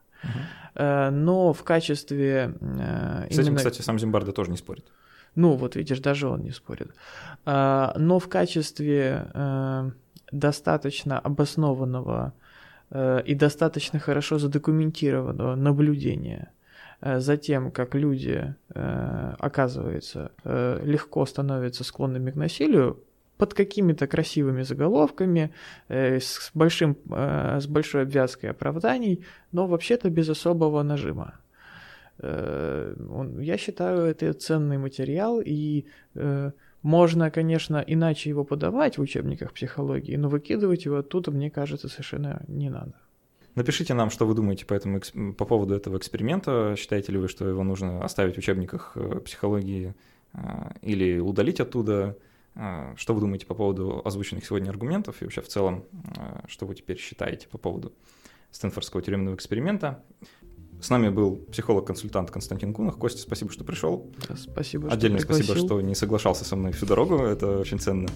Э, 0.74 1.10
Но 1.10 1.52
в 1.52 1.62
качестве 1.64 2.54
С 2.60 3.32
этим, 3.32 3.42
именно- 3.42 3.56
кстати, 3.56 3.82
сам 3.82 3.98
Зимбарда 3.98 4.32
тоже 4.32 4.50
не 4.50 4.56
спорит. 4.56 4.84
ну, 5.34 5.54
вот 5.56 5.74
видишь, 5.76 5.98
даже 6.00 6.28
он 6.28 6.42
не 6.42 6.50
спорит. 6.52 6.90
Но 7.44 8.18
в 8.20 8.28
качестве 8.28 9.26
достаточно 10.32 11.18
обоснованного 11.18 12.32
и 12.94 13.34
достаточно 13.34 13.98
хорошо 13.98 14.38
задокументированного 14.38 15.56
наблюдения 15.56 16.52
э, 17.00 17.20
за 17.20 17.36
тем, 17.36 17.70
как 17.70 17.94
люди, 17.94 18.54
э, 18.74 19.34
оказывается, 19.38 20.30
э, 20.44 20.80
легко 20.84 21.26
становятся 21.26 21.84
склонными 21.84 22.30
к 22.30 22.36
насилию, 22.36 23.02
под 23.38 23.54
какими-то 23.54 24.06
красивыми 24.06 24.62
заголовками, 24.62 25.50
э, 25.88 26.20
с, 26.20 26.50
большим, 26.54 26.96
э, 27.10 27.58
с 27.60 27.66
большой 27.66 28.02
обвязкой 28.02 28.50
оправданий, 28.50 29.24
но 29.52 29.66
вообще-то 29.66 30.10
без 30.10 30.28
особого 30.28 30.82
нажима. 30.82 31.34
Э, 32.18 32.94
Я 33.40 33.58
считаю, 33.58 34.00
это 34.02 34.32
ценный 34.32 34.78
материал, 34.78 35.40
и 35.44 35.84
э, 36.14 36.52
можно, 36.82 37.30
конечно, 37.30 37.82
иначе 37.86 38.30
его 38.30 38.44
подавать 38.44 38.98
в 38.98 39.00
учебниках 39.00 39.52
психологии, 39.52 40.16
но 40.16 40.28
выкидывать 40.28 40.84
его 40.84 40.98
оттуда, 40.98 41.30
мне 41.30 41.50
кажется, 41.50 41.88
совершенно 41.88 42.42
не 42.48 42.70
надо. 42.70 42.94
Напишите 43.56 43.94
нам, 43.94 44.10
что 44.10 44.26
вы 44.26 44.34
думаете 44.34 44.66
по, 44.66 44.74
этому, 44.74 45.00
по 45.32 45.46
поводу 45.46 45.74
этого 45.74 45.96
эксперимента. 45.96 46.74
Считаете 46.76 47.12
ли 47.12 47.18
вы, 47.18 47.28
что 47.28 47.48
его 47.48 47.64
нужно 47.64 48.04
оставить 48.04 48.34
в 48.34 48.38
учебниках 48.38 48.92
э, 48.96 49.20
психологии 49.24 49.94
э, 50.34 50.38
или 50.82 51.18
удалить 51.18 51.58
оттуда? 51.58 52.18
Э, 52.54 52.92
Что 52.96 53.14
вы 53.14 53.20
думаете 53.20 53.46
по 53.46 53.54
поводу 53.54 54.02
озвученных 54.04 54.44
сегодня 54.44 54.68
аргументов 54.68 55.22
и 55.22 55.24
вообще 55.24 55.40
в 55.40 55.48
целом, 55.48 55.84
что 56.46 56.66
вы 56.66 56.74
теперь 56.74 56.98
считаете 56.98 57.48
по 57.48 57.56
поводу 57.56 57.94
Стэнфордского 58.50 59.00
тюремного 59.00 59.34
эксперимента? 59.34 60.02
С 60.80 60.90
нами 60.90 61.08
был 61.08 61.36
психолог-консультант 61.36 62.30
Константин 62.30 62.72
Кунах. 62.72 62.96
Костя, 62.98 63.20
спасибо, 63.20 63.50
что 63.52 63.64
пришел. 63.64 64.10
Да, 64.28 64.36
Спасибо, 64.36 64.90
Отдельное 64.90 65.20
что 65.20 65.34
спасибо, 65.34 65.56
что 65.56 65.80
не 65.80 65.94
соглашался 65.94 66.44
со 66.44 66.56
мной 66.56 66.72
всю 66.72 66.86
дорогу. 66.86 67.18
Это 67.18 67.58
очень 67.58 67.78
ценно. 67.78 68.08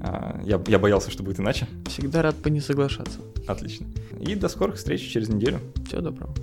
А, 0.00 0.40
Я, 0.44 0.62
я 0.66 0.78
боялся, 0.78 1.10
что 1.10 1.22
будет 1.22 1.40
иначе. 1.40 1.66
Всегда 1.86 2.22
рад 2.22 2.36
по 2.36 2.48
не 2.48 2.60
соглашаться. 2.60 3.20
Отлично. 3.46 3.86
И 4.20 4.34
до 4.34 4.48
скорых 4.48 4.76
встреч 4.76 5.02
через 5.10 5.28
неделю. 5.28 5.60
Всего 5.86 6.00
доброго. 6.02 6.34